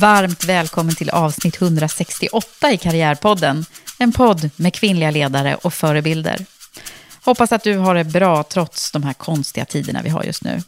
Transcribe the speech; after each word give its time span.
Varmt 0.00 0.44
välkommen 0.44 0.94
till 0.94 1.10
avsnitt 1.10 1.62
168 1.62 2.72
i 2.72 2.76
Karriärpodden. 2.76 3.64
En 3.98 4.12
podd 4.12 4.50
med 4.56 4.74
kvinnliga 4.74 5.10
ledare 5.10 5.54
och 5.54 5.74
förebilder. 5.74 6.46
Hoppas 7.24 7.52
att 7.52 7.64
du 7.64 7.76
har 7.76 7.94
det 7.94 8.04
bra 8.04 8.42
trots 8.42 8.92
de 8.92 9.02
här 9.02 9.12
konstiga 9.12 9.64
tiderna 9.64 10.02
vi 10.02 10.08
har 10.08 10.22
just 10.22 10.44
nu. 10.44 10.62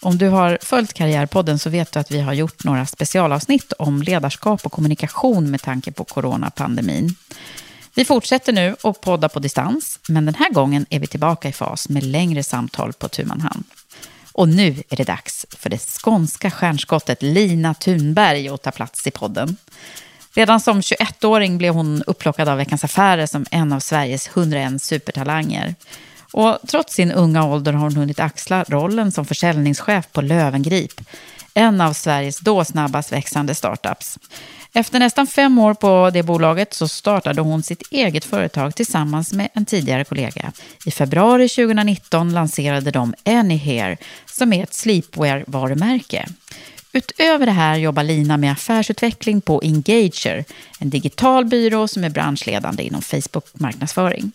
Om 0.00 0.18
du 0.18 0.28
har 0.28 0.58
följt 0.62 0.92
Karriärpodden 0.92 1.58
så 1.58 1.70
vet 1.70 1.92
du 1.92 1.98
att 1.98 2.10
vi 2.10 2.20
har 2.20 2.32
gjort 2.32 2.64
några 2.64 2.86
specialavsnitt 2.86 3.72
om 3.72 4.02
ledarskap 4.02 4.66
och 4.66 4.72
kommunikation 4.72 5.50
med 5.50 5.62
tanke 5.62 5.92
på 5.92 6.04
coronapandemin. 6.04 7.14
Vi 7.94 8.04
fortsätter 8.04 8.52
nu 8.52 8.76
att 8.82 9.00
podda 9.00 9.28
på 9.28 9.38
distans, 9.38 9.98
men 10.08 10.26
den 10.26 10.34
här 10.34 10.50
gången 10.50 10.86
är 10.90 11.00
vi 11.00 11.06
tillbaka 11.06 11.48
i 11.48 11.52
fas 11.52 11.88
med 11.88 12.02
längre 12.02 12.42
samtal 12.42 12.92
på 12.92 13.08
tu 13.08 13.24
man 13.24 13.40
hand. 13.40 13.64
Och 14.32 14.48
nu 14.48 14.82
är 14.88 14.96
det 14.96 15.04
dags 15.04 15.46
för 15.50 15.70
det 15.70 15.78
skånska 15.78 16.50
stjärnskottet 16.50 17.22
Lina 17.22 17.74
Thunberg 17.74 18.48
att 18.48 18.62
ta 18.62 18.70
plats 18.70 19.06
i 19.06 19.10
podden. 19.10 19.56
Redan 20.34 20.60
som 20.60 20.80
21-åring 20.80 21.58
blev 21.58 21.74
hon 21.74 22.02
upplockad 22.06 22.48
av 22.48 22.56
Veckans 22.56 22.84
Affärer 22.84 23.26
som 23.26 23.46
en 23.50 23.72
av 23.72 23.80
Sveriges 23.80 24.28
101 24.28 24.82
supertalanger. 24.82 25.74
Och 26.32 26.58
trots 26.66 26.94
sin 26.94 27.12
unga 27.12 27.44
ålder 27.44 27.72
har 27.72 27.80
hon 27.80 27.96
hunnit 27.96 28.20
axla 28.20 28.64
rollen 28.68 29.12
som 29.12 29.24
försäljningschef 29.24 30.12
på 30.12 30.20
Lövengrip, 30.20 31.00
en 31.54 31.80
av 31.80 31.92
Sveriges 31.92 32.40
då 32.40 32.64
snabbast 32.64 33.12
växande 33.12 33.54
startups. 33.54 34.18
Efter 34.74 34.98
nästan 34.98 35.26
fem 35.26 35.58
år 35.58 35.74
på 35.74 36.10
det 36.12 36.22
bolaget 36.22 36.74
så 36.74 36.88
startade 36.88 37.40
hon 37.40 37.62
sitt 37.62 37.82
eget 37.90 38.24
företag 38.24 38.74
tillsammans 38.74 39.32
med 39.32 39.48
en 39.54 39.66
tidigare 39.66 40.04
kollega. 40.04 40.52
I 40.86 40.90
februari 40.90 41.48
2019 41.48 42.32
lanserade 42.32 42.90
de 42.90 43.14
Anyhair 43.24 43.96
som 44.26 44.52
är 44.52 44.62
ett 44.62 44.74
sleepwear-varumärke. 44.74 46.28
Utöver 46.92 47.46
det 47.46 47.52
här 47.52 47.76
jobbar 47.76 48.02
Lina 48.02 48.36
med 48.36 48.52
affärsutveckling 48.52 49.40
på 49.40 49.60
Engager, 49.64 50.44
en 50.78 50.90
digital 50.90 51.44
byrå 51.44 51.88
som 51.88 52.04
är 52.04 52.10
branschledande 52.10 52.82
inom 52.82 53.02
Facebook-marknadsföring. 53.02 54.32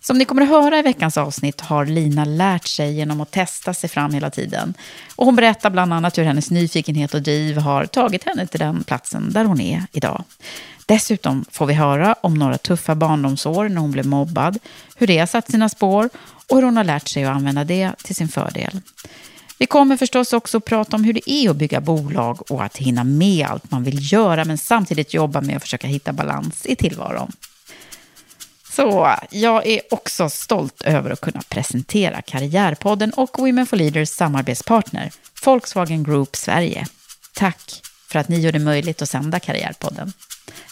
Som 0.00 0.18
ni 0.18 0.24
kommer 0.24 0.42
att 0.42 0.48
höra 0.48 0.78
i 0.78 0.82
veckans 0.82 1.16
avsnitt 1.16 1.60
har 1.60 1.86
Lina 1.86 2.24
lärt 2.24 2.66
sig 2.66 2.94
genom 2.94 3.20
att 3.20 3.30
testa 3.30 3.74
sig 3.74 3.90
fram 3.90 4.14
hela 4.14 4.30
tiden. 4.30 4.74
Och 5.16 5.26
hon 5.26 5.36
berättar 5.36 5.70
bland 5.70 5.92
annat 5.92 6.18
hur 6.18 6.24
hennes 6.24 6.50
nyfikenhet 6.50 7.14
och 7.14 7.22
driv 7.22 7.58
har 7.58 7.86
tagit 7.86 8.24
henne 8.24 8.46
till 8.46 8.60
den 8.60 8.84
platsen 8.84 9.32
där 9.32 9.44
hon 9.44 9.60
är 9.60 9.86
idag. 9.92 10.24
Dessutom 10.86 11.44
får 11.50 11.66
vi 11.66 11.74
höra 11.74 12.14
om 12.20 12.34
några 12.34 12.58
tuffa 12.58 12.94
barndomsår 12.94 13.68
när 13.68 13.80
hon 13.80 13.90
blev 13.90 14.06
mobbad, 14.06 14.58
hur 14.96 15.06
det 15.06 15.18
har 15.18 15.26
satt 15.26 15.50
sina 15.50 15.68
spår 15.68 16.08
och 16.48 16.56
hur 16.56 16.62
hon 16.62 16.76
har 16.76 16.84
lärt 16.84 17.08
sig 17.08 17.24
att 17.24 17.36
använda 17.36 17.64
det 17.64 17.92
till 18.02 18.14
sin 18.14 18.28
fördel. 18.28 18.80
Vi 19.58 19.66
kommer 19.66 19.96
förstås 19.96 20.32
också 20.32 20.56
att 20.58 20.64
prata 20.64 20.96
om 20.96 21.04
hur 21.04 21.12
det 21.12 21.30
är 21.30 21.50
att 21.50 21.56
bygga 21.56 21.80
bolag 21.80 22.50
och 22.50 22.64
att 22.64 22.76
hinna 22.76 23.04
med 23.04 23.46
allt 23.46 23.70
man 23.70 23.84
vill 23.84 24.12
göra 24.12 24.44
men 24.44 24.58
samtidigt 24.58 25.14
jobba 25.14 25.40
med 25.40 25.56
att 25.56 25.62
försöka 25.62 25.86
hitta 25.86 26.12
balans 26.12 26.66
i 26.66 26.76
tillvaron. 26.76 27.32
Så 28.76 29.16
jag 29.30 29.66
är 29.66 29.80
också 29.90 30.28
stolt 30.28 30.82
över 30.82 31.10
att 31.10 31.20
kunna 31.20 31.42
presentera 31.48 32.22
Karriärpodden 32.22 33.10
och 33.10 33.38
Women 33.38 33.66
for 33.66 33.76
Leaders 33.76 34.08
samarbetspartner 34.08 35.10
Volkswagen 35.44 36.04
Group 36.04 36.36
Sverige. 36.36 36.86
Tack 37.34 37.82
för 38.08 38.18
att 38.18 38.28
ni 38.28 38.40
gör 38.40 38.52
det 38.52 38.58
möjligt 38.58 39.02
att 39.02 39.10
sända 39.10 39.40
Karriärpodden. 39.40 40.12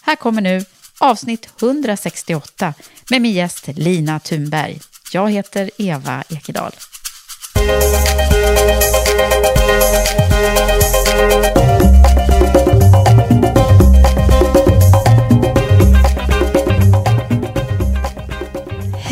Här 0.03 0.17
kommer 0.17 0.43
nu 0.43 0.65
avsnitt 0.99 1.49
168 1.63 2.75
med 3.11 3.23
min 3.23 3.33
gäst 3.33 3.67
Lina 3.67 4.21
Thunberg. 4.21 4.81
Jag 5.13 5.31
heter 5.31 5.71
Eva 5.79 6.25
Ekedal. 6.29 6.73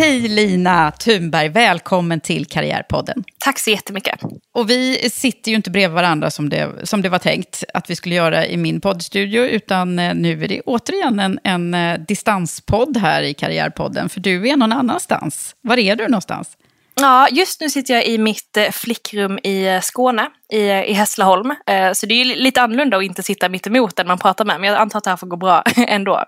Hej 0.02 0.20
Lina 0.20 0.90
Thunberg, 0.90 1.48
välkommen 1.48 2.20
till 2.20 2.46
Karriärpodden. 2.46 3.24
Tack 3.38 3.58
så 3.58 3.70
jättemycket. 3.70 4.20
Och 4.54 4.70
vi 4.70 5.10
sitter 5.10 5.50
ju 5.50 5.56
inte 5.56 5.70
bredvid 5.70 5.94
varandra 5.94 6.30
som 6.30 6.48
det, 6.48 6.88
som 6.88 7.02
det 7.02 7.08
var 7.08 7.18
tänkt 7.18 7.64
att 7.74 7.90
vi 7.90 7.96
skulle 7.96 8.14
göra 8.14 8.46
i 8.46 8.56
min 8.56 8.80
poddstudio, 8.80 9.42
utan 9.42 9.98
eh, 9.98 10.14
nu 10.14 10.44
är 10.44 10.48
det 10.48 10.60
återigen 10.60 11.20
en, 11.20 11.38
en 11.44 11.74
eh, 11.74 12.00
distanspodd 12.08 12.96
här 12.96 13.22
i 13.22 13.34
Karriärpodden, 13.34 14.08
för 14.08 14.20
du 14.20 14.48
är 14.48 14.56
någon 14.56 14.72
annanstans. 14.72 15.56
Var 15.60 15.78
är 15.78 15.96
du 15.96 16.08
någonstans? 16.08 16.56
Ja, 16.94 17.28
just 17.32 17.60
nu 17.60 17.70
sitter 17.70 17.94
jag 17.94 18.06
i 18.06 18.18
mitt 18.18 18.56
eh, 18.56 18.70
flickrum 18.70 19.38
i 19.38 19.80
Skåne, 19.82 20.30
i, 20.52 20.58
i 20.60 20.92
Hässleholm. 20.92 21.54
Så 21.94 22.06
det 22.06 22.14
är 22.14 22.24
lite 22.24 22.62
annorlunda 22.62 22.96
att 22.96 23.02
inte 23.02 23.22
sitta 23.22 23.48
mitt 23.48 23.66
emot 23.66 23.96
den 23.96 24.06
man 24.06 24.18
pratar 24.18 24.44
med, 24.44 24.60
men 24.60 24.70
jag 24.70 24.78
antar 24.78 24.98
att 24.98 25.04
det 25.04 25.10
här 25.10 25.16
får 25.16 25.26
gå 25.26 25.36
bra 25.36 25.62
ändå. 25.76 26.24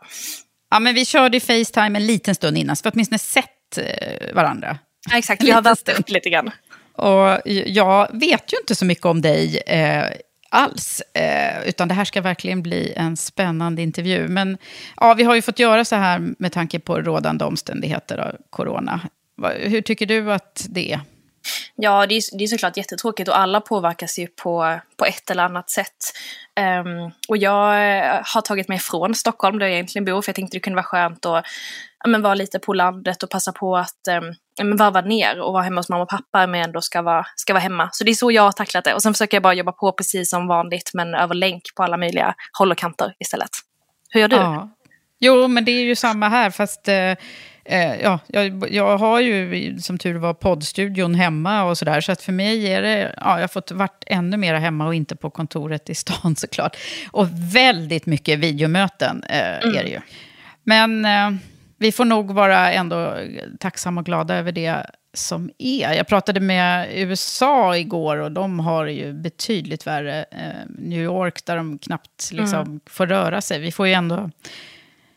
Ja, 0.71 0.81
men 0.81 0.95
vi 0.95 1.05
körde 1.05 1.41
Facetime 1.41 1.99
en 1.99 2.07
liten 2.07 2.35
stund 2.35 2.59
innan, 2.59 2.77
så 2.77 2.83
vi 2.85 2.89
har 2.89 2.93
åtminstone 2.95 3.19
sett 3.19 3.51
eh, 3.79 4.35
varandra. 4.35 4.79
Ja, 5.11 5.19
exakt, 5.19 5.43
vi 5.43 5.51
har 5.51 5.63
väntat 5.63 6.11
lite 6.11 6.31
grann. 6.31 6.51
Och 6.93 7.41
jag 7.67 8.09
vet 8.13 8.53
ju 8.53 8.57
inte 8.59 8.75
så 8.75 8.85
mycket 8.85 9.05
om 9.05 9.23
dig 9.23 9.63
eh, 9.67 10.05
alls, 10.55 11.03
eh, 11.15 11.69
utan 11.69 11.89
det 11.89 11.95
här 11.95 12.05
ska 12.05 12.21
verkligen 12.21 12.63
bli 12.63 12.93
en 12.97 13.17
spännande 13.17 13.83
intervju. 13.83 14.29
Men 14.29 14.59
ja, 14.97 15.15
vi 15.15 15.23
har 15.23 15.35
ju 15.35 15.43
fått 15.43 15.59
göra 15.59 15.85
så 15.85 15.97
här 15.97 16.35
med 16.39 16.53
tanke 16.53 16.79
på 16.79 17.01
rådande 17.01 17.45
omständigheter 17.45 18.19
av 18.19 18.37
corona. 18.51 19.01
Hur 19.57 19.83
tycker 19.83 20.07
du 20.07 20.33
att 20.33 20.67
det 20.69 20.93
är? 20.93 21.01
Ja, 21.77 22.07
det 22.07 22.15
är, 22.15 22.39
det 22.39 22.45
är 22.45 22.49
såklart 22.49 22.77
jättetråkigt 22.77 23.29
och 23.29 23.39
alla 23.39 23.61
påverkas 23.61 24.19
ju 24.19 24.27
på, 24.27 24.81
på 24.97 25.05
ett 25.05 25.31
eller 25.31 25.43
annat 25.43 25.71
sätt. 25.71 26.13
Um, 26.87 27.11
och 27.29 27.37
jag 27.37 27.55
har 28.25 28.41
tagit 28.41 28.69
mig 28.69 28.79
från 28.79 29.15
Stockholm 29.15 29.59
där 29.59 29.67
jag 29.67 29.75
egentligen 29.75 30.05
bor 30.05 30.23
för 30.23 30.29
jag 30.31 30.37
tänkte 30.37 30.57
det 30.57 30.61
kunde 30.61 30.75
vara 30.75 30.85
skönt 30.85 31.27
att 31.27 31.45
men, 32.07 32.23
vara 32.23 32.35
lite 32.35 32.59
på 32.59 32.73
landet 32.75 33.23
och 33.23 33.31
passa 33.31 33.53
på 33.53 33.77
att 33.77 34.01
um, 34.61 34.77
varva 34.77 35.01
ner 35.01 35.41
och 35.41 35.53
vara 35.53 35.63
hemma 35.63 35.79
hos 35.81 35.89
mamma 35.89 36.03
och 36.03 36.09
pappa 36.09 36.47
men 36.47 36.65
ändå 36.65 36.81
ska 36.81 37.03
vara, 37.03 37.27
ska 37.37 37.53
vara 37.53 37.63
hemma. 37.63 37.89
Så 37.93 38.05
det 38.05 38.11
är 38.11 38.15
så 38.15 38.31
jag 38.31 38.43
har 38.43 38.53
tacklat 38.53 38.85
det. 38.85 38.95
Och 38.95 39.03
sen 39.03 39.15
försöker 39.15 39.37
jag 39.37 39.43
bara 39.43 39.55
jobba 39.55 39.73
på 39.73 39.93
precis 39.93 40.31
som 40.31 40.47
vanligt 40.47 40.91
men 40.95 41.15
över 41.15 41.35
länk 41.35 41.63
på 41.77 41.83
alla 41.83 41.97
möjliga 41.97 42.35
håll 42.59 42.71
och 42.71 42.79
kanter 42.79 43.15
istället. 43.19 43.51
Hur 44.11 44.21
gör 44.21 44.29
du? 44.29 44.37
Ja. 44.37 44.71
Jo, 45.19 45.49
men 45.49 45.65
det 45.65 45.73
är 45.73 45.85
ju 45.85 45.97
samma 45.97 46.29
här, 46.29 46.51
fast 46.51 46.89
eh, 46.89 47.15
Eh, 47.67 48.01
ja, 48.03 48.19
jag, 48.27 48.73
jag, 48.73 48.99
har 48.99 49.21
ju 49.21 49.79
som 49.79 49.99
tur 49.99 50.15
var 50.15 50.35
poddstudion 50.35 51.15
hemma 51.15 51.65
och 51.65 51.79
sådär. 51.79 52.01
Så 52.01 52.13
att 52.13 52.23
för 52.23 52.33
mig 52.33 52.67
är 52.67 52.83
det, 52.83 53.15
ja, 53.17 53.35
jag 53.35 53.41
har 53.41 53.49
fått 53.49 53.71
varit 53.71 54.05
ännu 54.07 54.37
mer 54.37 54.55
hemma 54.55 54.87
och 54.87 54.95
inte 54.95 55.17
på 55.17 55.31
kontoret 55.31 55.91
i 55.91 55.95
stan 55.95 56.37
såklart. 56.37 56.77
Och 57.11 57.29
väldigt 57.55 58.07
mycket 58.07 58.39
videomöten 58.39 59.25
eh, 59.29 59.65
mm. 59.65 59.77
är 59.77 59.83
det 59.83 59.91
ju. 59.91 60.01
Men 60.65 61.05
eh, 61.05 61.41
vi 61.85 61.93
får 61.93 62.05
nog 62.05 62.31
vara 62.31 62.73
ändå 62.73 63.17
tacksamma 63.61 64.01
och 64.01 64.07
glada 64.07 64.37
över 64.37 64.53
det 64.53 64.87
som 65.13 65.51
är. 65.59 65.93
Jag 65.93 66.07
pratade 66.07 66.41
med 66.41 66.89
USA 66.93 67.77
igår 67.77 68.17
och 68.17 68.33
de 68.33 68.61
har 68.61 68.87
ju 68.87 69.13
betydligt 69.13 69.87
värre. 69.87 70.25
Eh, 70.31 70.69
New 70.79 71.03
York 71.03 71.45
där 71.45 71.57
de 71.57 71.79
knappt 71.79 72.31
liksom, 72.33 72.61
mm. 72.61 72.81
får 72.87 73.07
röra 73.07 73.41
sig. 73.41 73.59
Vi 73.61 73.73
får 73.73 73.87
ju 73.87 73.93
ändå 73.93 74.31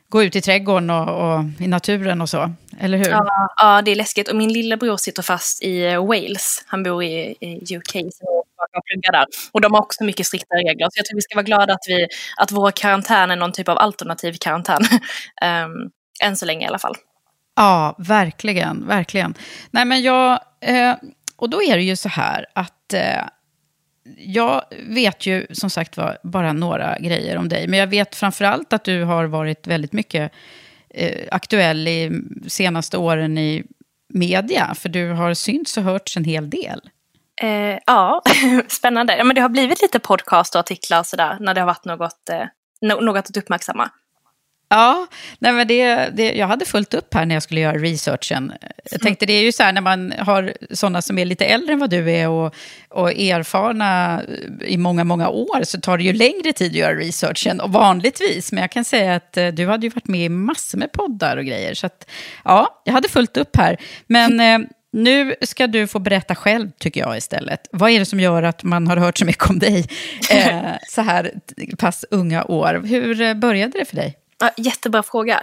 gå 0.09 0.23
ut 0.23 0.35
i 0.35 0.41
trädgården 0.41 0.89
och, 0.89 1.09
och, 1.09 1.43
i 1.59 1.67
naturen 1.67 2.21
och 2.21 2.29
så, 2.29 2.53
eller 2.79 2.97
hur? 2.97 3.09
Ja, 3.09 3.53
ja, 3.57 3.81
det 3.81 3.91
är 3.91 3.95
läskigt. 3.95 4.29
Och 4.29 4.35
min 4.35 4.53
lillebror 4.53 4.97
sitter 4.97 5.23
fast 5.23 5.63
i 5.63 5.85
eh, 5.85 6.05
Wales. 6.05 6.63
Han 6.67 6.83
bor 6.83 7.03
i, 7.03 7.35
i 7.39 7.77
UK 7.77 7.95
och 8.21 8.83
pluggar 8.85 9.11
där. 9.11 9.25
Och 9.51 9.61
de 9.61 9.73
har 9.73 9.81
också 9.81 10.03
mycket 10.03 10.25
strikta 10.25 10.55
regler. 10.55 10.87
Så 10.89 10.99
jag 10.99 11.05
tror 11.05 11.15
vi 11.15 11.21
ska 11.21 11.35
vara 11.35 11.43
glada 11.43 11.73
att, 11.73 11.85
vi, 11.87 12.07
att 12.37 12.51
vår 12.51 12.71
karantän 12.71 13.31
är 13.31 13.35
någon 13.35 13.51
typ 13.51 13.69
av 13.69 13.77
alternativ 13.77 14.35
karantän. 14.39 14.81
um, 15.65 15.91
än 16.23 16.37
så 16.37 16.45
länge 16.45 16.65
i 16.65 16.67
alla 16.67 16.79
fall. 16.79 16.95
Ja, 17.55 17.95
verkligen, 17.97 18.87
verkligen. 18.87 19.33
Nej, 19.71 19.85
men 19.85 20.01
jag, 20.01 20.39
eh, 20.61 20.95
och 21.35 21.49
då 21.49 21.63
är 21.63 21.77
det 21.77 21.83
ju 21.83 21.95
så 21.95 22.09
här 22.09 22.45
att 22.53 22.93
eh, 22.93 23.23
jag 24.17 24.61
vet 24.87 25.25
ju 25.25 25.47
som 25.51 25.69
sagt 25.69 25.97
var 25.97 26.17
bara 26.23 26.53
några 26.53 26.99
grejer 26.99 27.37
om 27.37 27.49
dig, 27.49 27.67
men 27.67 27.79
jag 27.79 27.87
vet 27.87 28.15
framförallt 28.15 28.73
att 28.73 28.83
du 28.83 29.03
har 29.03 29.25
varit 29.25 29.67
väldigt 29.67 29.93
mycket 29.93 30.31
eh, 30.89 31.27
aktuell 31.31 31.87
i 31.87 32.21
senaste 32.47 32.97
åren 32.97 33.37
i 33.37 33.63
media, 34.13 34.75
för 34.75 34.89
du 34.89 35.11
har 35.11 35.33
synts 35.33 35.77
och 35.77 35.83
hörts 35.83 36.17
en 36.17 36.23
hel 36.23 36.49
del. 36.49 36.81
Eh, 37.41 37.79
ja, 37.85 38.21
spännande. 38.67 39.17
Ja, 39.17 39.23
men 39.23 39.35
det 39.35 39.41
har 39.41 39.49
blivit 39.49 39.81
lite 39.81 39.99
podcast 39.99 40.55
och 40.55 40.59
artiklar 40.59 40.99
och 40.99 41.05
sådär 41.05 41.37
när 41.39 41.53
det 41.53 41.61
har 41.61 41.67
varit 41.67 41.85
något, 41.85 42.29
eh, 42.29 42.99
något 43.01 43.29
att 43.29 43.37
uppmärksamma. 43.37 43.89
Ja, 44.69 45.07
nej 45.39 45.53
men 45.53 45.67
det, 45.67 46.09
det, 46.13 46.33
jag 46.33 46.47
hade 46.47 46.65
fullt 46.65 46.93
upp 46.93 47.13
här 47.13 47.25
när 47.25 47.35
jag 47.35 47.43
skulle 47.43 47.61
göra 47.61 47.77
researchen. 47.77 48.53
Jag 48.91 49.01
tänkte 49.01 49.25
det 49.25 49.33
är 49.33 49.43
ju 49.43 49.51
så 49.51 49.63
här 49.63 49.73
när 49.73 49.81
man 49.81 50.13
har 50.19 50.53
sådana 50.71 51.01
som 51.01 51.17
är 51.17 51.25
lite 51.25 51.45
äldre 51.45 51.73
än 51.73 51.79
vad 51.79 51.89
du 51.89 52.11
är 52.11 52.29
och, 52.29 52.55
och 52.89 53.11
erfarna 53.11 54.21
i 54.65 54.77
många, 54.77 55.03
många 55.03 55.29
år 55.29 55.63
så 55.63 55.81
tar 55.81 55.97
det 55.97 56.03
ju 56.03 56.13
längre 56.13 56.53
tid 56.53 56.71
att 56.71 56.77
göra 56.77 56.95
researchen 56.95 57.59
och 57.59 57.71
vanligtvis. 57.71 58.51
Men 58.51 58.61
jag 58.61 58.71
kan 58.71 58.85
säga 58.85 59.15
att 59.15 59.37
eh, 59.37 59.47
du 59.47 59.67
hade 59.67 59.85
ju 59.85 59.89
varit 59.89 60.07
med 60.07 60.25
i 60.25 60.29
massor 60.29 60.77
med 60.77 60.91
poddar 60.91 61.37
och 61.37 61.45
grejer. 61.45 61.73
Så 61.73 61.85
att, 61.85 62.09
ja, 62.43 62.81
jag 62.85 62.93
hade 62.93 63.09
fullt 63.09 63.37
upp 63.37 63.55
här. 63.55 63.77
Men 64.07 64.39
eh, 64.39 64.69
nu 64.91 65.35
ska 65.41 65.67
du 65.67 65.87
få 65.87 65.99
berätta 65.99 66.35
själv, 66.35 66.71
tycker 66.79 67.01
jag 67.01 67.17
istället. 67.17 67.67
Vad 67.71 67.91
är 67.91 67.99
det 67.99 68.05
som 68.05 68.19
gör 68.19 68.43
att 68.43 68.63
man 68.63 68.87
har 68.87 68.97
hört 68.97 69.17
så 69.17 69.25
mycket 69.25 69.49
om 69.49 69.59
dig 69.59 69.87
eh, 70.31 70.71
så 70.89 71.01
här 71.01 71.31
pass 71.77 72.05
unga 72.11 72.43
år? 72.43 72.83
Hur 72.85 73.21
eh, 73.21 73.33
började 73.33 73.79
det 73.79 73.85
för 73.85 73.95
dig? 73.95 74.17
Ja, 74.39 74.51
jättebra 74.57 75.03
fråga. 75.03 75.35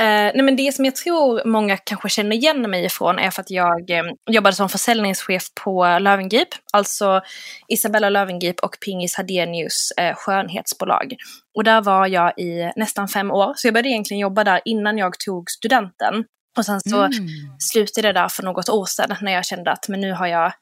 Eh, 0.00 0.06
nej 0.34 0.42
men 0.42 0.56
det 0.56 0.74
som 0.74 0.84
jag 0.84 0.96
tror 0.96 1.44
många 1.44 1.76
kanske 1.76 2.08
känner 2.08 2.36
igen 2.36 2.70
mig 2.70 2.84
ifrån 2.84 3.18
är 3.18 3.30
för 3.30 3.40
att 3.40 3.50
jag 3.50 3.90
eh, 3.90 4.02
jobbade 4.30 4.56
som 4.56 4.68
försäljningschef 4.68 5.42
på 5.64 5.98
Lövengrip, 6.00 6.48
alltså 6.72 7.20
Isabella 7.68 8.08
Lövengrip 8.08 8.60
och 8.60 8.76
Pingis 8.84 9.16
Hadenius 9.16 9.92
eh, 9.96 10.14
skönhetsbolag. 10.14 11.14
Och 11.54 11.64
där 11.64 11.82
var 11.82 12.06
jag 12.06 12.38
i 12.38 12.72
nästan 12.76 13.08
fem 13.08 13.30
år, 13.30 13.52
så 13.56 13.66
jag 13.66 13.74
började 13.74 13.88
egentligen 13.88 14.20
jobba 14.20 14.44
där 14.44 14.60
innan 14.64 14.98
jag 14.98 15.18
tog 15.18 15.50
studenten. 15.50 16.24
Och 16.58 16.66
sen 16.66 16.80
så 16.80 17.02
mm. 17.02 17.28
slutade 17.58 18.08
det 18.08 18.12
där 18.12 18.28
för 18.28 18.42
något 18.42 18.68
år 18.68 18.86
sedan 18.86 19.16
när 19.20 19.32
jag 19.32 19.44
kände 19.44 19.72
att 19.72 19.88
men 19.88 20.00
nu 20.00 20.12
har 20.12 20.26
jag 20.26 20.52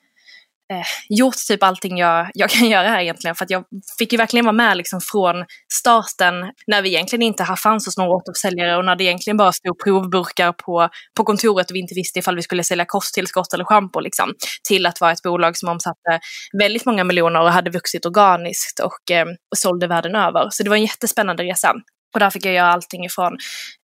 eh, 0.72 0.86
gjort 1.08 1.36
typ 1.48 1.62
allting 1.62 1.98
jag, 1.98 2.30
jag 2.34 2.50
kan 2.50 2.68
göra 2.68 2.88
här 2.88 3.00
egentligen. 3.00 3.34
För 3.34 3.44
att 3.44 3.50
jag 3.50 3.64
fick 3.98 4.12
ju 4.12 4.18
verkligen 4.18 4.44
vara 4.44 4.52
med 4.52 4.76
liksom 4.76 5.00
från 5.00 5.44
starten 5.72 6.34
när 6.66 6.82
vi 6.82 6.88
egentligen 6.88 7.22
inte 7.22 7.44
fanns 7.44 7.86
hos 7.86 7.96
några 7.96 8.10
återförsäljare 8.10 8.76
och 8.76 8.84
när 8.84 8.96
det 8.96 9.04
egentligen 9.04 9.36
bara 9.36 9.52
stod 9.52 9.82
provburkar 9.84 10.52
på, 10.52 10.88
på 11.16 11.24
kontoret 11.24 11.70
och 11.70 11.74
vi 11.74 11.80
inte 11.80 11.94
visste 11.94 12.18
ifall 12.18 12.36
vi 12.36 12.42
skulle 12.42 12.64
sälja 12.64 12.84
kosttillskott 12.84 13.52
eller 13.54 13.64
schampo. 13.64 14.00
Liksom, 14.00 14.34
till 14.68 14.86
att 14.86 15.00
vara 15.00 15.12
ett 15.12 15.22
bolag 15.22 15.56
som 15.56 15.68
omsatte 15.68 16.20
väldigt 16.58 16.86
många 16.86 17.04
miljoner 17.04 17.40
och 17.40 17.52
hade 17.52 17.70
vuxit 17.70 18.06
organiskt 18.06 18.80
och, 18.80 19.10
eh, 19.10 19.26
och 19.26 19.58
sålde 19.58 19.86
världen 19.86 20.14
över. 20.14 20.48
Så 20.50 20.62
det 20.62 20.68
var 20.70 20.76
en 20.76 20.82
jättespännande 20.82 21.42
resa. 21.42 21.74
Och 22.14 22.20
där 22.20 22.30
fick 22.30 22.46
jag 22.46 22.54
göra 22.54 22.72
allting 22.72 23.04
ifrån 23.04 23.36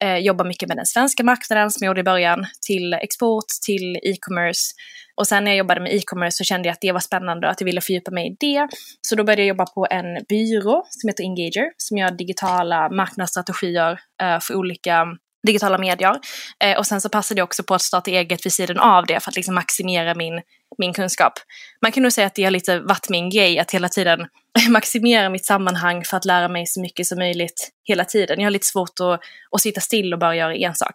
eh, 0.03 0.17
jobba 0.17 0.43
mycket 0.43 0.67
med 0.67 0.77
den 0.77 0.85
svenska 0.85 1.23
marknaden 1.23 1.71
som 1.71 1.85
jag 1.85 1.89
gjorde 1.89 2.01
i 2.01 2.03
början, 2.03 2.45
till 2.67 2.93
export, 2.93 3.45
till 3.65 3.95
e-commerce. 3.95 4.73
Och 5.15 5.27
sen 5.27 5.43
när 5.43 5.51
jag 5.51 5.57
jobbade 5.57 5.81
med 5.81 5.93
e-commerce 5.93 6.37
så 6.37 6.43
kände 6.43 6.67
jag 6.67 6.73
att 6.73 6.81
det 6.81 6.91
var 6.91 6.99
spännande 6.99 7.47
och 7.47 7.51
att 7.51 7.61
jag 7.61 7.65
ville 7.65 7.81
fördjupa 7.81 8.11
mig 8.11 8.27
i 8.27 8.35
det. 8.39 8.67
Så 9.01 9.15
då 9.15 9.23
började 9.23 9.41
jag 9.41 9.47
jobba 9.47 9.65
på 9.65 9.87
en 9.89 10.05
byrå 10.29 10.85
som 10.89 11.07
heter 11.07 11.23
Engager, 11.23 11.71
som 11.77 11.97
gör 11.97 12.11
digitala 12.11 12.89
marknadsstrategier 12.89 13.99
eh, 14.21 14.39
för 14.39 14.55
olika 14.55 15.05
digitala 15.47 15.77
medier. 15.77 16.19
Eh, 16.63 16.77
och 16.77 16.87
sen 16.87 17.01
så 17.01 17.09
passade 17.09 17.39
jag 17.39 17.45
också 17.45 17.63
på 17.63 17.75
att 17.75 17.81
starta 17.81 18.11
eget 18.11 18.45
vid 18.45 18.53
sidan 18.53 18.79
av 18.79 19.05
det 19.05 19.19
för 19.19 19.31
att 19.31 19.35
liksom 19.35 19.55
maximera 19.55 20.15
min, 20.15 20.41
min 20.77 20.93
kunskap. 20.93 21.33
Man 21.81 21.91
kan 21.91 22.03
nog 22.03 22.13
säga 22.13 22.27
att 22.27 22.35
det 22.35 22.43
har 22.43 22.51
lite 22.51 22.79
varit 22.79 23.09
min 23.09 23.29
grej 23.29 23.59
att 23.59 23.71
hela 23.71 23.89
tiden 23.89 24.27
maximera 24.69 25.29
mitt 25.29 25.45
sammanhang 25.45 26.03
för 26.03 26.17
att 26.17 26.25
lära 26.25 26.47
mig 26.47 26.65
så 26.67 26.81
mycket 26.81 27.07
som 27.07 27.17
möjligt 27.17 27.69
hela 27.85 28.05
tiden. 28.05 28.39
Jag 28.39 28.45
har 28.45 28.51
lite 28.51 28.65
svårt 28.65 28.99
att, 28.99 29.19
att 29.51 29.61
sitta 29.61 29.81
still 29.81 30.13
och 30.13 30.19
bara 30.19 30.35
göra 30.35 30.55
en 30.55 30.75
sak. 30.75 30.93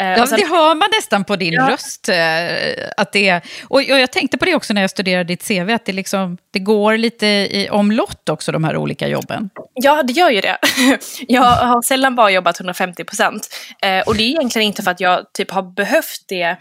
Eh, 0.00 0.06
ja, 0.06 0.26
sen, 0.26 0.38
det 0.40 0.46
hör 0.46 0.74
man 0.74 0.88
nästan 0.96 1.24
på 1.24 1.36
din 1.36 1.52
ja. 1.52 1.70
röst. 1.70 2.08
Eh, 2.08 2.90
att 2.96 3.12
det 3.12 3.40
och, 3.62 3.76
och 3.76 3.82
jag 3.82 4.12
tänkte 4.12 4.38
på 4.38 4.44
det 4.44 4.54
också 4.54 4.74
när 4.74 4.80
jag 4.80 4.90
studerade 4.90 5.24
ditt 5.24 5.48
CV, 5.48 5.70
att 5.70 5.84
det, 5.84 5.92
liksom, 5.92 6.38
det 6.50 6.58
går 6.58 6.96
lite 6.96 7.26
i 7.26 7.68
omlott 7.70 8.28
också, 8.28 8.52
de 8.52 8.64
här 8.64 8.76
olika 8.76 9.08
jobben. 9.08 9.50
Ja, 9.74 10.02
det 10.02 10.12
gör 10.12 10.30
ju 10.30 10.40
det. 10.40 10.58
Jag 11.28 11.42
har 11.42 11.82
sällan 11.82 12.14
bara 12.16 12.30
jobbat 12.30 12.60
150 12.60 13.04
procent. 13.04 13.48
Eh, 13.82 14.00
och 14.00 14.16
det 14.16 14.22
är 14.22 14.28
egentligen 14.28 14.66
inte 14.66 14.82
för 14.82 14.90
att 14.90 15.00
jag 15.00 15.32
typ 15.32 15.50
har 15.50 15.62
behövt 15.62 16.24
det 16.28 16.56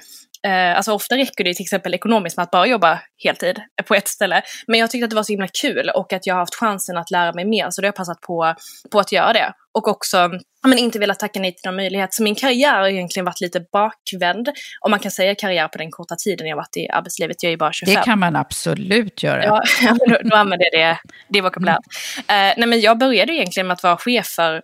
Eh, 0.48 0.78
alltså 0.78 0.92
ofta 0.92 1.18
räcker 1.18 1.44
det 1.44 1.54
till 1.54 1.64
exempel 1.64 1.94
ekonomiskt 1.94 2.38
med 2.38 2.44
att 2.44 2.52
bara 2.52 2.68
jobba 2.68 3.00
heltid 3.24 3.62
på 3.86 3.96
ett 3.96 4.08
ställe. 4.08 4.42
Men 4.68 4.80
jag 4.80 4.92
tyckte 4.92 5.06
att 5.06 5.10
det 5.10 5.16
var 5.16 5.24
så 5.24 5.34
himla 5.34 5.48
kul 5.62 5.90
och 5.90 6.14
att 6.14 6.28
jag 6.28 6.36
har 6.36 6.40
haft 6.40 6.56
chansen 6.56 6.98
att 6.98 7.12
lära 7.12 7.34
mig 7.34 7.46
mer 7.46 7.68
så 7.70 7.82
då 7.82 7.86
har 7.86 7.88
jag 7.88 7.96
passat 7.96 8.22
på, 8.22 8.56
på 8.92 9.00
att 9.00 9.12
göra 9.12 9.34
det. 9.34 9.54
Och 9.74 9.88
också 9.88 10.30
men 10.68 10.78
inte 10.78 11.00
velat 11.00 11.20
tacka 11.20 11.40
nej 11.40 11.52
till 11.52 11.62
någon 11.66 11.76
möjlighet. 11.76 12.14
Så 12.14 12.24
min 12.24 12.36
karriär 12.36 12.80
har 12.80 12.88
egentligen 12.88 13.26
varit 13.26 13.42
lite 13.42 13.62
bakvänd. 13.72 14.50
Om 14.82 14.92
man 14.92 15.00
kan 15.00 15.12
säga 15.12 15.36
karriär 15.36 15.68
på 15.68 15.78
den 15.78 15.92
korta 15.92 16.16
tiden 16.16 16.48
jag 16.48 16.56
varit 16.56 16.78
i 16.78 16.90
arbetslivet. 16.90 17.44
Jag 17.44 17.50
är 17.50 17.52
ju 17.52 17.58
bara 17.58 17.74
25. 17.74 17.96
Det 17.96 18.02
kan 18.02 18.20
man 18.20 18.36
absolut 18.36 19.24
göra. 19.24 19.44
Ja, 19.44 19.64
då, 20.08 20.18
då 20.24 20.36
använder 20.36 20.66
jag 20.72 20.82
det, 20.82 20.98
det 21.28 21.42
vokabuläret. 21.42 21.80
Mm. 22.28 22.50
Uh, 22.50 22.54
nej 22.58 22.68
men 22.68 22.82
jag 22.82 22.98
började 22.98 23.34
egentligen 23.34 23.68
med 23.68 23.74
att 23.74 23.84
vara 23.84 23.98
chef 23.98 24.28
för 24.28 24.62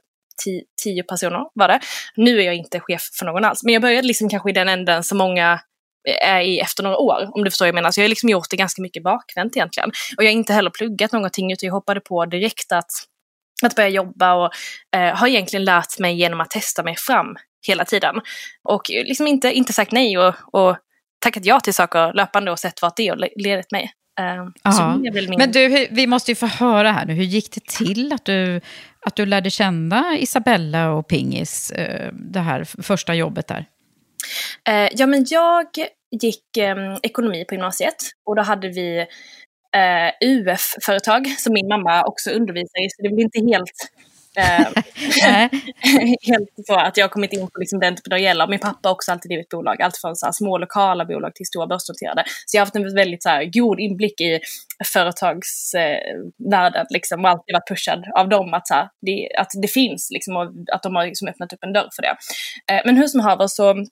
tio 0.83 1.03
personer 1.03 1.39
var 1.53 1.67
det. 1.67 1.79
Nu 2.15 2.39
är 2.39 2.43
jag 2.43 2.55
inte 2.55 2.79
chef 2.79 3.01
för 3.19 3.25
någon 3.25 3.45
alls. 3.45 3.63
Men 3.63 3.73
jag 3.73 3.81
började 3.81 4.07
liksom 4.07 4.29
kanske 4.29 4.49
i 4.49 4.53
den 4.53 4.69
änden 4.69 5.03
som 5.03 5.17
många 5.17 5.59
är 6.21 6.41
i 6.41 6.59
efter 6.59 6.83
några 6.83 6.97
år, 6.97 7.29
om 7.33 7.43
du 7.43 7.51
förstår 7.51 7.65
vad 7.65 7.67
jag 7.67 7.75
menar. 7.75 7.91
Så 7.91 7.99
jag 7.99 8.03
har 8.03 8.09
liksom 8.09 8.29
gjort 8.29 8.49
det 8.49 8.57
ganska 8.57 8.81
mycket 8.81 9.03
bakvänt 9.03 9.57
egentligen. 9.57 9.89
Och 10.17 10.23
jag 10.23 10.29
har 10.29 10.33
inte 10.33 10.53
heller 10.53 10.69
pluggat 10.69 11.11
någonting, 11.11 11.51
utan 11.51 11.67
jag 11.67 11.73
hoppade 11.73 11.99
på 11.99 12.25
direkt 12.25 12.71
att, 12.71 12.91
att 13.63 13.75
börja 13.75 13.89
jobba 13.89 14.33
och 14.33 14.51
eh, 14.95 15.15
har 15.15 15.27
egentligen 15.27 15.65
lärt 15.65 15.99
mig 15.99 16.15
genom 16.15 16.41
att 16.41 16.49
testa 16.49 16.83
mig 16.83 16.95
fram 16.95 17.35
hela 17.67 17.85
tiden. 17.85 18.15
Och 18.63 18.89
liksom 18.89 19.27
inte, 19.27 19.51
inte 19.51 19.73
sagt 19.73 19.91
nej 19.91 20.17
och, 20.17 20.35
och 20.51 20.77
tackat 21.19 21.45
ja 21.45 21.59
till 21.59 21.73
saker 21.73 22.13
löpande 22.13 22.51
och 22.51 22.59
sett 22.59 22.81
vart 22.81 22.97
det 22.97 23.07
har 23.07 23.29
ledit 23.35 23.71
mig. 23.71 23.93
Uh, 24.19 24.49
min... 25.29 25.37
Men 25.37 25.51
du, 25.51 25.87
vi 25.91 26.07
måste 26.07 26.31
ju 26.31 26.35
få 26.35 26.45
höra 26.45 26.91
här 26.91 27.05
nu, 27.05 27.13
hur 27.13 27.23
gick 27.23 27.51
det 27.51 27.65
till 27.65 28.13
att 28.13 28.25
du, 28.25 28.61
att 29.05 29.15
du 29.15 29.25
lärde 29.25 29.49
känna 29.49 30.17
Isabella 30.17 30.91
och 30.91 31.07
Pingis, 31.07 31.73
uh, 31.79 32.09
det 32.13 32.39
här 32.39 32.63
första 32.83 33.13
jobbet 33.13 33.47
där? 33.47 33.65
Uh, 34.69 34.89
ja, 34.91 35.05
men 35.05 35.25
jag 35.29 35.65
gick 36.21 36.57
um, 36.57 36.99
ekonomi 37.03 37.45
på 37.45 37.55
gymnasiet 37.55 37.95
och 38.25 38.35
då 38.35 38.41
hade 38.41 38.69
vi 38.69 38.99
uh, 39.75 40.29
UF-företag 40.29 41.27
som 41.37 41.53
min 41.53 41.67
mamma 41.67 42.03
också 42.05 42.29
undervisar 42.29 42.85
i, 42.85 42.89
så 42.89 43.01
det 43.03 43.09
blev 43.09 43.19
inte 43.19 43.39
helt 43.39 43.91
Eh, 44.37 44.67
helt 46.31 46.49
så 46.67 46.75
att 46.75 46.97
jag 46.97 47.03
har 47.03 47.09
kommit 47.09 47.33
in 47.33 47.47
på 47.47 47.59
liksom 47.59 47.79
det 47.79 47.87
entreprenöriella. 47.87 48.47
Min 48.47 48.59
pappa 48.59 48.89
har 48.89 48.93
också 48.93 49.11
alltid 49.11 49.29
drivit 49.29 49.49
bolag, 49.49 49.81
allt 49.81 49.97
från 49.97 50.15
så 50.15 50.33
små 50.33 50.57
lokala 50.57 51.05
bolag 51.05 51.35
till 51.35 51.45
stora 51.45 51.67
börsnoterade. 51.67 52.23
Så 52.45 52.57
jag 52.57 52.61
har 52.61 52.65
haft 52.65 52.75
en 52.75 52.95
väldigt 52.95 53.23
så 53.23 53.29
här, 53.29 53.45
god 53.53 53.79
inblick 53.79 54.21
i 54.21 54.39
företagsvärlden 54.85 56.81
eh, 56.81 56.85
liksom, 56.89 57.25
och 57.25 57.29
alltid 57.29 57.53
varit 57.53 57.69
pushad 57.69 58.05
av 58.15 58.29
dem 58.29 58.53
att, 58.53 58.67
så 58.67 58.73
här, 58.73 58.89
det, 59.01 59.29
att 59.37 59.49
det 59.61 59.67
finns 59.67 60.09
liksom, 60.11 60.35
och 60.35 60.51
att 60.73 60.83
de 60.83 60.95
har 60.95 61.05
liksom, 61.05 61.27
öppnat 61.27 61.53
upp 61.53 61.63
en 61.63 61.73
dörr 61.73 61.89
för 61.95 62.01
det. 62.01 62.15
Eh, 62.73 62.81
men 62.85 62.97
hur 62.97 63.07
som 63.07 63.19
haver 63.19 63.47
så 63.47 63.85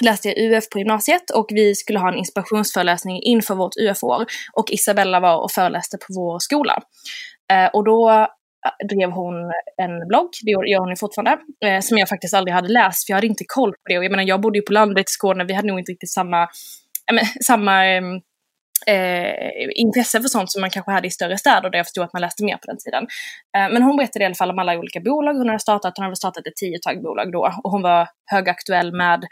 läste 0.00 0.28
jag 0.28 0.38
UF 0.38 0.68
på 0.70 0.78
gymnasiet 0.78 1.30
och 1.30 1.46
vi 1.50 1.74
skulle 1.74 1.98
ha 1.98 2.08
en 2.12 2.18
inspirationsföreläsning 2.18 3.22
inför 3.22 3.54
vårt 3.54 3.76
UF-år. 3.76 4.26
Och 4.52 4.70
Isabella 4.70 5.20
var 5.20 5.42
och 5.42 5.52
föreläste 5.52 5.96
på 5.98 6.06
vår 6.08 6.38
skola. 6.38 6.82
Eh, 7.52 7.66
och 7.72 7.84
då 7.84 8.10
eh, 8.10 8.86
drev 8.88 9.10
hon 9.10 9.34
en 9.82 10.08
blogg, 10.08 10.30
det 10.44 10.50
gör 10.50 10.80
hon 10.80 10.90
ju 10.90 10.96
fortfarande, 10.96 11.38
eh, 11.64 11.80
som 11.80 11.98
jag 11.98 12.08
faktiskt 12.08 12.34
aldrig 12.34 12.54
hade 12.54 12.68
läst, 12.68 13.06
för 13.06 13.12
jag 13.12 13.16
hade 13.16 13.26
inte 13.26 13.44
koll 13.46 13.70
på 13.70 13.88
det. 13.88 13.98
Och 13.98 14.04
jag 14.04 14.10
menar, 14.10 14.24
jag 14.24 14.40
bodde 14.40 14.58
ju 14.58 14.62
på 14.62 14.72
landet 14.72 15.00
i 15.00 15.12
Skåne, 15.12 15.44
vi 15.44 15.52
hade 15.52 15.68
nog 15.68 15.78
inte 15.78 15.92
riktigt 15.92 16.12
samma, 16.12 16.42
äh, 17.12 17.28
samma 17.46 17.86
ehm, 17.86 18.20
eh, 18.86 19.68
intresse 19.74 20.20
för 20.20 20.28
sånt 20.28 20.52
som 20.52 20.60
man 20.60 20.70
kanske 20.70 20.92
hade 20.92 21.08
i 21.08 21.10
större 21.10 21.38
städer 21.38 21.70
där 21.70 21.78
jag 21.78 21.86
förstod 21.86 22.04
att 22.04 22.12
man 22.12 22.22
läste 22.22 22.44
mer 22.44 22.56
på 22.56 22.66
den 22.66 22.78
tiden. 22.78 23.06
Eh, 23.56 23.72
men 23.72 23.82
hon 23.82 23.96
berättade 23.96 24.22
i 24.22 24.26
alla 24.26 24.34
fall 24.34 24.50
om 24.50 24.58
alla 24.58 24.78
olika 24.78 25.00
bolag 25.00 25.34
hon 25.34 25.48
hade 25.48 25.58
startat. 25.58 25.92
Hon 25.96 26.04
hade 26.04 26.16
startat 26.16 26.46
ett 26.46 26.56
tiotal 26.56 27.02
bolag 27.02 27.32
då 27.32 27.52
och 27.64 27.70
hon 27.70 27.82
var 27.82 28.08
högaktuell 28.30 28.92
med 28.92 29.24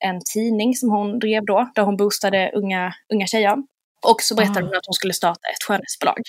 en 0.00 0.20
tidning 0.34 0.74
som 0.74 0.90
hon 0.90 1.18
drev 1.18 1.44
då, 1.44 1.70
där 1.74 1.82
hon 1.82 1.96
boostade 1.96 2.50
unga, 2.54 2.94
unga 3.14 3.26
tjejer. 3.26 3.56
Och 4.06 4.22
så 4.22 4.34
berättade 4.34 4.66
hon 4.66 4.76
att 4.76 4.86
hon 4.86 4.94
skulle 4.94 5.12
starta 5.12 5.48
ett 5.48 5.64
skönhetsbolag. 5.66 6.22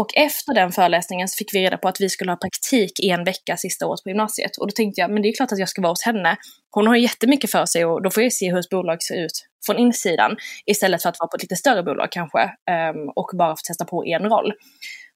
Och 0.00 0.16
efter 0.16 0.54
den 0.54 0.72
föreläsningen 0.72 1.28
så 1.28 1.36
fick 1.36 1.54
vi 1.54 1.60
reda 1.60 1.76
på 1.76 1.88
att 1.88 2.00
vi 2.00 2.08
skulle 2.08 2.30
ha 2.30 2.36
praktik 2.36 3.00
i 3.00 3.10
en 3.10 3.24
vecka 3.24 3.56
sista 3.56 3.86
året 3.86 4.02
på 4.02 4.08
gymnasiet. 4.08 4.56
Och 4.56 4.66
då 4.66 4.70
tänkte 4.70 5.00
jag, 5.00 5.10
men 5.10 5.22
det 5.22 5.28
är 5.28 5.32
klart 5.36 5.52
att 5.52 5.58
jag 5.58 5.68
ska 5.68 5.82
vara 5.82 5.92
hos 5.92 6.02
henne. 6.02 6.36
Hon 6.70 6.86
har 6.86 6.96
jättemycket 6.96 7.50
för 7.50 7.66
sig 7.66 7.84
och 7.84 8.02
då 8.02 8.10
får 8.10 8.22
jag 8.22 8.32
se 8.32 8.50
hur 8.50 8.58
ett 8.58 8.70
bolag 8.70 9.02
ser 9.02 9.24
ut 9.24 9.46
från 9.66 9.78
insidan. 9.78 10.36
Istället 10.66 11.02
för 11.02 11.08
att 11.08 11.20
vara 11.20 11.28
på 11.28 11.36
ett 11.36 11.42
lite 11.42 11.56
större 11.56 11.82
bolag 11.82 12.08
kanske 12.10 12.38
um, 12.94 13.12
och 13.16 13.30
bara 13.38 13.50
få 13.50 13.60
testa 13.66 13.84
på 13.84 14.04
en 14.06 14.22
roll. 14.22 14.52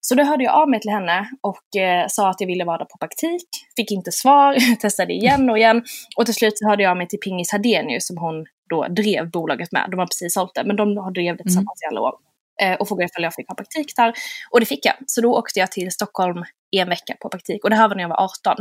Så 0.01 0.15
då 0.15 0.23
hörde 0.23 0.45
jag 0.45 0.55
av 0.55 0.69
mig 0.69 0.81
till 0.81 0.91
henne 0.91 1.31
och 1.41 1.81
eh, 1.81 2.07
sa 2.09 2.31
att 2.31 2.41
jag 2.41 2.47
ville 2.47 2.65
vara 2.65 2.79
där 2.79 2.85
på 2.85 2.99
praktik. 2.99 3.49
Fick 3.77 3.91
inte 3.91 4.13
svar, 4.13 4.77
testade 4.81 5.13
igen 5.13 5.51
och 5.51 5.59
igen. 5.59 5.83
Och 6.17 6.25
till 6.25 6.35
slut 6.35 6.55
hörde 6.67 6.83
jag 6.83 6.91
av 6.91 6.97
mig 6.97 7.09
till 7.09 7.19
Pingis 7.19 7.53
Hadenius 7.53 8.07
som 8.07 8.19
hon 8.19 8.47
då 8.71 8.89
drev 8.89 9.31
bolaget 9.31 9.73
med. 9.73 9.89
De 9.91 9.99
har 9.99 10.07
precis 10.07 10.35
sålt 10.35 10.55
det, 10.55 10.65
men 10.65 10.77
de 10.77 10.97
har 10.97 11.11
drivit 11.11 11.39
det 11.39 11.45
tillsammans 11.45 11.83
mm. 11.83 11.93
i 11.93 11.97
alla 11.97 12.01
år. 12.01 12.30
Eh, 12.63 12.75
och 12.75 12.89
frågade 12.89 13.05
ifall 13.11 13.23
jag 13.23 13.35
fick 13.35 13.49
ha 13.49 13.55
praktik 13.55 13.97
där. 13.97 14.13
Och 14.51 14.61
det 14.61 14.67
fick 14.67 14.87
jag. 14.87 14.95
Så 15.07 15.21
då 15.21 15.35
åkte 15.35 15.59
jag 15.59 15.73
till 15.73 15.91
Stockholm 15.91 16.45
en 16.71 16.89
vecka 16.89 17.15
på 17.21 17.29
praktik. 17.29 17.65
Och 17.65 17.71
det 17.71 17.77
här 17.77 17.89
var 17.89 17.97
när 17.97 18.03
jag 18.03 18.09
var 18.09 18.25
18. 18.25 18.57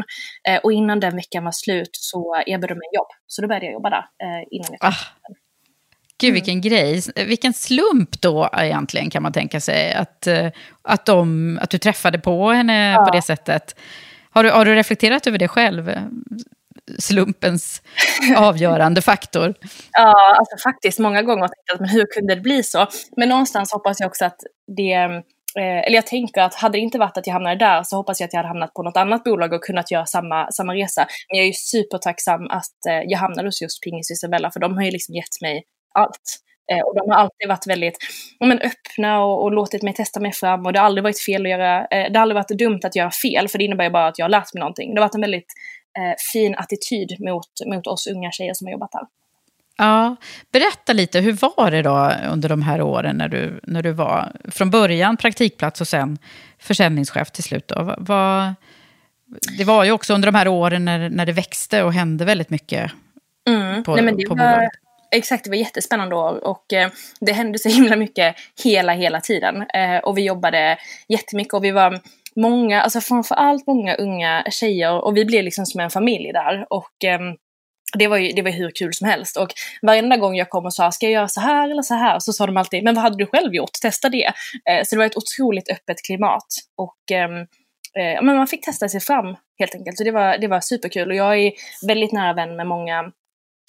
Eh, 0.48 0.58
och 0.58 0.74
innan 0.74 1.00
den 1.00 1.16
veckan 1.16 1.44
var 1.44 1.52
slut 1.52 1.90
så 1.92 2.44
erbjöd 2.46 2.70
de 2.70 2.74
mig 2.74 2.90
jobb. 2.94 3.08
Så 3.28 3.42
då 3.42 3.48
började 3.48 3.66
jag 3.66 3.74
jobba 3.74 3.90
där 3.90 4.06
eh, 4.24 4.48
innan 4.52 4.68
jag 4.72 4.80
ah. 4.82 4.96
Gud, 6.22 6.34
vilken 6.34 6.52
mm. 6.52 6.62
grej. 6.62 7.02
Vilken 7.16 7.54
slump 7.54 8.22
då 8.22 8.50
egentligen 8.54 9.10
kan 9.10 9.24
man 9.24 9.32
tänka 9.32 9.60
sig. 9.60 9.94
Att, 9.94 10.28
att, 10.82 11.06
de, 11.06 11.60
att 11.62 11.70
du 11.70 11.78
träffade 11.78 12.20
på 12.20 12.52
henne 12.52 12.92
ja. 12.92 13.06
på 13.06 13.12
det 13.12 13.22
sättet. 13.22 13.76
Har 14.30 14.44
du, 14.44 14.50
har 14.50 14.66
du 14.66 14.76
reflekterat 14.76 15.28
över 15.28 15.38
det 15.38 15.48
själv? 15.48 15.92
Slumpens 17.00 17.82
avgörande 18.38 19.02
faktor. 19.02 19.54
Ja, 19.92 20.36
alltså 20.40 20.70
faktiskt 20.70 21.00
många 21.00 21.22
gånger 21.22 21.40
har 21.40 21.48
jag 21.48 21.52
tänkt 21.52 21.74
att 21.74 21.80
men 21.80 21.90
hur 21.90 22.06
kunde 22.06 22.36
det 22.36 22.42
bli 22.42 22.64
så? 22.64 22.88
Men 23.18 23.30
någonstans 23.30 23.74
hoppas 23.74 24.00
jag 24.00 24.08
också 24.08 24.26
att 24.26 24.38
det, 24.78 24.94
eh, 24.94 25.80
eller 25.86 25.96
jag 25.96 26.08
tänker 26.08 26.42
att 26.42 26.56
hade 26.56 26.78
det 26.78 26.82
inte 26.82 27.00
varit 27.00 27.18
att 27.18 27.28
jag 27.28 27.34
hamnade 27.34 27.56
där 27.56 27.84
så 27.84 27.96
hoppas 27.96 28.20
jag 28.20 28.28
att 28.28 28.34
jag 28.34 28.38
hade 28.38 28.48
hamnat 28.48 28.74
på 28.74 28.84
något 28.84 28.98
annat 28.98 29.24
bolag 29.24 29.54
och 29.54 29.64
kunnat 29.64 29.92
göra 29.92 30.06
samma, 30.06 30.52
samma 30.52 30.76
resa. 30.76 31.08
Men 31.30 31.38
jag 31.38 31.44
är 31.44 31.48
ju 31.48 31.54
supertacksam 31.54 32.48
att 32.50 32.86
eh, 32.90 33.02
jag 33.06 33.20
hamnade 33.20 33.48
hos 33.48 33.62
just 33.62 33.84
Pingis 33.84 34.12
Isabella 34.12 34.52
för 34.52 34.60
de 34.60 34.78
har 34.78 34.84
ju 34.84 34.92
liksom 34.92 35.16
gett 35.16 35.42
mig 35.42 35.64
allt. 35.94 36.40
Eh, 36.72 36.84
och 36.84 36.96
de 36.96 37.12
har 37.12 37.18
alltid 37.18 37.48
varit 37.48 37.68
väldigt 37.68 37.98
men, 38.40 38.60
öppna 38.60 39.24
och, 39.24 39.44
och, 39.44 39.52
låtit 39.52 39.84
mig 39.84 39.94
testa 39.94 40.20
mig 40.20 40.32
fram 40.32 40.66
och 40.66 40.74
det 40.74 40.80
har 40.80 40.86
aldrig 40.86 41.04
varit 41.04 41.20
fel 41.20 41.46
att 41.46 41.50
göra, 41.50 41.80
eh, 41.86 42.12
det 42.12 42.20
har 42.20 42.22
aldrig 42.22 42.36
varit 42.36 42.60
dumt 42.60 42.80
att 42.84 42.96
göra 42.96 43.12
fel 43.12 43.48
för 43.48 43.58
det 43.58 43.64
innebär 43.64 43.84
ju 43.84 43.90
bara 43.90 44.08
att 44.08 44.20
jag 44.20 44.26
har 44.26 44.30
lärt 44.30 44.54
mig 44.54 44.60
någonting. 44.60 44.94
Det 44.94 45.02
har 45.02 45.08
varit 45.08 45.16
en 45.16 45.22
väldigt 45.22 45.54
fin 46.34 46.56
attityd 46.56 47.16
mot, 47.20 47.48
mot 47.66 47.88
oss 47.88 48.08
unga 48.08 48.32
tjejer 48.32 48.54
som 48.54 48.68
har 48.68 48.72
jobbat 48.72 48.94
här. 48.94 49.04
Ja, 49.78 50.16
berätta 50.52 50.94
lite, 50.94 51.20
hur 51.20 51.34
var 51.34 51.72
det 51.72 51.82
då 51.82 52.12
under 52.32 52.50
de 52.50 52.62
här 52.62 52.82
åren 52.82 53.16
när 53.18 53.28
du, 53.28 53.60
när 53.64 53.82
du 53.82 53.92
var 53.92 54.32
från 54.52 54.70
början 54.70 55.18
praktikplats 55.18 55.82
och 55.82 55.88
sen 55.88 56.18
försäljningschef 56.60 57.32
till 57.32 57.44
slut? 57.44 57.68
Då? 57.68 57.96
Vad, 57.98 58.54
det 59.58 59.64
var 59.64 59.84
ju 59.84 59.92
också 59.92 60.14
under 60.14 60.26
de 60.32 60.36
här 60.36 60.48
åren 60.48 60.86
när, 60.86 61.10
när 61.10 61.26
det 61.26 61.32
växte 61.32 61.84
och 61.84 61.94
hände 61.94 62.26
väldigt 62.26 62.50
mycket 62.50 62.92
mm. 63.48 63.84
på, 63.84 63.96
Nej, 63.96 64.26
på 64.26 64.36
var, 64.36 64.46
bolaget. 64.46 64.72
Exakt, 65.12 65.44
det 65.44 65.50
var 65.50 65.58
jättespännande 65.58 66.16
år 66.16 66.48
och 66.48 66.74
eh, 66.74 66.90
det 67.20 67.32
hände 67.32 67.60
så 67.60 67.70
himla 67.70 67.96
mycket 67.96 68.36
hela, 68.64 68.94
hela 68.94 69.22
tiden. 69.22 69.62
Eh, 69.62 69.98
och 69.98 70.18
vi 70.18 70.26
jobbade 70.26 70.78
jättemycket 71.08 71.54
och 71.54 71.64
vi 71.64 71.72
var 71.72 72.00
många, 72.42 72.82
alltså 72.82 73.02
framförallt 73.02 73.68
många 73.68 73.96
unga 73.96 74.44
tjejer 74.52 75.06
och 75.06 75.18
vi 75.18 75.26
blev 75.26 75.44
liksom 75.44 75.66
som 75.66 75.80
en 75.80 75.90
familj 75.90 76.32
där. 76.34 76.66
Och 76.70 77.04
eh, 77.04 77.20
det 77.98 78.08
var 78.08 78.18
ju 78.18 78.32
det 78.32 78.42
var 78.42 78.52
hur 78.52 78.72
kul 78.76 78.94
som 78.94 79.08
helst. 79.08 79.38
Och 79.38 79.50
varenda 79.82 80.18
gång 80.18 80.36
jag 80.36 80.50
kom 80.50 80.66
och 80.66 80.74
sa, 80.74 80.92
ska 80.92 81.06
jag 81.06 81.14
göra 81.14 81.28
så 81.28 81.42
här 81.42 81.70
eller 81.70 81.82
så 81.82 81.94
här? 81.94 82.20
Så 82.20 82.34
sa 82.34 82.46
de 82.46 82.58
alltid, 82.58 82.84
men 82.84 82.96
vad 82.96 83.04
hade 83.04 83.18
du 83.18 83.26
själv 83.26 83.54
gjort? 83.54 83.74
Testa 83.82 84.10
det. 84.10 84.26
Eh, 84.70 84.84
så 84.84 84.96
det 84.96 84.98
var 84.98 85.06
ett 85.06 85.18
otroligt 85.18 85.70
öppet 85.70 86.06
klimat. 86.06 86.48
Och 86.78 87.12
ehm, 87.12 87.40
eh, 88.00 88.24
men 88.24 88.36
man 88.36 88.48
fick 88.48 88.66
testa 88.66 88.90
sig 88.90 89.00
fram 89.00 89.36
helt 89.60 89.76
enkelt. 89.76 89.98
Så 89.98 90.04
det 90.04 90.12
var, 90.12 90.38
det 90.38 90.48
var 90.48 90.60
superkul. 90.60 91.10
Och 91.10 91.16
jag 91.16 91.40
är 91.40 91.52
väldigt 91.88 92.12
nära 92.12 92.34
vän 92.34 92.56
med 92.56 92.68
många 92.68 93.12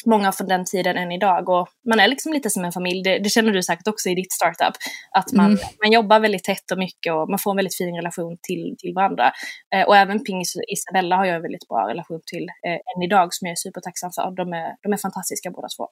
många 0.07 0.33
från 0.33 0.49
den 0.49 0.65
tiden 0.65 0.97
än 0.97 1.13
idag. 1.13 1.49
Och 1.49 1.69
man 1.91 2.01
är 2.01 2.09
liksom 2.09 2.33
lite 2.33 2.51
som 2.51 2.65
en 2.65 2.73
familj, 2.73 3.03
det, 3.03 3.19
det 3.19 3.31
känner 3.31 3.53
du 3.53 3.63
säkert 3.63 3.89
också 3.89 4.09
i 4.09 4.15
ditt 4.15 4.33
startup. 4.33 4.75
Att 5.11 5.33
man, 5.33 5.47
mm. 5.47 5.59
man 5.83 5.93
jobbar 5.93 6.21
väldigt 6.21 6.45
tätt 6.45 6.71
och 6.73 6.79
mycket 6.79 7.13
och 7.13 7.31
man 7.31 7.39
får 7.39 7.51
en 7.51 7.57
väldigt 7.57 7.77
fin 7.77 7.97
relation 7.97 8.37
till, 8.43 8.77
till 8.79 8.95
varandra. 8.95 9.33
Eh, 9.75 9.83
och 9.83 9.97
även 9.97 10.25
Pingis 10.25 10.57
och 10.57 10.63
Isabella 10.69 11.17
har 11.17 11.25
jag 11.25 11.37
en 11.37 11.43
väldigt 11.43 11.69
bra 11.69 11.89
relation 11.89 12.21
till 12.27 12.47
eh, 12.67 12.73
än 12.73 13.03
idag 13.03 13.35
som 13.35 13.47
jag 13.47 13.53
är 13.53 13.57
supertacksam 13.57 14.11
för. 14.13 14.31
De 14.37 14.53
är, 14.53 14.77
de 14.83 14.93
är 14.93 14.97
fantastiska 14.97 15.51
båda 15.51 15.69
två. 15.77 15.89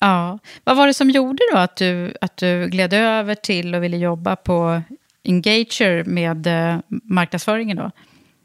Ja. 0.00 0.38
Vad 0.64 0.76
var 0.76 0.86
det 0.86 0.94
som 0.94 1.10
gjorde 1.10 1.42
då 1.52 1.58
att 1.58 1.76
du, 1.76 2.14
att 2.20 2.36
du 2.36 2.68
gled 2.68 2.92
över 2.92 3.34
till 3.34 3.74
och 3.74 3.82
ville 3.82 3.96
jobba 3.96 4.36
på 4.36 4.82
Engager 5.24 6.04
med 6.04 6.46
eh, 6.46 6.78
marknadsföringen 7.02 7.76
då? 7.76 7.90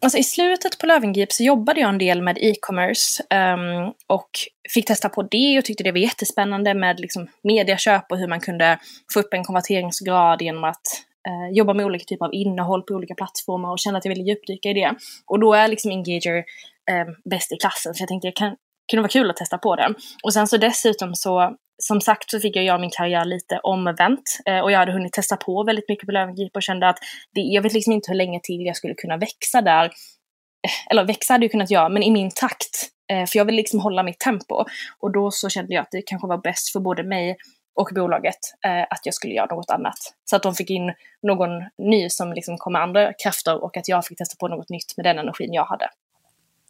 Alltså 0.02 0.18
i 0.18 0.24
slutet 0.24 0.78
på 0.78 0.86
Löwengrip 0.86 1.32
så 1.32 1.44
jobbade 1.44 1.80
jag 1.80 1.90
en 1.90 1.98
del 1.98 2.22
med 2.22 2.38
e-commerce 2.42 3.24
um, 3.36 3.94
och 4.08 4.30
fick 4.74 4.86
testa 4.86 5.10
på 5.10 5.24
det 5.24 5.58
och 5.58 5.66
tyckte 5.66 5.84
det 5.84 5.92
var 5.92 6.00
jättespännande 6.00 6.74
med 6.74 7.00
liksom 7.00 7.28
mediaköp 7.44 8.12
och 8.12 8.18
hur 8.18 8.28
man 8.28 8.40
kunde 8.40 8.80
få 9.14 9.20
upp 9.20 9.34
en 9.34 9.44
konverteringsgrad 9.44 10.42
genom 10.42 10.64
att 10.64 10.82
uh, 11.28 11.58
jobba 11.58 11.74
med 11.74 11.86
olika 11.86 12.06
typer 12.06 12.26
av 12.26 12.34
innehåll 12.34 12.82
på 12.82 12.94
olika 12.94 13.16
plattformar 13.16 13.72
och 13.72 13.80
kände 13.80 13.98
att 13.98 14.06
jag 14.06 14.16
ville 14.16 14.30
djupdyka 14.30 14.70
i 14.70 14.74
det. 14.74 14.96
Och 15.26 15.40
då 15.40 15.54
är 15.54 15.68
liksom 15.68 15.92
Engager 15.92 16.38
um, 16.38 17.16
bäst 17.30 17.52
i 17.52 17.56
klassen 17.56 17.94
så 17.94 18.02
jag 18.02 18.08
tänkte 18.08 18.28
det 18.28 18.32
kan, 18.32 18.56
kunde 18.92 19.02
vara 19.02 19.10
kul 19.10 19.30
att 19.30 19.38
testa 19.38 19.58
på 19.58 19.76
det. 19.76 19.94
Och 20.24 20.34
sen 20.34 20.48
så 20.48 20.58
dessutom 20.58 21.16
så 21.16 21.56
som 21.80 22.02
sagt 22.02 22.32
så 22.32 22.40
fick 22.40 22.56
jag 22.56 22.66
göra 22.66 22.78
min 22.78 22.90
karriär 22.90 23.26
lite 23.26 23.60
omvänt 23.64 24.38
eh, 24.46 24.60
och 24.60 24.72
jag 24.72 24.80
hade 24.80 24.92
hunnit 24.92 25.14
testa 25.14 25.38
på 25.38 25.64
väldigt 25.64 25.90
mycket 25.90 26.06
på 26.06 26.12
Löwengrip 26.12 26.56
och 26.56 26.64
kände 26.64 26.90
att 26.90 26.98
det, 27.34 27.42
jag 27.42 27.62
vet 27.62 27.74
liksom 27.74 27.94
inte 27.94 28.12
hur 28.12 28.18
länge 28.18 28.40
till 28.44 28.66
jag 28.66 28.76
skulle 28.76 28.94
kunna 28.94 29.18
växa 29.18 29.62
där. 29.62 29.86
Eh, 29.86 30.92
eller 30.92 31.04
växa 31.04 31.34
hade 31.34 31.46
jag 31.46 31.52
kunnat 31.52 31.72
göra, 31.72 31.90
men 31.90 32.04
i 32.04 32.12
min 32.12 32.32
takt. 32.32 32.90
Eh, 33.12 33.26
för 33.26 33.38
jag 33.38 33.46
vill 33.46 33.56
liksom 33.56 33.80
hålla 33.80 34.04
mitt 34.04 34.20
tempo. 34.20 34.66
Och 35.00 35.12
då 35.12 35.32
så 35.32 35.50
kände 35.50 35.74
jag 35.74 35.82
att 35.82 35.92
det 35.92 36.02
kanske 36.02 36.28
var 36.28 36.38
bäst 36.38 36.72
för 36.72 36.80
både 36.80 37.04
mig 37.04 37.38
och 37.76 37.90
bolaget 37.96 38.40
eh, 38.66 38.82
att 38.82 39.02
jag 39.04 39.14
skulle 39.14 39.34
göra 39.34 39.56
något 39.56 39.70
annat. 39.70 39.98
Så 40.26 40.36
att 40.36 40.44
de 40.44 40.56
fick 40.56 40.70
in 40.70 40.94
någon 41.22 41.50
ny 41.78 42.10
som 42.10 42.34
liksom 42.34 42.58
kom 42.58 42.74
med 42.74 42.82
andra 42.82 43.14
krafter 43.14 43.64
och 43.64 43.78
att 43.78 43.88
jag 43.88 44.06
fick 44.06 44.18
testa 44.18 44.36
på 44.40 44.48
något 44.48 44.70
nytt 44.70 44.98
med 44.98 45.06
den 45.06 45.20
energin 45.20 45.54
jag 45.54 45.66
hade. 45.66 45.90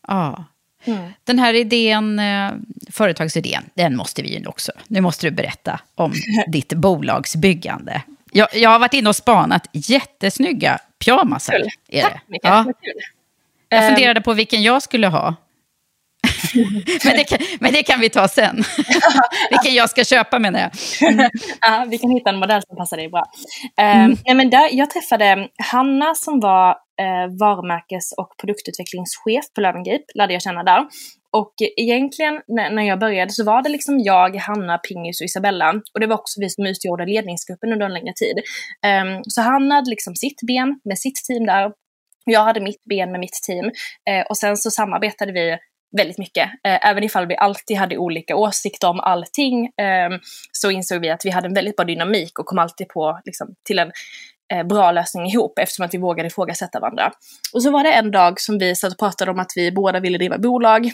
Ja, 0.07 0.45
Mm. 0.85 1.13
Den 1.23 1.39
här 1.39 1.53
idén, 1.53 2.19
eh, 2.19 2.51
företagsidén, 2.91 3.63
den 3.73 3.95
måste 3.95 4.21
vi 4.21 4.37
ju 4.37 4.47
också... 4.47 4.71
Nu 4.87 5.01
måste 5.01 5.27
du 5.27 5.31
berätta 5.31 5.79
om 5.95 6.13
ditt 6.47 6.73
bolagsbyggande. 6.73 8.01
Jag, 8.31 8.47
jag 8.53 8.69
har 8.69 8.79
varit 8.79 8.93
inne 8.93 9.09
och 9.09 9.15
spanat 9.15 9.67
jättesnygga 9.71 10.79
pyjamasar. 11.05 11.53
Kul. 11.53 11.69
Är 11.87 12.01
Tack, 12.01 12.23
det. 12.27 12.39
Ja. 12.41 12.65
Jag 13.69 13.83
ehm. 13.83 13.95
funderade 13.95 14.21
på 14.21 14.33
vilken 14.33 14.63
jag 14.63 14.81
skulle 14.81 15.07
ha. 15.07 15.35
men, 17.05 17.13
det 17.17 17.23
kan, 17.23 17.37
men 17.59 17.73
det 17.73 17.83
kan 17.83 17.99
vi 17.99 18.09
ta 18.09 18.27
sen. 18.27 18.55
Vilken 19.49 19.73
jag 19.73 19.89
ska 19.89 20.03
köpa 20.03 20.39
menar 20.39 20.59
jag. 20.59 20.71
ja, 21.61 21.85
vi 21.89 21.97
kan 21.97 22.09
hitta 22.11 22.29
en 22.29 22.39
modell 22.39 22.61
som 22.67 22.77
passar 22.77 22.97
dig 22.97 23.09
bra. 23.09 23.25
Um, 23.77 23.85
mm. 23.85 24.17
nej, 24.25 24.35
men 24.35 24.49
där, 24.49 24.69
jag 24.71 24.89
träffade 24.89 25.47
Hanna 25.57 26.15
som 26.15 26.39
var 26.39 26.77
eh, 26.99 27.27
varumärkes 27.39 28.11
och 28.17 28.37
produktutvecklingschef 28.41 29.45
på 29.55 29.61
Löwengrip, 29.61 30.05
lärde 30.15 30.33
jag 30.33 30.41
känna 30.41 30.63
där. 30.63 30.87
Och 31.31 31.53
egentligen 31.77 32.41
när 32.47 32.83
jag 32.83 32.99
började 32.99 33.31
så 33.31 33.43
var 33.43 33.61
det 33.61 33.69
liksom 33.69 33.99
jag, 33.99 34.35
Hanna, 34.35 34.77
Pingis 34.77 35.21
och 35.21 35.25
Isabella. 35.25 35.73
Och 35.93 35.99
det 35.99 36.07
var 36.07 36.15
också 36.15 36.41
vi 36.41 36.49
som 36.49 36.65
utgjorde 36.65 37.05
ledningsgruppen 37.05 37.73
under 37.73 37.85
en 37.85 37.93
längre 37.93 38.13
tid. 38.13 38.37
Um, 38.85 39.23
så 39.23 39.41
Hanna 39.41 39.75
hade 39.75 39.89
liksom 39.89 40.15
sitt 40.15 40.41
ben 40.47 40.79
med 40.83 40.99
sitt 40.99 41.15
team 41.27 41.45
där. 41.45 41.71
Jag 42.25 42.43
hade 42.43 42.61
mitt 42.61 42.83
ben 42.83 43.11
med 43.11 43.19
mitt 43.19 43.39
team. 43.47 43.65
Uh, 43.65 44.25
och 44.29 44.37
sen 44.37 44.57
så 44.57 44.71
samarbetade 44.71 45.31
vi 45.31 45.57
väldigt 45.97 46.17
mycket. 46.17 46.49
Eh, 46.67 46.87
även 46.87 47.03
ifall 47.03 47.27
vi 47.27 47.37
alltid 47.37 47.77
hade 47.77 47.97
olika 47.97 48.35
åsikter 48.35 48.89
om 48.89 48.99
allting 48.99 49.65
eh, 49.65 50.09
så 50.51 50.71
insåg 50.71 51.01
vi 51.01 51.09
att 51.09 51.25
vi 51.25 51.29
hade 51.29 51.47
en 51.47 51.53
väldigt 51.53 51.75
bra 51.75 51.85
dynamik 51.85 52.39
och 52.39 52.45
kom 52.45 52.59
alltid 52.59 52.87
på 52.87 53.19
liksom, 53.25 53.55
till 53.67 53.79
en 53.79 53.91
Eh, 54.53 54.63
bra 54.63 54.91
lösning 54.91 55.25
ihop 55.25 55.59
eftersom 55.59 55.85
att 55.85 55.93
vi 55.93 55.97
vågade 55.97 56.27
ifrågasätta 56.27 56.79
varandra. 56.79 57.11
Och 57.53 57.63
så 57.63 57.71
var 57.71 57.83
det 57.83 57.91
en 57.91 58.11
dag 58.11 58.41
som 58.41 58.57
vi 58.57 58.75
satt 58.75 58.91
och 58.91 58.99
pratade 58.99 59.31
om 59.31 59.39
att 59.39 59.51
vi 59.55 59.71
båda 59.71 59.99
ville 59.99 60.17
driva 60.17 60.37
bolag 60.37 60.91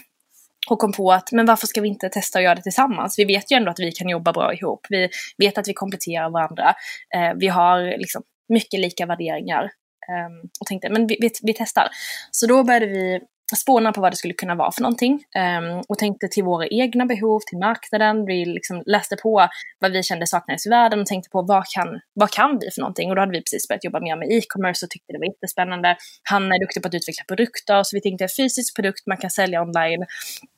och 0.69 0.79
kom 0.79 0.91
på 0.91 1.11
att 1.11 1.31
men 1.31 1.45
varför 1.45 1.67
ska 1.67 1.81
vi 1.81 1.87
inte 1.87 2.09
testa 2.09 2.39
att 2.39 2.43
göra 2.43 2.55
det 2.55 2.61
tillsammans? 2.61 3.19
Vi 3.19 3.25
vet 3.25 3.51
ju 3.51 3.55
ändå 3.55 3.71
att 3.71 3.79
vi 3.79 3.91
kan 3.91 4.09
jobba 4.09 4.33
bra 4.33 4.53
ihop. 4.53 4.85
Vi 4.89 5.09
vet 5.37 5.57
att 5.57 5.67
vi 5.67 5.73
kompletterar 5.73 6.29
varandra. 6.29 6.75
Eh, 7.15 7.33
vi 7.35 7.47
har 7.47 7.97
liksom 7.97 8.23
mycket 8.49 8.79
lika 8.79 9.05
värderingar. 9.05 9.63
Eh, 10.09 10.49
och 10.59 10.67
tänkte, 10.67 10.89
men 10.89 11.07
vi, 11.07 11.17
vi, 11.21 11.31
vi, 11.41 11.53
testar. 11.53 11.87
Så 12.31 12.47
då 12.47 12.63
började 12.63 12.85
vi 12.85 13.21
spåna 13.55 13.91
på 13.91 14.01
vad 14.01 14.11
det 14.11 14.15
skulle 14.15 14.33
kunna 14.33 14.55
vara 14.55 14.71
för 14.71 14.81
någonting. 14.81 15.13
Um, 15.13 15.81
och 15.87 15.97
tänkte 15.97 16.27
till 16.27 16.43
våra 16.43 16.67
egna 16.67 17.05
behov, 17.05 17.39
till 17.47 17.57
marknaden. 17.57 18.25
Vi 18.25 18.45
liksom 18.45 18.83
läste 18.85 19.15
på 19.15 19.47
vad 19.79 19.91
vi 19.91 20.03
kände 20.03 20.27
saknades 20.27 20.65
i 20.65 20.69
världen 20.69 20.99
och 20.99 21.05
tänkte 21.05 21.29
på 21.29 21.41
vad 21.41 21.65
kan, 21.65 21.99
vad 22.13 22.31
kan 22.31 22.59
vi 22.61 22.71
för 22.71 22.81
någonting? 22.81 23.09
Och 23.09 23.15
då 23.15 23.21
hade 23.21 23.31
vi 23.31 23.41
precis 23.41 23.67
börjat 23.67 23.83
jobba 23.83 23.99
mer 23.99 24.15
med 24.15 24.31
e-commerce 24.31 24.85
och 24.85 24.89
tyckte 24.89 25.13
det 25.13 25.19
var 25.19 25.25
jättespännande. 25.25 25.97
Han 26.23 26.51
är 26.51 26.59
duktig 26.59 26.83
på 26.83 26.87
att 26.87 26.93
utveckla 26.93 27.23
produkter, 27.27 27.83
så 27.83 27.97
vi 27.97 28.01
tänkte 28.01 28.23
en 28.23 28.29
fysisk 28.37 28.75
produkt 28.75 29.07
man 29.07 29.17
kan 29.17 29.29
sälja 29.29 29.61
online. 29.61 30.05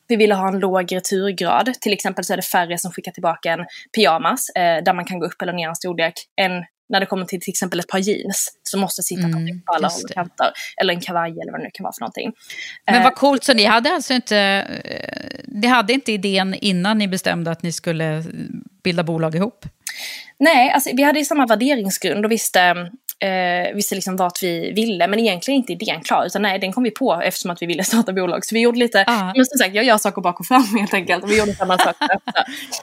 Vi 0.07 0.15
ville 0.15 0.35
ha 0.35 0.47
en 0.47 0.59
låg 0.59 0.95
returgrad. 0.95 1.73
Till 1.81 1.93
exempel 1.93 2.23
så 2.23 2.33
är 2.33 2.37
det 2.37 2.43
färre 2.43 2.77
som 2.77 2.91
skickar 2.91 3.11
tillbaka 3.11 3.51
en 3.51 3.65
pyjamas 3.95 4.49
eh, 4.49 4.83
där 4.83 4.93
man 4.93 5.05
kan 5.05 5.19
gå 5.19 5.25
upp 5.25 5.41
eller 5.41 5.53
ner 5.53 5.67
en 5.67 5.75
storlek 5.75 6.13
än 6.41 6.51
när 6.89 6.99
det 6.99 7.05
kommer 7.05 7.25
till 7.25 7.41
till 7.41 7.51
exempel 7.51 7.79
ett 7.79 7.87
par 7.87 7.99
jeans 7.99 8.59
som 8.63 8.79
måste 8.79 9.03
sitta 9.03 9.27
mm, 9.27 9.61
på 9.61 9.73
alla 9.73 9.87
håll 9.87 10.01
och 10.03 10.13
kanter. 10.13 10.51
Eller 10.81 10.93
en 10.93 11.01
kavaj 11.01 11.31
eller 11.31 11.51
vad 11.51 11.59
det 11.59 11.63
nu 11.63 11.69
kan 11.73 11.83
vara 11.83 11.93
för 11.93 12.01
någonting. 12.01 12.31
Men 12.85 13.03
vad 13.03 13.13
eh, 13.13 13.15
coolt, 13.15 13.43
så 13.43 13.53
ni 13.53 13.65
hade 13.65 13.93
alltså 13.93 14.13
inte, 14.13 14.37
eh, 14.83 15.39
ni 15.47 15.67
hade 15.67 15.93
inte 15.93 16.11
idén 16.11 16.53
innan 16.53 16.97
ni 16.97 17.07
bestämde 17.07 17.51
att 17.51 17.63
ni 17.63 17.71
skulle 17.71 18.23
bilda 18.83 19.03
bolag 19.03 19.35
ihop? 19.35 19.65
Nej, 20.39 20.71
alltså, 20.71 20.89
vi 20.93 21.03
hade 21.03 21.19
ju 21.19 21.25
samma 21.25 21.45
värderingsgrund 21.45 22.25
och 22.25 22.31
visste 22.31 22.91
eh, 23.19 23.75
visste 23.75 23.95
liksom 23.95 24.15
vart 24.15 24.43
vi 24.43 24.71
ville, 24.71 25.07
men 25.07 25.19
egentligen 25.19 25.57
inte 25.57 25.73
idén 25.73 26.01
klar, 26.01 26.25
utan 26.25 26.41
nej, 26.41 26.59
den 26.59 26.73
kom 26.73 26.83
vi 26.83 26.91
på 26.91 27.21
eftersom 27.23 27.51
att 27.51 27.61
vi 27.61 27.65
ville 27.65 27.83
starta 27.83 28.13
bolag. 28.13 28.45
Så 28.45 28.55
vi 28.55 28.61
gjorde 28.61 28.79
lite, 28.79 29.03
ah. 29.07 29.33
men 29.35 29.45
som 29.45 29.57
sagt, 29.57 29.75
jag 29.75 29.85
gör 29.85 29.97
saker 29.97 30.21
bak 30.21 30.39
och 30.39 30.45
fram 30.45 30.63
helt 30.79 30.93
enkelt. 30.93 31.25
Vi 31.27 31.39
gjorde 31.39 31.53
samma 31.53 31.77
sak. 31.77 31.95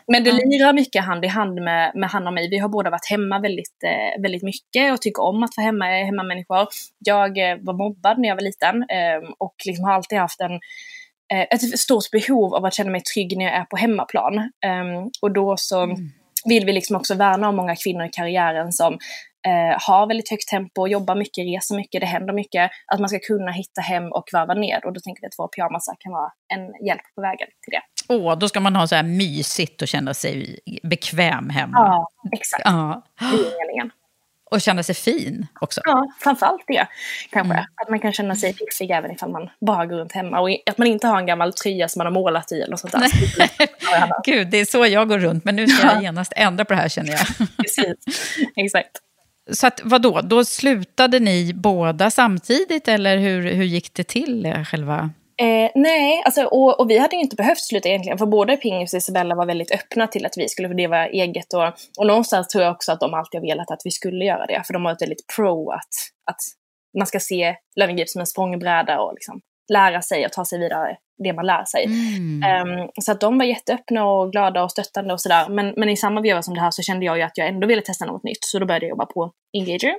men 0.06 0.24
det 0.24 0.32
lirar 0.32 0.72
mycket 0.72 1.04
hand 1.04 1.24
i 1.24 1.28
hand 1.28 1.54
med, 1.54 1.92
med 1.94 2.10
han 2.10 2.26
och 2.26 2.32
mig. 2.32 2.48
Vi 2.48 2.58
har 2.58 2.68
båda 2.68 2.90
varit 2.90 3.10
hemma 3.10 3.38
väldigt, 3.38 3.84
eh, 3.84 4.22
väldigt 4.22 4.42
mycket 4.42 4.92
och 4.92 5.00
tycker 5.00 5.22
om 5.22 5.42
att 5.42 5.56
vara 5.56 5.64
hemma, 5.64 5.84
hemmamänniskor. 5.84 6.66
Jag 6.98 7.38
eh, 7.38 7.56
var 7.60 7.74
mobbad 7.74 8.18
när 8.18 8.28
jag 8.28 8.36
var 8.36 8.42
liten 8.42 8.76
eh, 8.76 9.30
och 9.38 9.54
liksom 9.64 9.84
har 9.84 9.92
alltid 9.92 10.18
haft 10.18 10.40
en 10.40 10.52
eh, 11.32 11.46
ett 11.50 11.78
stort 11.78 12.10
behov 12.12 12.54
av 12.54 12.64
att 12.64 12.74
känna 12.74 12.90
mig 12.90 13.00
trygg 13.00 13.36
när 13.36 13.44
jag 13.44 13.54
är 13.54 13.64
på 13.64 13.76
hemmaplan. 13.76 14.38
Um, 14.38 15.10
och 15.22 15.32
då 15.32 15.54
så 15.56 15.82
mm. 15.82 15.96
vill 16.44 16.64
vi 16.64 16.72
liksom 16.72 16.96
också 16.96 17.14
värna 17.14 17.48
om 17.48 17.56
många 17.56 17.76
kvinnor 17.76 18.04
i 18.04 18.10
karriären 18.12 18.72
som 18.72 18.98
eh, 19.46 19.76
har 19.86 20.06
väldigt 20.06 20.30
högt 20.30 20.48
tempo, 20.48 20.86
jobbar 20.86 21.14
mycket, 21.14 21.44
reser 21.44 21.76
mycket, 21.76 22.00
det 22.00 22.06
händer 22.06 22.34
mycket. 22.34 22.70
Att 22.86 23.00
man 23.00 23.08
ska 23.08 23.18
kunna 23.18 23.52
hitta 23.52 23.80
hem 23.80 24.12
och 24.12 24.24
varva 24.32 24.54
ner. 24.54 24.86
Och 24.86 24.92
då 24.92 25.00
tänker 25.00 25.20
vi 25.20 25.26
att 25.26 25.38
våra 25.38 25.48
pyjamasar 25.48 25.94
kan 25.98 26.12
vara 26.12 26.30
en 26.54 26.86
hjälp 26.86 27.02
på 27.14 27.20
vägen 27.20 27.48
till 27.62 27.70
det. 27.70 27.82
Åh, 28.08 28.38
då 28.38 28.48
ska 28.48 28.60
man 28.60 28.76
ha 28.76 28.86
så 28.86 28.94
här 28.94 29.02
mysigt 29.02 29.82
och 29.82 29.88
känna 29.88 30.14
sig 30.14 30.58
bekväm 30.82 31.50
hemma. 31.50 31.78
Ja, 31.78 32.08
exakt. 32.32 32.62
Ja. 32.64 33.02
Det. 33.20 33.90
Och 34.50 34.60
känna 34.60 34.82
sig 34.82 34.94
fin 34.94 35.46
också. 35.60 35.80
Ja, 35.84 36.06
framförallt 36.20 36.64
det. 36.66 36.86
Kanske. 37.30 37.54
Mm. 37.54 37.64
Att 37.82 37.90
man 37.90 38.00
kan 38.00 38.12
känna 38.12 38.36
sig 38.36 38.54
piffig 38.54 38.90
även 38.90 39.10
ifall 39.10 39.30
man 39.30 39.50
bara 39.60 39.86
går 39.86 39.96
runt 39.96 40.12
hemma. 40.12 40.40
Och 40.40 40.50
att 40.66 40.78
man 40.78 40.86
inte 40.86 41.06
har 41.06 41.18
en 41.18 41.26
gammal 41.26 41.52
tröja 41.52 41.88
som 41.88 42.00
man 42.00 42.06
har 42.06 42.12
målat 42.12 42.52
i 42.52 42.54
eller 42.54 42.70
något 42.70 42.80
sånt 42.80 42.92
där. 42.92 43.10
Gud, 44.24 44.50
det 44.50 44.58
är 44.58 44.64
så 44.64 44.86
jag 44.86 45.08
går 45.08 45.18
runt. 45.18 45.44
Men 45.44 45.56
nu 45.56 45.66
ska 45.66 45.86
jag 45.86 46.02
genast 46.02 46.32
ändra 46.36 46.64
på 46.64 46.74
det 46.74 46.80
här 46.80 46.88
känner 46.88 47.10
jag. 47.10 47.48
Precis, 47.56 47.96
exakt. 48.56 49.00
Så 49.52 49.66
att, 49.66 49.80
vadå, 49.84 50.20
då 50.20 50.44
slutade 50.44 51.20
ni 51.20 51.52
båda 51.54 52.10
samtidigt 52.10 52.88
eller 52.88 53.16
hur, 53.16 53.52
hur 53.52 53.64
gick 53.64 53.94
det 53.94 54.04
till 54.04 54.46
eh, 54.46 54.64
själva? 54.64 55.10
Eh, 55.36 55.70
nej, 55.74 56.22
alltså, 56.24 56.44
och, 56.44 56.80
och, 56.80 56.90
vi 56.90 56.98
hade 56.98 57.16
ju 57.16 57.22
inte 57.22 57.36
behövt 57.36 57.60
sluta 57.60 57.88
egentligen, 57.88 58.18
för 58.18 58.26
både 58.26 58.56
Pingis 58.56 58.94
och 58.94 58.98
Isabella 58.98 59.34
var 59.34 59.46
väldigt 59.46 59.70
öppna 59.70 60.06
till 60.06 60.26
att 60.26 60.36
vi 60.36 60.48
skulle 60.48 60.68
få 60.68 60.74
leva 60.74 61.08
eget. 61.08 61.52
Och, 61.54 61.64
och 61.98 62.06
någonstans 62.06 62.48
tror 62.48 62.64
jag 62.64 62.72
också 62.72 62.92
att 62.92 63.00
de 63.00 63.14
alltid 63.14 63.40
har 63.40 63.46
velat 63.46 63.70
att 63.70 63.80
vi 63.84 63.90
skulle 63.90 64.24
göra 64.24 64.46
det, 64.46 64.62
för 64.66 64.72
de 64.72 64.84
har 64.84 64.92
varit 64.92 65.02
väldigt 65.02 65.26
pro 65.36 65.70
att, 65.70 65.94
att 66.30 66.40
man 66.98 67.06
ska 67.06 67.20
se 67.20 67.56
Löwengrip 67.76 68.08
som 68.08 68.20
en 68.20 68.26
språngbräda 68.26 69.00
och 69.00 69.14
liksom 69.14 69.40
lära 69.72 70.02
sig 70.02 70.26
och 70.26 70.32
ta 70.32 70.44
sig 70.44 70.58
vidare 70.58 70.96
det 71.18 71.32
man 71.32 71.46
lär 71.46 71.64
sig. 71.64 71.84
Mm. 71.84 72.68
Um, 72.68 72.90
så 73.00 73.12
att 73.12 73.20
de 73.20 73.38
var 73.38 73.44
jätteöppna 73.44 74.06
och 74.06 74.32
glada 74.32 74.62
och 74.62 74.70
stöttande 74.70 75.14
och 75.14 75.20
sådär. 75.20 75.48
Men, 75.48 75.74
men 75.76 75.88
i 75.88 75.96
samma 75.96 76.20
veva 76.20 76.42
som 76.42 76.54
det 76.54 76.60
här 76.60 76.70
så 76.70 76.82
kände 76.82 77.06
jag 77.06 77.16
ju 77.16 77.22
att 77.22 77.38
jag 77.38 77.48
ändå 77.48 77.66
ville 77.66 77.82
testa 77.82 78.04
något 78.04 78.24
nytt. 78.24 78.44
Så 78.44 78.58
då 78.58 78.66
började 78.66 78.86
jag 78.86 78.90
jobba 78.90 79.06
på 79.06 79.32
Engager. 79.52 79.94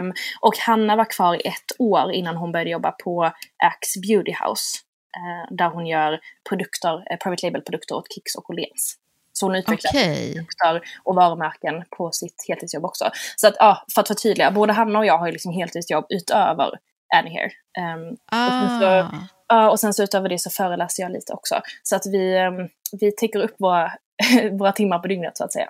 Um, 0.00 0.12
och 0.40 0.58
Hanna 0.58 0.96
var 0.96 1.10
kvar 1.10 1.34
i 1.34 1.48
ett 1.48 1.72
år 1.78 2.12
innan 2.12 2.36
hon 2.36 2.52
började 2.52 2.70
jobba 2.70 2.90
på 2.90 3.32
Axe 3.64 4.00
Beauty 4.00 4.32
House. 4.32 4.78
Uh, 5.16 5.56
där 5.56 5.68
hon 5.68 5.86
gör 5.86 6.20
produkter, 6.48 6.94
uh, 6.94 7.16
private 7.22 7.46
label-produkter 7.46 7.94
åt 7.94 8.12
Kicks 8.14 8.34
och 8.34 8.50
Åhléns. 8.50 8.96
Så 9.32 9.46
hon 9.46 9.54
utvecklar 9.54 9.90
okay. 9.90 10.34
produkter 10.34 10.82
och 11.04 11.14
varumärken 11.14 11.84
på 11.96 12.12
sitt 12.12 12.44
heltidsjobb 12.48 12.84
också. 12.84 13.10
Så 13.36 13.48
att, 13.48 13.54
ja, 13.58 13.84
för 13.94 14.00
att 14.00 14.08
förtydliga, 14.08 14.50
både 14.50 14.72
Hanna 14.72 14.98
och 14.98 15.06
jag 15.06 15.18
har 15.18 15.26
ju 15.26 15.32
liksom 15.32 15.52
heltidsjobb 15.52 16.06
utöver 16.08 16.70
Annie 17.14 17.30
here. 17.30 17.50
Um, 17.94 18.16
ah. 18.32 18.64
och, 18.64 18.80
så, 18.80 19.16
och 19.48 19.80
sen 19.80 19.94
så 19.94 20.02
utöver 20.02 20.28
det 20.28 20.38
så 20.38 20.50
föreläser 20.50 21.02
jag 21.02 21.12
lite 21.12 21.32
också. 21.32 21.60
Så 21.82 21.96
att 21.96 22.06
vi, 22.06 22.38
um, 22.38 22.68
vi 23.00 23.12
täcker 23.12 23.38
upp 23.38 23.54
våra, 23.58 23.92
våra 24.52 24.72
timmar 24.72 24.98
på 24.98 25.08
dygnet 25.08 25.36
så 25.36 25.44
att 25.44 25.52
säga. 25.52 25.68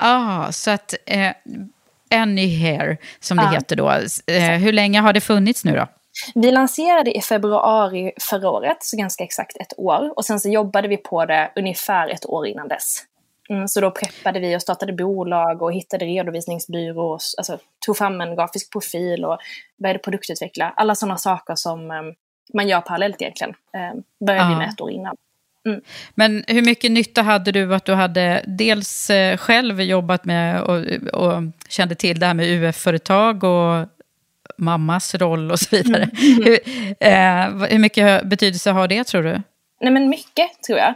Ja, 0.00 0.46
ah, 0.46 0.52
så 0.52 0.70
att 0.70 0.94
eh, 1.06 1.32
Annie 2.10 2.58
Hair, 2.58 2.98
som 3.20 3.36
det 3.36 3.42
ah. 3.42 3.50
heter 3.50 3.76
då. 3.76 3.90
Eh, 4.32 4.58
hur 4.58 4.72
länge 4.72 5.00
har 5.00 5.12
det 5.12 5.20
funnits 5.20 5.64
nu 5.64 5.76
då? 5.76 5.86
Vi 6.34 6.50
lanserade 6.50 7.16
i 7.16 7.20
februari 7.20 8.12
förra 8.30 8.50
året, 8.50 8.76
så 8.80 8.96
ganska 8.96 9.24
exakt 9.24 9.56
ett 9.56 9.78
år. 9.78 10.12
Och 10.16 10.24
sen 10.24 10.40
så 10.40 10.48
jobbade 10.48 10.88
vi 10.88 10.96
på 10.96 11.24
det 11.24 11.52
ungefär 11.56 12.08
ett 12.08 12.26
år 12.26 12.46
innan 12.46 12.68
dess. 12.68 13.04
Mm, 13.50 13.68
så 13.68 13.80
då 13.80 13.90
preppade 13.90 14.40
vi 14.40 14.56
och 14.56 14.62
startade 14.62 14.92
bolag 14.92 15.62
och 15.62 15.72
hittade 15.72 16.04
redovisningsbyrå, 16.04 17.18
alltså 17.38 17.58
tog 17.86 17.96
fram 17.96 18.20
en 18.20 18.36
grafisk 18.36 18.72
profil 18.72 19.24
och 19.24 19.38
började 19.82 19.98
produktutveckla. 19.98 20.72
Alla 20.76 20.94
sådana 20.94 21.16
saker 21.16 21.54
som 21.54 21.90
um, 21.90 22.14
man 22.54 22.68
gör 22.68 22.80
parallellt 22.80 23.22
egentligen. 23.22 23.54
Um, 23.94 24.02
började 24.26 24.44
ja. 24.44 24.50
vi 24.50 24.56
med 24.56 24.68
ett 24.68 24.80
år 24.80 24.90
innan. 24.90 25.16
Mm. 25.66 25.80
Men 26.14 26.44
hur 26.46 26.62
mycket 26.62 26.90
nytta 26.90 27.22
hade 27.22 27.52
du 27.52 27.74
att 27.74 27.84
du 27.84 27.94
hade 27.94 28.44
dels 28.46 29.10
eh, 29.10 29.36
själv 29.36 29.80
jobbat 29.80 30.24
med 30.24 30.62
och, 30.62 30.78
och 31.12 31.42
kände 31.68 31.94
till 31.94 32.20
det 32.20 32.26
här 32.26 32.34
med 32.34 32.46
UF-företag 32.46 33.44
och 33.44 33.88
mammas 34.58 35.14
roll 35.14 35.50
och 35.50 35.58
så 35.58 35.76
vidare. 35.76 36.10
Mm. 36.18 36.44
Hur, 36.44 36.58
eh, 37.00 37.68
hur 37.70 37.78
mycket 37.78 38.24
betydelse 38.24 38.70
har 38.70 38.88
det 38.88 39.04
tror 39.04 39.22
du? 39.22 39.42
Nej 39.80 39.92
men 39.92 40.08
mycket 40.08 40.62
tror 40.66 40.78
jag. 40.78 40.94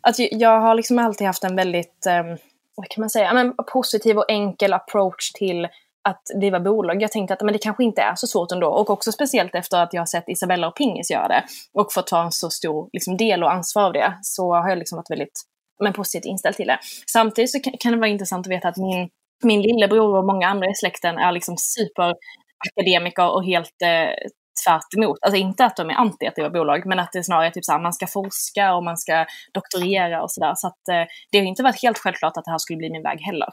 Alltså, 0.00 0.22
jag 0.22 0.60
har 0.60 0.74
liksom 0.74 0.98
alltid 0.98 1.26
haft 1.26 1.44
en 1.44 1.56
väldigt, 1.56 2.06
um, 2.06 2.36
vad 2.74 2.88
kan 2.88 3.02
man 3.02 3.10
säga, 3.10 3.34
men, 3.34 3.54
positiv 3.72 4.18
och 4.18 4.30
enkel 4.30 4.72
approach 4.72 5.32
till 5.32 5.68
att 6.08 6.22
driva 6.40 6.60
bolag. 6.60 7.02
Jag 7.02 7.12
tänkte 7.12 7.34
att 7.34 7.42
men 7.42 7.52
det 7.52 7.58
kanske 7.58 7.84
inte 7.84 8.02
är 8.02 8.14
så 8.14 8.26
svårt 8.26 8.52
ändå. 8.52 8.68
Och 8.68 8.90
också 8.90 9.12
speciellt 9.12 9.54
efter 9.54 9.82
att 9.82 9.92
jag 9.92 10.00
har 10.00 10.06
sett 10.06 10.28
Isabella 10.28 10.68
och 10.68 10.76
Pingis 10.76 11.10
göra 11.10 11.28
det 11.28 11.44
och 11.74 11.92
fått 11.92 12.06
ta 12.06 12.22
en 12.22 12.32
så 12.32 12.50
stor 12.50 12.90
liksom, 12.92 13.16
del 13.16 13.42
och 13.42 13.52
ansvar 13.52 13.82
av 13.82 13.92
det, 13.92 14.18
så 14.22 14.54
har 14.54 14.68
jag 14.68 14.78
liksom 14.78 14.96
varit 14.96 15.10
väldigt 15.10 15.42
men, 15.82 15.92
positivt 15.92 16.24
inställd 16.24 16.56
till 16.56 16.66
det. 16.66 16.78
Samtidigt 17.12 17.50
så 17.50 17.60
kan, 17.60 17.72
kan 17.80 17.92
det 17.92 17.98
vara 17.98 18.08
intressant 18.08 18.46
att 18.46 18.52
veta 18.52 18.68
att 18.68 18.76
min, 18.76 19.08
min 19.42 19.62
lillebror 19.62 20.16
och 20.16 20.26
många 20.26 20.48
andra 20.48 20.66
i 20.66 20.74
släkten 20.74 21.18
är 21.18 21.32
liksom 21.32 21.56
superakademiker 21.56 23.30
och 23.30 23.44
helt 23.44 23.82
eh, 23.82 24.30
tvärt 24.64 24.94
emot. 24.96 25.18
Alltså 25.22 25.36
inte 25.36 25.64
att 25.64 25.76
de 25.76 25.90
är 25.90 25.94
anti 25.94 26.26
att 26.26 26.34
driva 26.34 26.50
bolag, 26.50 26.86
men 26.86 26.98
att 26.98 27.12
det 27.12 27.18
är 27.18 27.22
snarare 27.22 27.50
typ 27.50 27.64
så 27.64 27.72
här, 27.72 27.78
man 27.78 27.92
ska 27.92 28.06
forska 28.06 28.74
och 28.74 28.84
man 28.84 28.96
ska 28.96 29.26
doktorera 29.54 30.22
och 30.22 30.30
sådär. 30.30 30.54
Så 30.56 30.66
att 30.66 30.88
eh, 30.88 31.04
det 31.32 31.38
har 31.38 31.46
inte 31.46 31.62
varit 31.62 31.82
helt 31.82 31.98
självklart 31.98 32.36
att 32.36 32.44
det 32.44 32.50
här 32.50 32.58
skulle 32.58 32.76
bli 32.76 32.90
min 32.90 33.02
väg 33.02 33.20
heller. 33.20 33.48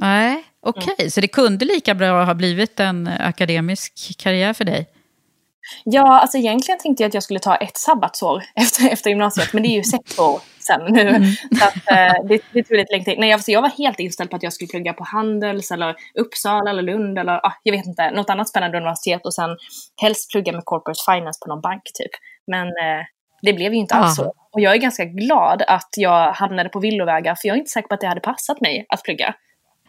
Nej, 0.00 0.44
okej. 0.60 0.92
Okay. 0.92 1.10
Så 1.10 1.20
det 1.20 1.28
kunde 1.28 1.64
lika 1.64 1.94
bra 1.94 2.24
ha 2.24 2.34
blivit 2.34 2.80
en 2.80 3.06
akademisk 3.06 4.16
karriär 4.18 4.52
för 4.52 4.64
dig? 4.64 4.86
Ja, 5.84 6.20
alltså 6.20 6.38
egentligen 6.38 6.78
tänkte 6.78 7.02
jag 7.02 7.08
att 7.08 7.14
jag 7.14 7.22
skulle 7.22 7.40
ta 7.40 7.56
ett 7.56 7.76
sabbatsår 7.76 8.42
efter, 8.54 8.88
efter 8.92 9.10
gymnasiet, 9.10 9.52
men 9.52 9.62
det 9.62 9.68
är 9.68 9.76
ju 9.76 9.82
sex 9.82 10.18
år 10.18 10.40
sen 10.60 10.80
nu. 10.88 11.08
Mm. 11.08 11.22
Så 11.32 11.64
att, 11.64 11.90
eh, 11.90 12.26
det, 12.28 12.40
det 12.52 12.62
tog 12.62 12.76
lite 12.76 12.92
längre 12.92 13.04
tid. 13.04 13.18
Nej, 13.18 13.32
alltså 13.32 13.50
jag 13.50 13.62
var 13.62 13.68
helt 13.68 14.00
inställd 14.00 14.30
på 14.30 14.36
att 14.36 14.42
jag 14.42 14.52
skulle 14.52 14.68
plugga 14.68 14.92
på 14.92 15.04
Handels 15.04 15.70
eller 15.70 15.94
Uppsala 16.18 16.70
eller 16.70 16.82
Lund 16.82 17.18
eller 17.18 17.46
ah, 17.46 17.52
jag 17.62 17.72
vet 17.72 17.86
inte, 17.86 18.10
något 18.10 18.30
annat 18.30 18.48
spännande 18.48 18.78
universitet 18.78 19.26
och 19.26 19.34
sen 19.34 19.50
helst 20.02 20.30
plugga 20.30 20.52
med 20.52 20.64
corporate 20.64 21.00
finance 21.12 21.40
på 21.44 21.48
någon 21.48 21.60
bank 21.60 21.82
typ. 21.84 22.10
Men 22.46 22.66
eh, 22.66 23.04
det 23.42 23.52
blev 23.52 23.72
ju 23.72 23.78
inte 23.78 23.94
alls 23.94 24.16
så. 24.16 24.32
Och 24.52 24.60
jag 24.60 24.72
är 24.74 24.78
ganska 24.78 25.04
glad 25.04 25.62
att 25.66 25.88
jag 25.96 26.32
hamnade 26.32 26.68
på 26.68 26.80
villovägar, 26.80 27.34
för 27.34 27.48
jag 27.48 27.54
är 27.54 27.58
inte 27.58 27.70
säker 27.70 27.88
på 27.88 27.94
att 27.94 28.00
det 28.00 28.06
hade 28.06 28.20
passat 28.20 28.60
mig 28.60 28.86
att 28.88 29.02
plugga. 29.02 29.34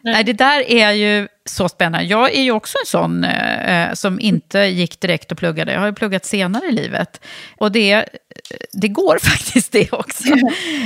Nej, 0.01 0.23
det 0.23 0.33
där 0.33 0.71
är 0.71 0.91
ju 0.91 1.27
så 1.45 1.69
spännande. 1.69 2.07
Jag 2.07 2.35
är 2.35 2.41
ju 2.41 2.51
också 2.51 2.77
en 2.77 2.85
sån 2.85 3.23
eh, 3.23 3.93
som 3.93 4.19
inte 4.19 4.59
gick 4.59 4.99
direkt 4.99 5.31
och 5.31 5.37
pluggade. 5.37 5.71
Jag 5.73 5.79
har 5.79 5.87
ju 5.87 5.93
pluggat 5.93 6.25
senare 6.25 6.65
i 6.65 6.71
livet. 6.71 7.21
Och 7.57 7.71
det, 7.71 8.05
det 8.73 8.87
går 8.87 9.17
faktiskt 9.29 9.71
det 9.71 9.93
också, 9.93 10.23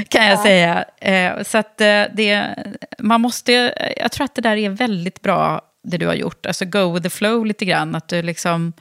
kan 0.08 0.26
jag 0.26 0.38
ja. 0.38 0.44
säga. 0.44 0.86
Eh, 1.02 1.44
så 1.44 1.58
att 1.58 1.82
eh, 1.82 2.04
det, 2.14 2.56
man 3.00 3.22
måste, 3.22 3.52
jag 3.98 4.12
tror 4.12 4.26
att 4.26 4.36
det 4.36 4.42
där 4.42 4.58
är 4.58 4.70
väldigt 4.70 5.22
bra, 5.22 5.62
det 5.84 5.98
du 5.98 6.08
har 6.08 6.14
gjort. 6.14 6.46
Alltså 6.46 6.66
go 6.66 6.94
with 6.94 7.04
the 7.04 7.10
flow 7.10 7.46
lite 7.46 7.66
grann. 7.66 7.96
Att 7.96 8.08
du 8.08 8.22
liksom, 8.22 8.74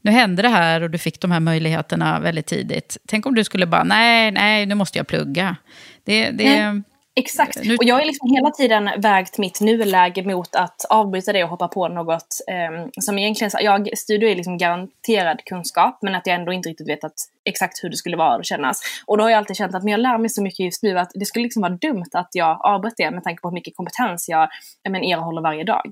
nu 0.00 0.10
hände 0.10 0.42
det 0.42 0.48
här 0.48 0.82
och 0.82 0.90
du 0.90 0.98
fick 0.98 1.20
de 1.20 1.30
här 1.30 1.40
möjligheterna 1.40 2.20
väldigt 2.20 2.46
tidigt. 2.46 2.96
Tänk 3.06 3.26
om 3.26 3.34
du 3.34 3.44
skulle 3.44 3.66
bara, 3.66 3.84
nej, 3.84 4.30
nej, 4.30 4.66
nu 4.66 4.74
måste 4.74 4.98
jag 4.98 5.06
plugga. 5.06 5.56
Det, 6.04 6.30
det, 6.30 6.82
Exakt, 7.14 7.64
nu... 7.64 7.76
och 7.76 7.84
jag 7.84 7.94
har 7.94 8.04
liksom 8.04 8.34
hela 8.34 8.50
tiden 8.50 8.90
vägt 8.98 9.38
mitt 9.38 9.60
nuläge 9.60 10.22
mot 10.22 10.54
att 10.54 10.84
avbryta 10.84 11.32
det 11.32 11.44
och 11.44 11.50
hoppa 11.50 11.68
på 11.68 11.88
något 11.88 12.26
eh, 12.48 12.86
som 13.00 13.18
egentligen, 13.18 13.50
jag, 13.60 13.98
studier 13.98 14.30
är 14.30 14.34
liksom 14.34 14.58
garanterad 14.58 15.44
kunskap 15.44 15.98
men 16.02 16.14
att 16.14 16.26
jag 16.26 16.36
ändå 16.36 16.52
inte 16.52 16.68
riktigt 16.68 16.88
vet 16.88 17.04
att, 17.04 17.14
exakt 17.44 17.84
hur 17.84 17.90
det 17.90 17.96
skulle 17.96 18.16
vara 18.16 18.36
och 18.36 18.44
kännas. 18.44 18.80
Och 19.06 19.18
då 19.18 19.24
har 19.24 19.30
jag 19.30 19.38
alltid 19.38 19.56
känt 19.56 19.74
att 19.74 19.82
men 19.82 19.90
jag 19.90 20.00
lär 20.00 20.18
mig 20.18 20.30
så 20.30 20.42
mycket 20.42 20.60
just 20.60 20.82
nu 20.82 20.98
att 20.98 21.10
det 21.14 21.26
skulle 21.26 21.42
liksom 21.42 21.62
vara 21.62 21.72
dumt 21.72 22.10
att 22.12 22.30
jag 22.32 22.66
avbröt 22.66 22.94
det 22.96 23.10
med 23.10 23.24
tanke 23.24 23.40
på 23.40 23.48
hur 23.48 23.54
mycket 23.54 23.76
kompetens 23.76 24.28
jag 24.28 24.48
men, 24.88 25.04
erhåller 25.04 25.42
varje 25.42 25.64
dag. 25.64 25.90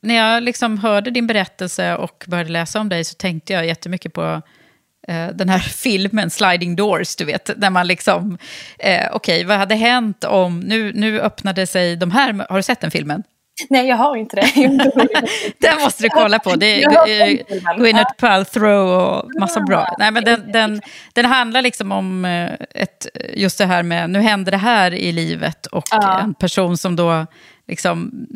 När 0.00 0.14
jag 0.14 0.42
liksom 0.42 0.78
hörde 0.78 1.10
din 1.10 1.26
berättelse 1.26 1.96
och 1.96 2.24
började 2.28 2.50
läsa 2.50 2.80
om 2.80 2.88
dig 2.88 3.04
så 3.04 3.14
tänkte 3.14 3.52
jag 3.52 3.66
jättemycket 3.66 4.12
på 4.12 4.22
Eh, 4.22 4.42
den 5.34 5.48
här 5.48 5.58
filmen 5.82 6.30
Sliding 6.30 6.76
Doors, 6.76 7.16
du 7.16 7.24
vet, 7.24 7.50
när 7.56 7.70
man 7.70 7.86
liksom, 7.86 8.38
eh, 8.78 8.96
okej, 8.96 9.10
okay, 9.12 9.44
vad 9.44 9.56
hade 9.56 9.74
hänt 9.74 10.24
om, 10.24 10.60
nu, 10.60 10.92
nu 10.92 11.20
öppnade 11.20 11.66
sig 11.66 11.96
de 11.96 12.10
här, 12.10 12.46
har 12.48 12.56
du 12.56 12.62
sett 12.62 12.80
den 12.80 12.90
filmen? 12.90 13.22
Nej, 13.70 13.88
jag 13.88 13.96
har 13.96 14.16
inte 14.16 14.36
det. 14.36 14.52
den 15.58 15.80
måste 15.80 16.02
du 16.02 16.08
kolla 16.08 16.38
på. 16.38 16.56
Det 16.56 16.82
är 16.82 17.76
Gwyneth 17.78 18.12
Paltrow 18.18 18.88
och 18.88 19.30
massa 19.40 19.60
bra. 19.60 19.94
Nej, 19.98 20.10
men 20.10 20.24
den, 20.24 20.52
den, 20.52 20.80
den 21.12 21.24
handlar 21.24 21.62
liksom 21.62 21.92
om 21.92 22.24
eh, 22.24 22.50
ett, 22.70 23.06
just 23.34 23.58
det 23.58 23.66
här 23.66 23.82
med, 23.82 24.10
nu 24.10 24.20
händer 24.20 24.52
det 24.52 24.58
här 24.58 24.94
i 24.94 25.12
livet 25.12 25.66
och 25.66 25.84
ja. 25.90 26.20
en 26.20 26.34
person 26.34 26.76
som 26.76 26.96
då, 26.96 27.26
liksom, 27.68 28.26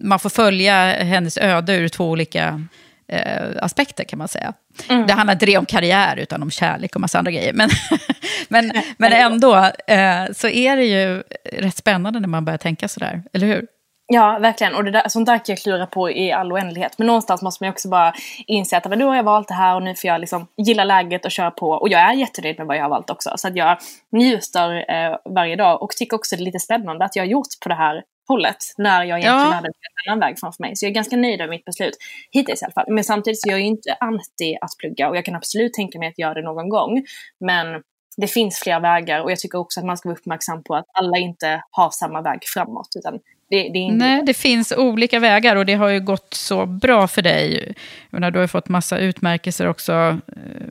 man 0.00 0.18
får 0.18 0.30
följa 0.30 1.04
hennes 1.04 1.38
öde 1.38 1.74
ur 1.74 1.88
två 1.88 2.10
olika 2.10 2.64
eh, 3.08 3.48
aspekter 3.62 4.04
kan 4.04 4.18
man 4.18 4.28
säga. 4.28 4.52
Mm. 4.88 5.06
Det 5.06 5.12
handlar 5.12 5.34
inte 5.34 5.58
om 5.58 5.66
karriär 5.66 6.16
utan 6.16 6.42
om 6.42 6.50
kärlek 6.50 6.94
och 6.94 7.00
massa 7.00 7.18
andra 7.18 7.30
grejer. 7.30 7.52
Men, 7.52 7.68
men, 8.48 8.72
men 8.96 9.12
ändå 9.12 9.54
eh, 9.86 10.24
så 10.32 10.48
är 10.48 10.76
det 10.76 10.84
ju 10.84 11.22
rätt 11.52 11.76
spännande 11.76 12.20
när 12.20 12.28
man 12.28 12.44
börjar 12.44 12.58
tänka 12.58 12.88
sådär, 12.88 13.22
eller 13.32 13.46
hur? 13.46 13.66
Ja, 14.12 14.38
verkligen. 14.38 14.74
Och 14.74 14.84
det 14.84 14.90
där, 14.90 15.08
sånt 15.08 15.26
där 15.26 15.38
kan 15.38 15.44
jag 15.46 15.58
klura 15.58 15.86
på 15.86 16.10
i 16.10 16.32
all 16.32 16.52
oändlighet. 16.52 16.98
Men 16.98 17.06
någonstans 17.06 17.42
måste 17.42 17.64
man 17.64 17.70
också 17.70 17.88
bara 17.88 18.14
inse 18.46 18.76
att 18.76 18.98
nu 18.98 19.04
har 19.04 19.16
jag 19.16 19.22
valt 19.22 19.48
det 19.48 19.54
här 19.54 19.74
och 19.74 19.82
nu 19.82 19.94
får 19.94 20.08
jag 20.08 20.20
liksom 20.20 20.46
gilla 20.56 20.84
läget 20.84 21.24
och 21.24 21.30
köra 21.30 21.50
på. 21.50 21.70
Och 21.70 21.88
jag 21.88 22.00
är 22.00 22.12
jättenöjd 22.12 22.58
med 22.58 22.66
vad 22.66 22.76
jag 22.76 22.82
har 22.82 22.90
valt 22.90 23.10
också. 23.10 23.30
Så 23.36 23.48
att 23.48 23.56
jag 23.56 23.78
njuter 24.12 24.90
eh, 24.90 25.16
varje 25.34 25.56
dag 25.56 25.82
och 25.82 25.90
tycker 25.90 26.16
också 26.16 26.36
det 26.36 26.42
är 26.42 26.44
lite 26.44 26.58
spännande 26.58 27.04
att 27.04 27.16
jag 27.16 27.22
har 27.22 27.28
gjort 27.28 27.60
på 27.62 27.68
det 27.68 27.74
här 27.74 28.02
hållet 28.28 28.56
när 28.78 29.04
jag 29.04 29.18
egentligen 29.18 29.46
ja. 29.46 29.54
hade 29.54 29.68
en 29.68 30.12
annan 30.12 30.20
väg 30.20 30.38
framför 30.40 30.62
mig. 30.62 30.76
Så 30.76 30.84
jag 30.84 30.90
är 30.90 30.94
ganska 30.94 31.16
nöjd 31.16 31.38
med 31.38 31.48
mitt 31.48 31.64
beslut 31.64 31.96
hittills 32.30 32.62
i 32.62 32.64
alla 32.64 32.72
fall. 32.72 32.84
Men 32.88 33.04
samtidigt 33.04 33.40
så 33.40 33.48
är 33.48 33.52
jag 33.52 33.60
inte 33.60 33.96
anti 34.00 34.56
att 34.60 34.70
plugga 34.78 35.08
och 35.08 35.16
jag 35.16 35.24
kan 35.24 35.36
absolut 35.36 35.72
tänka 35.72 35.98
mig 35.98 36.08
att 36.08 36.18
göra 36.18 36.34
det 36.34 36.42
någon 36.42 36.68
gång. 36.68 37.04
Men 37.40 37.82
det 38.16 38.26
finns 38.26 38.58
flera 38.58 38.80
vägar 38.80 39.20
och 39.22 39.30
jag 39.30 39.38
tycker 39.38 39.58
också 39.58 39.80
att 39.80 39.86
man 39.86 39.96
ska 39.96 40.08
vara 40.08 40.18
uppmärksam 40.18 40.62
på 40.62 40.74
att 40.74 40.86
alla 40.92 41.18
inte 41.18 41.62
har 41.70 41.90
samma 41.90 42.22
väg 42.22 42.38
framåt. 42.54 42.88
Utan 42.98 43.18
det, 43.50 43.62
det 43.72 43.78
inte... 43.78 44.06
Nej, 44.06 44.22
det 44.26 44.34
finns 44.34 44.72
olika 44.72 45.18
vägar 45.18 45.56
och 45.56 45.66
det 45.66 45.74
har 45.74 45.88
ju 45.88 46.00
gått 46.00 46.34
så 46.34 46.66
bra 46.66 47.08
för 47.08 47.22
dig. 47.22 47.74
Menar, 48.10 48.30
du 48.30 48.38
har 48.38 48.44
ju 48.44 48.48
fått 48.48 48.68
massa 48.68 48.98
utmärkelser 48.98 49.66
också. 49.66 49.92
Eh, 49.92 50.62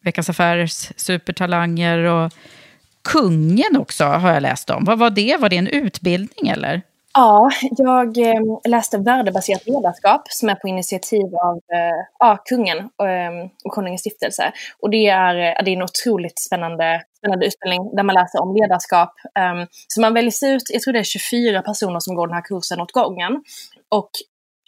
Veckans 0.00 0.30
Affärers 0.30 0.92
supertalanger 0.96 1.98
och 1.98 2.32
Kungen 3.06 3.76
också 3.76 4.04
har 4.04 4.32
jag 4.32 4.42
läst 4.42 4.70
om. 4.70 4.84
Vad 4.84 4.98
var 4.98 5.10
det? 5.10 5.36
Var 5.40 5.48
det 5.48 5.56
en 5.56 5.66
utbildning 5.66 6.48
eller? 6.48 6.82
Ja, 7.14 7.50
jag 7.70 8.18
eh, 8.18 8.40
läste 8.68 8.98
värdebaserat 8.98 9.66
ledarskap 9.66 10.22
som 10.28 10.48
är 10.48 10.54
på 10.54 10.68
initiativ 10.68 11.34
av 11.34 11.56
eh, 11.56 12.06
ja, 12.18 12.42
kungen 12.44 12.78
eh, 12.78 13.50
och 13.64 13.72
Konungens 13.72 14.00
stiftelse. 14.00 14.52
Och 14.80 14.90
det 14.90 15.06
är, 15.06 15.34
det 15.34 15.70
är 15.70 15.76
en 15.76 15.82
otroligt 15.82 16.38
spännande, 16.38 17.02
spännande 17.18 17.46
utbildning 17.46 17.96
där 17.96 18.02
man 18.02 18.14
läser 18.14 18.42
om 18.42 18.56
ledarskap. 18.56 19.14
Ehm, 19.38 19.66
så 19.88 20.00
man 20.00 20.14
väljs 20.14 20.42
ut, 20.42 20.62
jag 20.72 20.82
tror 20.82 20.92
det 20.92 20.98
är 20.98 21.04
24 21.04 21.62
personer 21.62 22.00
som 22.00 22.14
går 22.16 22.26
den 22.26 22.34
här 22.34 22.42
kursen 22.42 22.80
åt 22.80 22.92
gången. 22.92 23.32
Och 23.88 24.10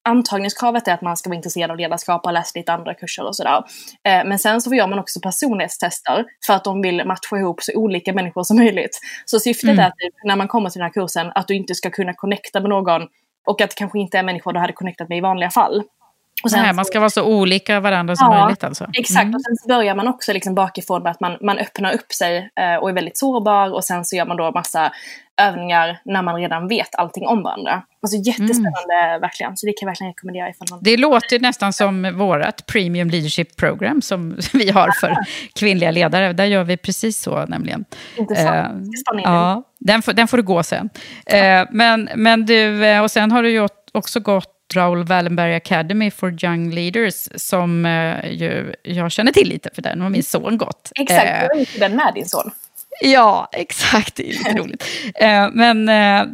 antagningskravet 0.08 0.88
är 0.88 0.94
att 0.94 1.02
man 1.02 1.16
ska 1.16 1.30
vara 1.30 1.36
intresserad 1.36 1.70
av 1.70 1.76
ledarskap 1.76 2.20
och 2.20 2.28
ha 2.28 2.32
läst 2.32 2.56
lite 2.56 2.72
andra 2.72 2.94
kurser 2.94 3.26
och 3.26 3.36
sådär. 3.36 3.64
Eh, 4.04 4.24
men 4.24 4.38
sen 4.38 4.60
så 4.60 4.74
gör 4.74 4.86
man 4.86 4.98
också 4.98 5.20
personlighetstester 5.20 6.24
för 6.46 6.54
att 6.54 6.64
de 6.64 6.82
vill 6.82 7.04
matcha 7.06 7.36
ihop 7.36 7.62
så 7.62 7.72
olika 7.74 8.12
människor 8.12 8.42
som 8.42 8.56
möjligt. 8.56 9.00
Så 9.24 9.40
syftet 9.40 9.70
mm. 9.70 9.78
är 9.78 9.86
att 9.86 9.94
när 10.24 10.36
man 10.36 10.48
kommer 10.48 10.70
till 10.70 10.78
den 10.78 10.86
här 10.86 10.92
kursen 10.92 11.32
att 11.34 11.48
du 11.48 11.54
inte 11.54 11.74
ska 11.74 11.90
kunna 11.90 12.14
connecta 12.14 12.60
med 12.60 12.68
någon 12.68 13.02
och 13.46 13.60
att 13.60 13.70
det 13.70 13.76
kanske 13.76 13.98
inte 13.98 14.18
är 14.18 14.22
människor 14.22 14.52
du 14.52 14.58
hade 14.58 14.72
connectat 14.72 15.08
med 15.08 15.18
i 15.18 15.20
vanliga 15.20 15.50
fall. 15.50 15.82
Och 16.44 16.50
sen, 16.50 16.62
Nej, 16.62 16.72
man 16.72 16.84
ska 16.84 17.00
vara 17.00 17.10
så 17.10 17.24
olika 17.24 17.80
varandra 17.80 18.16
som 18.16 18.32
ja, 18.32 18.40
möjligt 18.40 18.64
alltså. 18.64 18.86
Exakt, 18.92 19.22
mm. 19.22 19.34
och 19.34 19.42
sen 19.42 19.56
så 19.56 19.68
börjar 19.68 19.94
man 19.94 20.08
också 20.08 20.32
liksom 20.32 20.54
bakifrån 20.54 21.02
med 21.02 21.10
att 21.10 21.20
man, 21.20 21.36
man 21.40 21.58
öppnar 21.58 21.94
upp 21.94 22.12
sig 22.12 22.50
eh, 22.60 22.74
och 22.74 22.88
är 22.88 22.92
väldigt 22.92 23.18
sårbar 23.18 23.74
och 23.74 23.84
sen 23.84 24.04
så 24.04 24.16
gör 24.16 24.26
man 24.26 24.36
då 24.36 24.50
massa 24.50 24.92
övningar 25.40 26.00
när 26.04 26.22
man 26.22 26.36
redan 26.36 26.68
vet 26.68 26.94
allting 26.94 27.26
om 27.26 27.42
varandra. 27.42 27.82
Alltså 28.02 28.18
jättespännande 28.18 28.94
mm. 28.94 29.20
verkligen, 29.20 29.56
så 29.56 29.66
det 29.66 29.72
kan 29.72 29.86
jag 29.86 29.90
verkligen 29.90 30.10
rekommendera. 30.10 30.50
Ifall 30.50 30.66
man... 30.70 30.78
Det 30.82 30.96
låter 30.96 31.40
nästan 31.40 31.72
som 31.72 32.16
vårt 32.18 32.66
Premium 32.66 33.10
Leadership 33.10 33.56
Program 33.56 34.02
som 34.02 34.36
vi 34.52 34.70
har 34.70 34.90
för 35.00 35.16
kvinnliga 35.54 35.90
ledare. 35.90 36.32
Där 36.32 36.44
gör 36.44 36.64
vi 36.64 36.76
precis 36.76 37.20
så 37.20 37.46
nämligen. 37.46 37.84
Intressant. 38.16 38.86
Eh, 39.14 39.20
ja, 39.24 39.62
den 39.78 40.02
får, 40.02 40.12
den 40.12 40.28
får 40.28 40.36
du 40.36 40.42
gå 40.42 40.62
sen. 40.62 40.90
Eh, 41.26 41.66
men, 41.70 42.08
men 42.14 42.46
du, 42.46 42.86
eh, 42.86 43.02
och 43.02 43.10
sen 43.10 43.30
har 43.30 43.42
du 43.42 43.50
ju 43.50 43.68
också 43.92 44.20
gått 44.20 44.57
Raoul 44.74 45.04
Wallenberg 45.04 45.54
Academy 45.54 46.10
for 46.10 46.44
Young 46.44 46.70
Leaders 46.70 47.28
som 47.34 47.86
eh, 47.86 48.32
ju, 48.32 48.74
jag 48.82 49.12
känner 49.12 49.32
till 49.32 49.48
lite 49.48 49.70
för 49.74 49.82
den 49.82 50.00
har 50.00 50.10
min 50.10 50.22
son 50.22 50.58
gått. 50.58 50.92
Exakt, 51.00 51.42
eh, 51.42 51.48
du 51.56 51.60
är 51.60 51.88
den 51.88 51.96
med 51.96 52.12
din 52.14 52.26
son. 52.26 52.50
Ja, 53.00 53.48
exakt. 53.52 54.16
Det 54.16 54.28
är 54.28 54.32
lite 54.32 54.58
roligt. 54.58 54.84
Eh, 55.14 55.48
men 55.52 55.88
eh, 55.88 56.26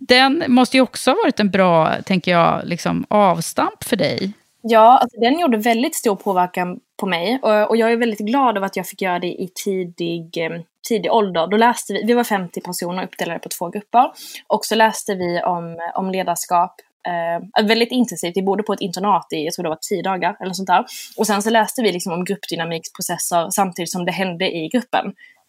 den 0.00 0.44
måste 0.48 0.76
ju 0.76 0.80
också 0.80 1.10
ha 1.10 1.16
varit 1.24 1.40
en 1.40 1.50
bra, 1.50 1.92
tänker 2.02 2.30
jag, 2.30 2.60
liksom, 2.64 3.06
avstamp 3.08 3.84
för 3.84 3.96
dig. 3.96 4.32
Ja, 4.62 4.98
alltså, 4.98 5.20
den 5.20 5.38
gjorde 5.38 5.58
väldigt 5.58 5.94
stor 5.94 6.16
påverkan 6.16 6.80
på 7.00 7.06
mig. 7.06 7.38
Och, 7.42 7.68
och, 7.68 7.76
jag 7.76 7.92
är 7.92 7.96
väldigt 7.96 8.20
glad 8.20 8.56
över 8.56 8.66
att 8.66 8.76
jag 8.76 8.86
fick 8.86 9.02
göra 9.02 9.18
det 9.18 9.26
i 9.26 9.50
tidig, 9.64 10.36
eh, 10.36 10.60
tidig 10.88 11.12
ålder. 11.12 11.46
Då 11.46 11.56
läste 11.56 11.92
vi, 11.92 12.04
vi 12.06 12.12
var 12.12 12.24
50 12.24 12.60
personer 12.60 13.04
uppdelade 13.04 13.38
på 13.40 13.48
två 13.48 13.68
grupper. 13.68 14.12
Och 14.46 14.64
så 14.64 14.74
läste 14.74 15.14
vi 15.14 15.42
om, 15.42 15.78
om 15.94 16.10
ledarskap, 16.10 16.74
Eh, 17.08 17.64
väldigt 17.66 17.92
intensivt, 17.92 18.36
vi 18.36 18.42
bodde 18.42 18.62
på 18.62 18.72
ett 18.72 18.80
internat 18.80 19.32
i, 19.32 19.44
jag 19.44 19.54
tror 19.54 19.62
det 19.62 19.68
var 19.68 19.78
tio 19.88 20.02
dagar 20.02 20.36
eller 20.40 20.52
sånt 20.52 20.66
där. 20.66 20.84
Och 21.16 21.26
sen 21.26 21.42
så 21.42 21.50
läste 21.50 21.82
vi 21.82 21.92
liksom 21.92 22.12
om 22.12 22.24
gruppdynamiksprocesser 22.24 23.50
samtidigt 23.50 23.90
som 23.90 24.04
det 24.04 24.12
hände 24.12 24.56
i 24.56 24.68
gruppen. 24.68 25.06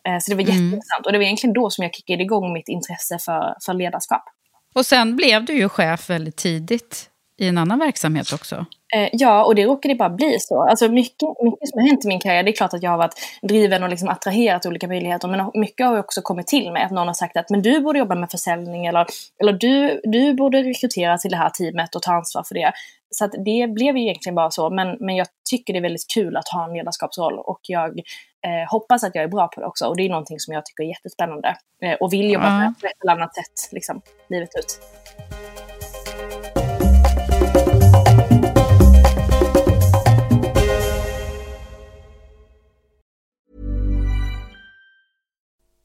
Eh, 0.07 0.19
så 0.21 0.31
det 0.31 0.35
var 0.35 0.43
mm. 0.43 0.53
jätteintressant 0.53 1.05
och 1.05 1.11
det 1.11 1.17
var 1.17 1.25
egentligen 1.25 1.53
då 1.53 1.69
som 1.69 1.83
jag 1.83 1.93
kickade 1.93 2.23
igång 2.23 2.53
mitt 2.53 2.67
intresse 2.67 3.19
för, 3.19 3.55
för 3.65 3.73
ledarskap. 3.73 4.23
Och 4.73 4.85
sen 4.85 5.15
blev 5.15 5.45
du 5.45 5.53
ju 5.53 5.69
chef 5.69 6.09
väldigt 6.09 6.35
tidigt 6.35 7.09
i 7.37 7.47
en 7.47 7.57
annan 7.57 7.79
verksamhet 7.79 8.33
också. 8.33 8.65
Eh, 8.95 9.09
ja, 9.11 9.45
och 9.45 9.55
det 9.55 9.65
råkade 9.65 9.95
bara 9.95 10.09
bli 10.09 10.39
så. 10.39 10.61
Alltså 10.61 10.87
mycket, 10.87 11.29
mycket 11.43 11.69
som 11.69 11.79
har 11.79 11.87
hänt 11.87 12.05
i 12.05 12.07
min 12.07 12.19
karriär, 12.19 12.43
det 12.43 12.51
är 12.51 12.55
klart 12.55 12.73
att 12.73 12.83
jag 12.83 12.91
har 12.91 12.97
varit 12.97 13.13
driven 13.41 13.83
och 13.83 13.89
liksom 13.89 14.09
attraherat 14.09 14.65
olika 14.65 14.87
möjligheter, 14.87 15.27
men 15.27 15.51
mycket 15.53 15.85
har 15.85 15.99
också 15.99 16.21
kommit 16.21 16.47
till 16.47 16.71
mig. 16.71 16.83
Att 16.83 16.91
någon 16.91 17.07
har 17.07 17.13
sagt 17.13 17.37
att 17.37 17.49
men 17.49 17.61
du 17.61 17.81
borde 17.81 17.99
jobba 17.99 18.15
med 18.15 18.31
försäljning 18.31 18.85
eller, 18.85 19.05
eller 19.41 19.53
du, 19.53 20.01
du 20.03 20.33
borde 20.33 20.63
rekrytera 20.63 21.17
till 21.17 21.31
det 21.31 21.37
här 21.37 21.49
teamet 21.49 21.95
och 21.95 22.01
ta 22.01 22.13
ansvar 22.13 22.43
för 22.47 22.55
det. 22.55 22.71
Så 23.09 23.25
att 23.25 23.31
det 23.45 23.73
blev 23.73 23.97
ju 23.97 24.03
egentligen 24.03 24.35
bara 24.35 24.51
så, 24.51 24.69
men, 24.69 24.97
men 24.99 25.15
jag 25.15 25.27
tycker 25.49 25.73
det 25.73 25.79
är 25.79 25.81
väldigt 25.81 26.13
kul 26.13 26.37
att 26.37 26.47
ha 26.47 26.65
en 26.65 26.73
ledarskapsroll 26.73 27.39
och 27.39 27.59
jag 27.67 27.99
eh, 28.47 28.71
hoppas 28.71 29.03
att 29.03 29.15
jag 29.15 29.23
är 29.23 29.27
bra 29.27 29.47
på 29.47 29.59
det 29.59 29.67
också. 29.67 29.85
Och 29.85 29.97
det 29.97 30.03
är 30.03 30.09
någonting 30.09 30.39
som 30.39 30.53
jag 30.53 30.65
tycker 30.65 30.83
är 30.83 30.87
jättespännande 30.87 31.55
eh, 31.83 31.93
och 31.93 32.13
vill 32.13 32.31
jobba 32.31 32.59
med 32.59 32.73
på 32.81 32.87
ett 32.87 33.01
eller 33.03 33.13
annat 33.13 33.35
sätt 33.35 33.71
liksom, 33.71 34.01
livet 34.29 34.49
ut. 34.59 34.79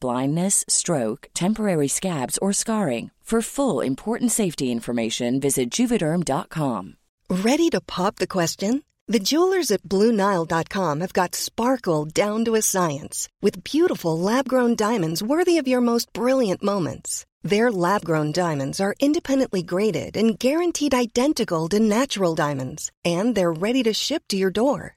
blindness, 0.00 0.64
stroke, 0.68 1.28
temporary 1.34 1.88
scabs, 1.88 2.38
or 2.38 2.52
scarring. 2.52 3.10
For 3.32 3.40
full 3.40 3.80
important 3.80 4.30
safety 4.30 4.70
information, 4.70 5.40
visit 5.40 5.70
juvederm.com. 5.70 6.96
Ready 7.30 7.70
to 7.70 7.80
pop 7.80 8.16
the 8.16 8.26
question? 8.26 8.82
The 9.08 9.20
jewelers 9.20 9.70
at 9.70 9.82
BlueNile.com 9.82 11.00
have 11.00 11.12
got 11.14 11.34
sparkle 11.34 12.04
down 12.04 12.44
to 12.44 12.54
a 12.54 12.62
science 12.62 13.28
with 13.40 13.64
beautiful 13.64 14.18
lab 14.18 14.48
grown 14.48 14.76
diamonds 14.76 15.22
worthy 15.22 15.56
of 15.56 15.66
your 15.66 15.80
most 15.80 16.12
brilliant 16.12 16.62
moments. 16.62 17.24
Their 17.42 17.72
lab 17.72 18.04
grown 18.04 18.32
diamonds 18.32 18.80
are 18.80 18.94
independently 19.00 19.62
graded 19.62 20.16
and 20.16 20.38
guaranteed 20.38 20.94
identical 20.94 21.68
to 21.70 21.80
natural 21.80 22.34
diamonds, 22.34 22.90
and 23.04 23.34
they're 23.34 23.52
ready 23.52 23.82
to 23.84 23.94
ship 23.94 24.24
to 24.28 24.36
your 24.36 24.50
door. 24.50 24.96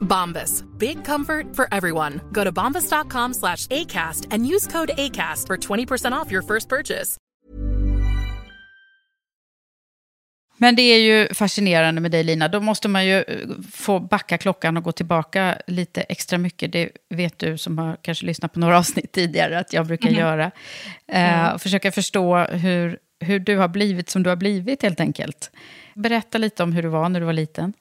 Bombas. 0.00 0.64
Big 0.78 1.04
comfort 1.04 1.54
for 1.56 1.68
everyone. 1.72 2.20
Go 2.32 2.44
to 2.44 2.52
bombas.com 2.52 3.34
slash 3.34 3.66
ACAST 3.66 4.26
and 4.30 4.46
use 4.46 4.66
code 4.66 4.90
ACAST 4.96 5.46
for 5.46 5.56
20% 5.56 6.12
off 6.12 6.32
your 6.32 6.42
first 6.42 6.68
purchase. 6.68 7.18
Men 10.58 10.76
det 10.76 10.82
är 10.82 10.98
ju 10.98 11.34
fascinerande 11.34 12.00
med 12.00 12.10
dig 12.10 12.24
Lina. 12.24 12.48
Då 12.48 12.60
måste 12.60 12.88
man 12.88 13.06
ju 13.06 13.16
eh, 13.16 13.48
få 13.72 14.00
backa 14.00 14.38
klockan 14.38 14.76
och 14.76 14.82
gå 14.82 14.92
tillbaka 14.92 15.58
lite 15.66 16.00
extra 16.00 16.38
mycket. 16.38 16.72
Det 16.72 16.90
vet 17.10 17.38
du 17.38 17.58
som 17.58 17.78
har 17.78 17.96
kanske 18.02 18.26
lyssnat 18.26 18.52
på 18.52 18.60
några 18.60 18.78
avsnitt 18.78 19.12
tidigare 19.12 19.58
att 19.58 19.72
jag 19.72 19.86
brukar 19.86 20.10
göra. 20.10 20.50
Eh, 21.12 21.48
och 21.48 21.62
försöka 21.62 21.92
förstå 21.92 22.38
hur, 22.38 22.98
hur 23.20 23.38
du 23.38 23.56
har 23.56 23.68
blivit 23.68 24.10
som 24.10 24.22
du 24.22 24.30
har 24.30 24.36
blivit 24.36 24.82
helt 24.82 25.00
enkelt. 25.00 25.50
Berätta 25.94 26.38
lite 26.38 26.62
om 26.62 26.72
hur 26.72 26.82
du 26.82 26.88
var 26.88 27.08
när 27.08 27.20
du 27.20 27.26
var 27.26 27.32
liten. 27.32 27.72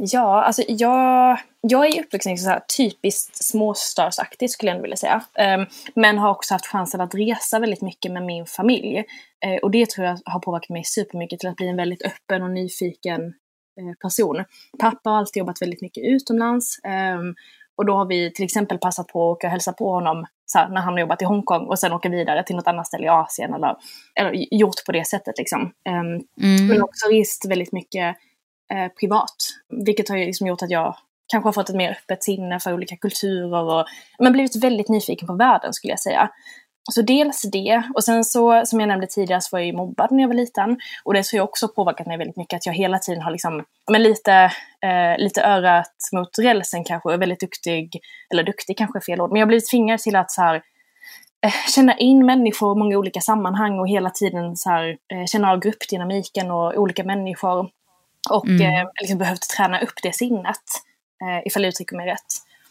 Ja, 0.00 0.42
alltså 0.42 0.62
jag, 0.68 1.38
jag 1.60 1.86
är 1.86 2.00
uppvuxen 2.00 2.38
så 2.38 2.48
här 2.48 2.60
typiskt 2.76 3.44
småstadsaktigt 3.44 4.52
skulle 4.52 4.70
jag 4.70 4.74
ändå 4.74 4.82
vilja 4.82 4.96
säga. 4.96 5.22
Um, 5.56 5.66
men 5.94 6.18
har 6.18 6.30
också 6.30 6.54
haft 6.54 6.66
chansen 6.66 7.00
att 7.00 7.14
resa 7.14 7.58
väldigt 7.58 7.82
mycket 7.82 8.12
med 8.12 8.22
min 8.22 8.46
familj. 8.46 8.98
Uh, 9.46 9.56
och 9.62 9.70
det 9.70 9.90
tror 9.90 10.06
jag 10.06 10.18
har 10.24 10.40
påverkat 10.40 10.68
mig 10.68 10.84
supermycket 10.84 11.40
till 11.40 11.48
att 11.48 11.56
bli 11.56 11.68
en 11.68 11.76
väldigt 11.76 12.02
öppen 12.02 12.42
och 12.42 12.50
nyfiken 12.50 13.20
uh, 13.80 13.94
person. 14.02 14.44
Pappa 14.78 15.10
har 15.10 15.18
alltid 15.18 15.40
jobbat 15.40 15.62
väldigt 15.62 15.82
mycket 15.82 16.04
utomlands. 16.04 16.78
Um, 17.18 17.34
och 17.76 17.86
då 17.86 17.94
har 17.94 18.06
vi 18.06 18.32
till 18.32 18.44
exempel 18.44 18.78
passat 18.78 19.06
på 19.06 19.30
att 19.30 19.36
åka 19.36 19.46
och 19.46 19.50
hälsa 19.50 19.72
på 19.72 19.92
honom 19.92 20.26
här, 20.54 20.68
när 20.68 20.80
han 20.80 20.92
har 20.92 21.00
jobbat 21.00 21.22
i 21.22 21.24
Hongkong 21.24 21.66
och 21.66 21.78
sen 21.78 21.92
åka 21.92 22.08
vidare 22.08 22.42
till 22.42 22.56
något 22.56 22.66
annat 22.66 22.86
ställe 22.86 23.04
i 23.04 23.08
Asien 23.08 23.54
eller, 23.54 23.76
eller 24.20 24.54
gjort 24.54 24.84
på 24.86 24.92
det 24.92 25.06
sättet 25.06 25.38
liksom. 25.38 25.62
Um, 25.88 26.68
Men 26.68 26.82
också 26.82 27.08
rest 27.08 27.46
väldigt 27.50 27.72
mycket 27.72 28.16
eh, 28.74 28.92
privat. 29.00 29.36
Vilket 29.86 30.08
har 30.08 30.16
liksom 30.16 30.46
gjort 30.46 30.62
att 30.62 30.70
jag 30.70 30.96
kanske 31.32 31.46
har 31.46 31.52
fått 31.52 31.68
ett 31.68 31.76
mer 31.76 31.90
öppet 31.90 32.24
sinne 32.24 32.60
för 32.60 32.72
olika 32.72 32.96
kulturer 32.96 33.64
och 33.64 33.86
men 34.18 34.32
blivit 34.32 34.64
väldigt 34.64 34.88
nyfiken 34.88 35.26
på 35.26 35.34
världen 35.34 35.72
skulle 35.72 35.92
jag 35.92 36.00
säga. 36.00 36.30
Så 36.90 37.02
dels 37.02 37.42
det, 37.42 37.82
och 37.94 38.04
sen 38.04 38.24
så 38.24 38.62
som 38.66 38.80
jag 38.80 38.88
nämnde 38.88 39.06
tidigare 39.06 39.40
så 39.40 39.48
var 39.52 39.58
jag 39.58 39.66
ju 39.66 39.76
mobbad 39.76 40.12
när 40.12 40.20
jag 40.20 40.28
var 40.28 40.34
liten. 40.34 40.78
Och 41.04 41.14
det 41.14 41.18
har 41.18 41.36
ju 41.36 41.40
också 41.40 41.68
påverkat 41.68 42.06
mig 42.06 42.18
väldigt 42.18 42.36
mycket, 42.36 42.56
att 42.56 42.66
jag 42.66 42.72
hela 42.72 42.98
tiden 42.98 43.22
har 43.22 43.30
liksom, 43.30 43.64
men 43.90 44.02
lite, 44.02 44.32
eh, 44.82 45.18
lite 45.18 45.42
örat 45.42 45.92
mot 46.12 46.38
rälsen 46.38 46.84
kanske, 46.84 47.08
och 47.08 47.14
är 47.14 47.18
väldigt 47.18 47.40
duktig, 47.40 48.00
eller 48.30 48.42
duktig 48.42 48.78
kanske 48.78 48.98
är 48.98 49.00
fel 49.00 49.20
ord, 49.20 49.30
men 49.30 49.40
jag 49.40 49.46
har 49.46 49.48
blivit 49.48 49.70
tvingad 49.70 49.98
till 50.00 50.16
att 50.16 50.30
så 50.30 50.42
här, 50.42 50.54
eh, 51.46 51.52
känna 51.74 51.96
in 51.96 52.26
människor 52.26 52.76
i 52.76 52.78
många 52.78 52.98
olika 52.98 53.20
sammanhang 53.20 53.78
och 53.78 53.88
hela 53.88 54.10
tiden 54.10 54.56
så 54.56 54.70
här, 54.70 54.88
eh, 54.88 55.26
känna 55.26 55.50
av 55.50 55.60
gruppdynamiken 55.60 56.50
och 56.50 56.76
olika 56.76 57.04
människor. 57.04 57.70
Och 58.30 58.46
Mm. 58.46 58.62
eh, 58.82 58.88
liksom 59.00 59.18
behövt 59.18 59.48
träna 59.56 59.80
upp 59.80 59.92
det 60.02 60.14
sinnet, 60.14 60.62
eh, 61.22 61.46
ifall 61.46 61.62
jag 61.62 61.68
uttrycker 61.68 61.96
mig 61.96 62.06
rätt. 62.06 62.26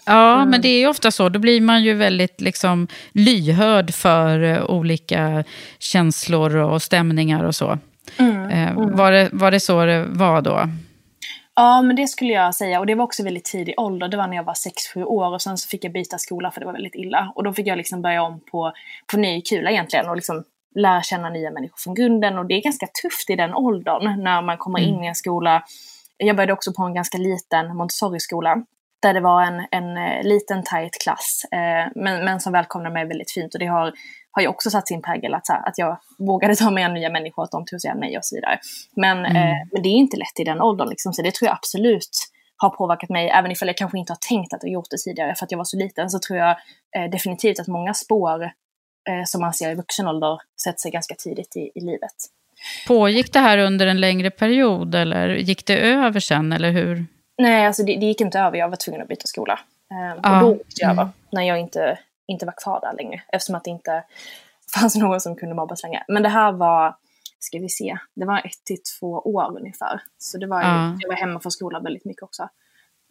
Ja, 0.06 0.46
men 0.46 0.62
det 0.62 0.68
är 0.68 0.80
ju 0.80 0.88
ofta 0.88 1.12
så. 1.12 1.30
Då 1.30 1.40
blir 1.40 1.62
man 1.62 1.84
ju 1.84 1.94
väldigt 1.94 2.42
liksom, 2.42 2.88
lyhörd 3.12 3.94
för 3.94 4.44
eh, 4.44 4.64
olika 4.66 5.44
känslor 5.80 6.56
och 6.56 6.82
stämningar 6.82 7.44
och 7.44 7.56
så. 7.56 7.72
Eh, 8.52 8.74
Var, 8.76 9.12
det, 9.12 9.30
var 9.32 9.52
det 9.52 9.60
så 9.60 9.86
det 9.86 10.06
var 10.10 10.42
då? 10.42 10.70
Ja, 11.56 11.82
men 11.82 11.96
det 11.96 12.08
skulle 12.08 12.34
jag 12.34 12.56
säga. 12.56 12.80
Och 12.80 12.86
det 12.86 12.96
var 12.96 13.04
också 13.04 13.24
väldigt 13.24 13.46
tidig 13.46 13.74
ålder. 13.78 14.08
Det 14.08 14.18
var 14.18 14.28
när 14.28 14.36
jag 14.36 14.44
var 14.44 14.54
6-7 14.96 15.04
år 15.04 15.34
och 15.34 15.42
sen 15.42 15.58
så 15.58 15.68
fick 15.68 15.84
jag 15.86 15.94
byta 15.94 16.18
skola 16.18 16.52
för 16.52 16.60
det 16.60 16.66
var 16.66 16.74
väldigt 16.74 16.96
illa. 16.96 17.32
Och 17.36 17.44
då 17.44 17.54
fick 17.54 17.68
jag 17.68 17.78
liksom 17.78 18.02
börja 18.02 18.22
om 18.24 18.40
på, 18.52 18.72
på 19.12 19.18
ny 19.18 19.42
kula 19.42 19.72
egentligen 19.72 20.10
och 20.10 20.16
liksom 20.16 20.44
lära 20.76 21.02
känna 21.02 21.30
nya 21.30 21.52
människor 21.52 21.78
från 21.78 21.96
grunden. 21.96 22.38
Och 22.38 22.46
det 22.46 22.54
är 22.54 22.62
ganska 22.62 22.88
tufft 23.02 23.30
i 23.30 23.36
den 23.36 23.54
åldern 23.54 24.24
när 24.24 24.42
man 24.42 24.58
kommer 24.58 24.80
in 24.80 25.04
i 25.04 25.08
en 25.08 25.16
skola. 25.16 25.64
Jag 26.18 26.36
började 26.36 26.54
också 26.54 26.74
på 26.74 26.84
en 26.84 26.94
ganska 26.94 27.18
liten 27.18 27.78
Montessori-skola. 27.78 28.64
Där 29.02 29.14
det 29.14 29.20
var 29.20 29.44
en, 29.44 29.66
en 29.72 29.98
eh, 29.98 30.24
liten 30.24 30.64
tajt 30.64 31.02
klass, 31.04 31.42
eh, 31.52 31.92
men, 31.96 32.26
men 32.26 32.40
som 32.40 32.54
välkomnade 32.54 32.94
mig 32.94 33.06
väldigt 33.06 33.32
fint. 33.32 33.54
Och 33.54 33.60
det 33.60 33.66
har, 33.66 33.94
har 34.32 34.42
ju 34.42 34.48
också 34.48 34.70
satt 34.70 34.88
sin 34.88 35.02
prägel, 35.02 35.34
att, 35.34 35.50
här, 35.50 35.68
att 35.68 35.78
jag 35.78 35.98
vågade 36.18 36.56
ta 36.56 36.72
med 36.72 36.94
nya 36.94 37.10
människor, 37.10 37.44
att 37.44 37.52
de 37.52 37.66
tog 37.66 37.82
sig 37.82 37.92
an 37.92 38.00
mig 38.00 38.18
och 38.18 38.26
så 38.26 38.36
vidare. 38.36 38.60
Men, 38.96 39.26
eh, 39.26 39.56
men 39.72 39.84
det 39.84 39.90
är 39.90 39.98
inte 39.98 40.18
lätt 40.18 40.40
i 40.40 40.44
den 40.44 40.62
åldern, 40.62 40.90
liksom, 40.90 41.14
så 41.14 41.22
det 41.22 41.36
tror 41.36 41.48
jag 41.48 41.56
absolut 41.56 42.10
har 42.58 42.70
påverkat 42.70 43.10
mig, 43.10 43.30
även 43.30 43.52
ifall 43.52 43.68
jag 43.68 43.78
kanske 43.78 43.98
inte 43.98 44.14
har 44.14 44.28
tänkt 44.30 44.54
att 44.54 44.64
jag 44.64 44.72
gjort 44.72 44.90
det 44.90 44.98
tidigare 44.98 45.36
för 45.36 45.46
att 45.46 45.52
jag 45.52 45.58
var 45.58 45.66
så 45.66 45.78
liten, 45.78 46.10
så 46.10 46.20
tror 46.20 46.40
jag 46.40 46.50
eh, 46.98 47.10
definitivt 47.12 47.60
att 47.60 47.68
många 47.68 47.94
spår 47.94 48.52
eh, 49.08 49.24
som 49.26 49.42
man 49.42 49.54
ser 49.54 49.72
i 49.72 49.76
vuxen 49.76 50.08
ålder 50.08 50.40
sätter 50.64 50.80
sig 50.80 50.92
ganska 50.92 51.16
tidigt 51.16 51.56
i, 51.56 51.72
i 51.76 51.80
livet. 51.80 52.16
Pågick 52.88 53.34
det 53.34 53.40
här 53.40 53.58
under 53.58 53.88
en 53.88 54.00
längre 54.00 54.32
period 54.32 54.96
eller 54.96 55.30
gick 55.30 55.66
det 55.66 55.78
över 55.78 56.20
sen 56.20 56.54
eller 56.54 56.72
hur? 56.72 57.06
Nej, 57.38 57.66
alltså 57.66 57.84
det, 57.84 57.96
det 57.96 58.06
gick 58.06 58.22
inte 58.22 58.40
över. 58.40 58.58
Jag 58.58 58.70
var 58.70 58.76
tvungen 58.76 59.02
att 59.02 59.08
byta 59.08 59.28
skola. 59.28 59.60
Eh, 59.92 60.34
och 60.34 60.42
då 60.42 60.56
gick 60.56 60.80
det 60.80 60.86
över, 60.86 61.02
mm. 61.02 61.14
när 61.32 61.44
jag 61.44 61.60
inte, 61.60 62.00
inte 62.28 62.46
var 62.46 62.54
kvar 62.64 62.80
där 62.82 62.94
längre. 62.94 63.22
Eftersom 63.28 63.56
att 63.56 63.64
det 63.64 63.70
inte 63.70 64.04
fanns 64.80 64.96
någon 64.96 65.22
som 65.22 65.36
kunde 65.36 65.56
mobbas 65.56 65.84
länge. 65.84 66.04
Men 66.08 66.24
det 66.24 66.30
här 66.30 66.52
var, 66.52 66.96
ska 67.40 67.60
vi 67.60 67.70
se, 67.70 67.98
det 68.16 68.26
var 68.26 68.38
ett 68.38 68.64
till 68.64 68.78
två 69.00 69.08
år 69.12 69.58
ungefär. 69.58 70.02
Så 70.18 70.38
det 70.38 70.48
var 70.48 70.62
ju, 70.62 70.68
uh. 70.68 70.96
jag 71.00 71.10
var 71.10 71.16
hemma 71.16 71.40
från 71.40 71.52
skolan 71.52 71.84
väldigt 71.84 72.06
mycket 72.06 72.24
också. 72.24 72.44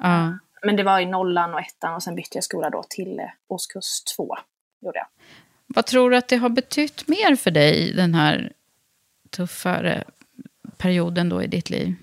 Uh. 0.05 0.31
Men 0.63 0.77
det 0.77 0.83
var 0.83 1.01
i 1.01 1.07
nollan 1.07 1.55
och 1.55 1.61
ettan 1.61 1.95
och 1.95 2.03
sen 2.03 2.15
bytte 2.15 2.37
jag 2.37 2.45
skola 2.45 2.71
då 2.71 2.83
till 2.89 3.19
eh, 3.19 3.27
årskurs 3.49 4.03
två. 4.17 4.37
Gjorde 4.81 4.99
jag. 4.99 5.07
Vad 5.66 5.87
tror 5.87 6.11
du 6.11 6.16
att 6.16 6.29
det 6.29 6.37
har 6.37 6.48
betytt 6.48 7.09
mer 7.09 7.37
för 7.37 7.50
dig, 7.50 7.92
den 7.92 8.14
här 8.14 8.52
tuffare 9.31 10.05
perioden 10.76 11.29
då 11.29 11.42
i 11.42 11.46
ditt 11.46 11.70
liv? 11.70 11.94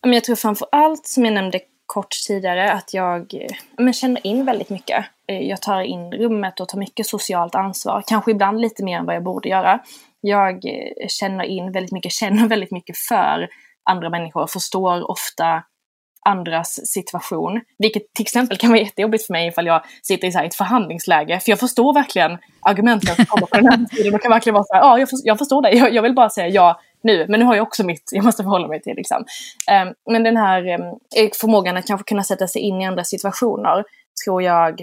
Jag 0.00 0.24
tror 0.24 0.36
framför 0.36 0.68
allt, 0.72 1.06
som 1.06 1.24
jag 1.24 1.34
nämnde 1.34 1.60
kort 1.86 2.14
tidigare, 2.26 2.72
att 2.72 2.94
jag 2.94 3.46
men, 3.78 3.92
känner 3.92 4.26
in 4.26 4.44
väldigt 4.44 4.70
mycket. 4.70 5.04
Eh, 5.28 5.40
jag 5.40 5.62
tar 5.62 5.80
in 5.80 6.12
rummet 6.12 6.60
och 6.60 6.68
tar 6.68 6.78
mycket 6.78 7.06
socialt 7.06 7.54
ansvar. 7.54 8.02
Kanske 8.06 8.30
ibland 8.30 8.60
lite 8.60 8.84
mer 8.84 8.98
än 8.98 9.06
vad 9.06 9.14
jag 9.14 9.22
borde 9.22 9.48
göra. 9.48 9.80
Jag 10.20 10.54
eh, 10.54 11.08
känner 11.08 11.44
in 11.44 11.72
väldigt 11.72 11.92
mycket, 11.92 12.12
känner 12.20 12.48
väldigt 12.48 12.70
mycket 12.70 12.98
för 12.98 13.48
andra 13.90 14.10
människor, 14.10 14.46
förstår 14.46 15.10
ofta 15.10 15.62
andras 16.24 16.80
situation. 16.86 17.60
Vilket 17.78 18.14
till 18.14 18.22
exempel 18.22 18.58
kan 18.58 18.70
vara 18.70 18.80
jättejobbigt 18.80 19.26
för 19.26 19.32
mig 19.32 19.48
ifall 19.48 19.66
jag 19.66 19.84
sitter 20.02 20.28
i 20.28 20.32
så 20.32 20.38
ett 20.38 20.54
förhandlingsläge. 20.54 21.40
För 21.40 21.50
jag 21.50 21.60
förstår 21.60 21.94
verkligen 21.94 22.38
argumenten 22.60 23.16
som 23.16 23.26
kommer 23.26 23.46
på 23.46 23.56
den 23.56 23.66
här 23.66 23.86
tiden. 23.96 24.12
Man 24.12 24.20
kan 24.20 24.30
verkligen 24.30 24.54
vara 24.54 24.64
så 24.64 24.74
här, 24.74 24.80
ja, 24.80 24.98
jag, 24.98 25.10
förstår, 25.10 25.28
jag 25.28 25.38
förstår 25.38 25.62
dig. 25.62 25.76
Jag, 25.76 25.94
jag, 25.94 26.02
vill 26.02 26.14
bara 26.14 26.30
säga 26.30 26.48
ja 26.48 26.80
nu. 27.02 27.26
Men 27.28 27.40
nu 27.40 27.46
har 27.46 27.54
jag 27.54 27.62
också 27.62 27.84
mitt 27.84 28.08
jag 28.12 28.24
måste 28.24 28.42
förhålla 28.42 28.68
mig 28.68 28.82
till. 28.82 28.96
Liksom. 28.96 29.24
Um, 29.86 29.94
men 30.12 30.22
den 30.22 30.36
här 30.36 30.80
um, 30.80 30.98
förmågan 31.40 31.76
att 31.76 31.86
kanske 31.86 32.08
kunna 32.08 32.24
sätta 32.24 32.48
sig 32.48 32.62
in 32.62 32.80
i 32.80 32.86
andra 32.86 33.04
situationer 33.04 33.84
tror 34.24 34.42
jag 34.42 34.80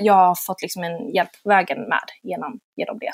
jag 0.00 0.14
har 0.14 0.34
fått 0.46 0.62
liksom 0.62 0.84
en 0.84 1.14
hjälp 1.14 1.30
på 1.42 1.48
vägen 1.48 1.78
med 1.78 2.04
genom, 2.22 2.58
genom 2.76 2.98
det. 2.98 3.12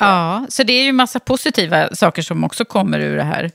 Ja, 0.00 0.46
så 0.48 0.62
det 0.62 0.72
är 0.72 0.84
ju 0.84 0.92
massa 0.92 1.20
positiva 1.20 1.94
saker 1.94 2.22
som 2.22 2.44
också 2.44 2.64
kommer 2.64 3.00
ur 3.00 3.16
det 3.16 3.22
här. 3.22 3.50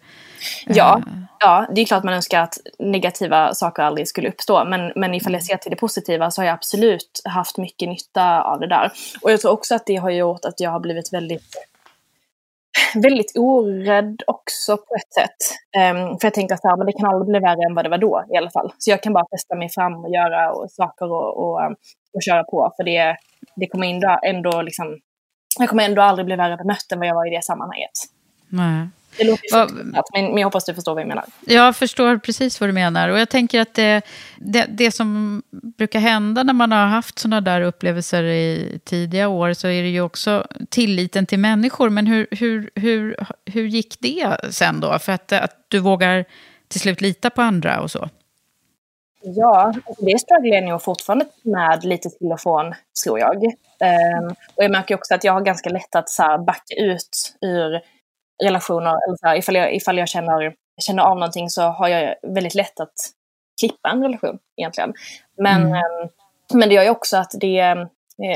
Ja, 0.66 0.98
eh. 0.98 1.14
ja, 1.40 1.68
det 1.76 1.82
är 1.82 1.86
klart 1.86 2.04
man 2.04 2.14
önskar 2.14 2.42
att 2.42 2.58
negativa 2.80 3.54
saker 3.54 3.84
aldrig 3.84 4.08
skulle 4.08 4.30
uppstå. 4.30 4.66
Men, 4.66 4.92
men 4.96 5.14
ifall 5.14 5.34
jag 5.34 5.44
ser 5.44 5.58
till 5.58 5.72
det 5.72 5.78
positiva 5.78 6.32
så 6.32 6.42
har 6.42 6.46
jag 6.46 6.54
absolut 6.54 7.22
haft 7.26 7.58
mycket 7.58 7.90
nytta 7.90 8.42
av 8.44 8.60
det 8.60 8.68
där. 8.68 8.92
Och 9.22 9.32
jag 9.32 9.42
tror 9.42 9.52
också 9.52 9.76
att 9.76 9.86
det 9.86 9.96
har 9.96 10.10
gjort 10.10 10.46
att 10.46 10.60
jag 10.60 10.72
har 10.72 10.80
blivit 10.80 11.14
väldigt 11.14 11.56
väldigt 12.96 13.32
orädd 13.36 14.22
också 14.28 14.78
på 14.78 14.96
ett 14.96 15.14
sätt. 15.14 15.38
Um, 15.78 16.20
för 16.20 16.26
jag 16.26 16.34
tänkte 16.34 16.56
att 16.56 16.64
här, 16.64 16.78
men 16.78 16.86
det 16.86 16.94
kan 16.94 17.06
aldrig 17.06 17.30
bli 17.30 17.40
värre 17.40 17.66
än 17.70 17.76
vad 17.76 17.86
det 17.86 17.90
var 17.90 17.98
då 17.98 18.26
i 18.34 18.38
alla 18.38 18.50
fall. 18.50 18.74
Så 18.78 18.92
jag 18.92 19.04
kan 19.04 19.14
bara 19.14 19.26
testa 19.26 19.56
mig 19.56 19.70
fram 19.70 19.94
och 19.94 20.10
göra 20.10 20.52
och, 20.52 20.72
saker 20.72 21.12
och, 21.12 21.38
och, 21.38 21.62
och, 22.14 22.22
köra 22.26 22.44
på. 22.44 22.74
För 22.78 22.84
det, 22.84 23.18
det 23.56 23.68
kommer 23.68 23.88
ändå, 23.88 24.20
ändå 24.24 24.62
liksom, 24.62 25.00
jag 25.60 25.70
kommer 25.70 25.86
ändå 25.86 26.02
aldrig 26.02 26.26
bli 26.26 26.36
värre 26.36 26.58
bemött 26.58 26.92
än 26.92 27.00
vad 27.00 27.08
jag 27.08 27.16
var 27.16 27.28
i 27.28 27.36
det 27.36 27.44
sammanhanget. 27.44 27.92
Nej. 28.50 28.88
Det 29.18 29.24
låter 29.24 29.54
Va, 29.54 29.68
men, 30.14 30.26
men 30.26 30.38
jag 30.38 30.48
hoppas 30.48 30.66
du 30.66 30.74
förstår 30.74 30.94
vad 30.94 31.02
jag 31.02 31.08
menar. 31.08 31.26
Jag 31.46 31.76
förstår 31.76 32.18
precis 32.18 32.60
vad 32.62 32.70
du 32.70 32.74
menar. 32.74 33.10
Och 33.10 33.20
jag 33.20 33.30
tänker 33.30 33.62
att 33.62 33.74
det, 33.74 34.02
det, 34.38 34.66
det 34.70 34.92
som 34.92 35.42
brukar 35.52 36.00
hända 36.00 36.44
när 36.44 36.54
man 36.54 36.72
har 36.72 36.86
haft 36.86 37.20
sådana 37.20 37.42
där 37.42 37.62
upplevelser 37.62 38.24
i 38.24 38.80
tidiga 38.86 39.28
år 39.28 39.54
så 39.54 39.68
är 39.68 39.82
det 39.82 39.90
ju 39.90 40.02
också 40.02 40.48
tilliten 40.70 41.26
till 41.26 41.40
människor. 41.40 41.90
Men 41.90 42.08
hur, 42.08 42.28
hur, 42.32 42.70
hur, 42.76 43.26
hur 43.46 43.68
gick 43.68 44.00
det 44.00 44.38
sen 44.50 44.80
då? 44.80 45.00
För 45.00 45.12
att, 45.12 45.32
att 45.32 45.66
du 45.68 45.80
vågar 45.80 46.26
till 46.68 46.80
slut 46.80 47.02
lita 47.02 47.30
på 47.30 47.42
andra 47.42 47.82
och 47.82 47.92
så? 47.92 48.10
Ja, 49.22 49.74
alltså 49.86 50.06
det 50.06 50.20
strugglar 50.20 50.68
jag 50.68 50.84
fortfarande 50.84 51.26
med 51.44 51.84
lite 51.84 52.10
till 52.10 52.32
och 52.32 52.40
från, 52.40 52.74
tror 53.04 53.20
jag. 53.20 53.44
Um, 53.44 54.28
och 54.56 54.64
jag 54.64 54.72
märker 54.72 54.96
också 54.96 55.16
att 55.16 55.24
jag 55.24 55.34
har 55.34 55.42
ganska 55.42 55.70
lätt 55.70 55.96
att 55.96 56.10
så 56.10 56.24
här, 56.24 56.38
backa 56.38 56.76
ut 56.78 57.38
ur 57.42 57.82
relationer. 58.44 58.90
Eller 58.90 59.18
så 59.18 59.28
här, 59.28 59.36
ifall, 59.36 59.56
jag, 59.56 59.76
ifall 59.76 59.98
jag 59.98 60.08
känner, 60.08 60.54
känner 60.82 61.04
av 61.04 61.16
någonting 61.16 61.50
så 61.50 61.62
har 61.62 61.88
jag 61.88 62.16
väldigt 62.34 62.56
lätt 62.56 62.80
att 62.80 62.94
klippa 63.60 63.90
en 63.90 64.04
relation 64.04 64.38
egentligen. 64.58 64.94
Men, 65.42 65.62
mm. 65.62 65.74
Ehm, 65.74 66.10
men 66.54 66.70
det 66.70 66.76
gör 66.76 66.84
ju 66.84 66.90
också 66.90 67.18
att 67.18 67.32
det 67.40 67.60
är 67.60 67.90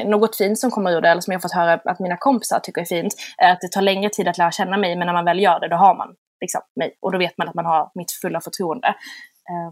något 0.06 0.38
fint 0.38 0.60
som 0.60 0.72
kommer 0.72 0.92
ur 0.92 1.02
det, 1.02 1.10
eller 1.10 1.22
som 1.22 1.32
jag 1.32 1.40
har 1.40 1.42
fått 1.42 1.52
höra 1.52 1.74
att 1.74 2.00
mina 2.00 2.18
kompisar 2.18 2.60
tycker 2.60 2.82
är 2.82 2.86
fint, 2.86 3.14
är 3.38 3.52
att 3.52 3.62
det 3.62 3.72
tar 3.72 3.82
längre 3.82 4.10
tid 4.10 4.28
att 4.28 4.38
lära 4.38 4.52
känna 4.52 4.78
mig, 4.78 4.96
men 4.96 5.06
när 5.06 5.14
man 5.14 5.26
väl 5.26 5.40
gör 5.40 5.60
det, 5.60 5.68
då 5.68 5.76
har 5.76 5.96
man 5.96 6.16
liksom 6.42 6.62
mig. 6.76 6.98
Och 7.02 7.12
då 7.12 7.18
vet 7.18 7.38
man 7.38 7.50
att 7.50 7.56
man 7.56 7.66
har 7.66 7.92
mitt 7.96 8.12
fulla 8.12 8.42
förtroende. 8.42 8.88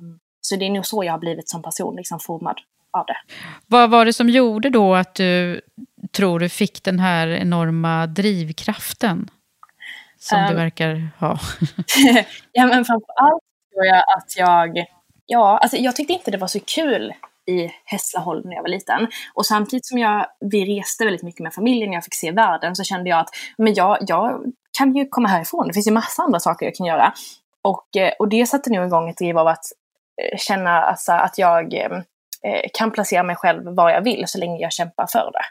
Um, 0.02 0.20
så 0.42 0.56
det 0.56 0.65
är 0.65 0.70
nog 0.70 0.86
så 0.86 1.04
jag 1.04 1.13
har 1.13 1.20
blivit 1.20 1.50
som 1.50 1.62
person, 1.62 1.96
liksom 1.96 2.20
formad 2.20 2.58
av 2.98 3.06
det. 3.06 3.18
Vad 3.68 3.89
var 3.89 4.06
det 4.06 4.13
som 4.13 4.30
gjorde 4.30 4.70
då 4.70 4.96
att 4.96 5.15
du 5.15 5.62
tror 6.12 6.39
du 6.39 6.50
fick 6.50 6.84
den 6.84 7.00
här 7.00 7.28
enorma 7.28 8.08
drivkraften? 8.08 9.30
Som 10.19 10.39
um, 10.39 10.45
du 10.45 10.51
ehm. 10.51 10.58
verkar 10.58 11.10
ha. 11.19 11.39
ja, 12.51 12.65
men 12.65 12.86
framför 12.86 13.13
allt 13.15 13.43
tror 13.73 13.86
jag 13.86 14.03
att 14.17 14.38
jag... 14.38 14.86
Ja, 15.25 15.58
alltså 15.58 15.77
jag 15.77 15.95
tyckte 15.95 16.13
inte 16.13 16.32
det 16.32 16.38
var 16.38 16.47
så 16.47 16.60
kul 16.60 17.13
i 17.49 17.71
Hässleholm 17.86 18.41
när 18.45 18.55
jag 18.55 18.62
var 18.62 18.69
liten. 18.69 19.08
Och 19.34 19.45
samtidigt 19.45 19.86
som 19.86 19.97
jag, 19.97 20.25
vi 20.39 20.79
reste 20.79 21.05
väldigt 21.05 21.23
mycket 21.23 21.39
med 21.39 21.53
familjen, 21.53 21.93
jag 21.93 22.03
fick 22.03 22.15
se 22.15 22.32
världen, 22.32 22.75
så 22.75 22.84
kände 22.84 23.10
jag 23.10 23.19
att 23.19 23.29
men 23.58 23.73
jag, 23.73 23.97
jag 24.01 24.43
kan 24.77 24.95
ju 24.95 25.08
komma 25.10 25.29
härifrån. 25.29 25.67
Det 25.67 25.73
finns 25.73 25.88
ju 25.88 25.91
massa 25.91 26.23
andra 26.23 26.39
saker 26.39 26.65
jag 26.65 26.75
kan 26.75 26.86
göra. 26.86 27.13
Och, 27.62 27.97
eh, 27.97 28.13
och 28.19 28.29
det 28.29 28.45
satte 28.45 28.69
nog 28.69 28.86
igång 28.86 29.10
ett 29.10 29.17
driv 29.17 29.38
av 29.38 29.47
att 29.47 29.63
eh, 30.21 30.38
känna 30.38 30.82
alltså, 30.82 31.12
att 31.12 31.38
jag 31.38 31.73
eh, 31.73 31.89
kan 32.73 32.91
placera 32.91 33.23
mig 33.23 33.36
själv 33.36 33.75
var 33.75 33.89
jag 33.89 34.01
vill 34.01 34.23
så 34.27 34.38
länge 34.38 34.62
jag 34.62 34.71
kämpar 34.71 35.08
för 35.08 35.32
det. 35.32 35.45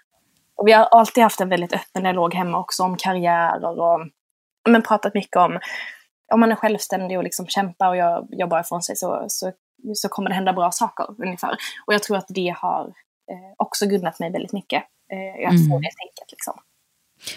Och 0.57 0.69
vi 0.69 0.73
har 0.73 0.85
alltid 0.85 1.23
haft 1.23 1.41
en 1.41 1.49
väldigt 1.49 1.73
öppen 1.73 2.03
dialog 2.03 2.35
hemma 2.35 2.59
också 2.59 2.83
om 2.83 2.97
karriärer 2.97 3.81
och 3.81 4.01
men 4.69 4.83
pratat 4.83 5.15
mycket 5.15 5.37
om 5.37 5.59
om 6.33 6.41
man 6.41 6.53
är 6.53 6.57
självständig 6.57 7.19
och 7.19 7.25
liksom 7.25 7.47
kämpar 7.47 7.89
och 7.89 7.97
gör, 7.97 8.27
jobbar 8.31 8.61
ifrån 8.61 8.83
sig 8.83 8.97
så, 8.97 9.25
så, 9.29 9.53
så 9.95 10.09
kommer 10.09 10.29
det 10.31 10.35
hända 10.35 10.53
bra 10.53 10.71
saker 10.71 11.07
ungefär. 11.19 11.57
Och 11.87 11.95
jag 11.95 12.03
tror 12.03 12.17
att 12.17 12.27
det 12.29 12.55
har 12.59 12.87
eh, 13.31 13.55
också 13.57 13.87
gunnat 13.87 14.19
mig 14.19 14.33
väldigt 14.33 14.53
mycket. 14.53 14.83
Eh, 15.13 15.49
att 15.49 15.55
mm. 15.55 15.69
få 15.69 15.79
det 15.79 15.91
tänket 15.99 16.31
liksom. 16.31 16.55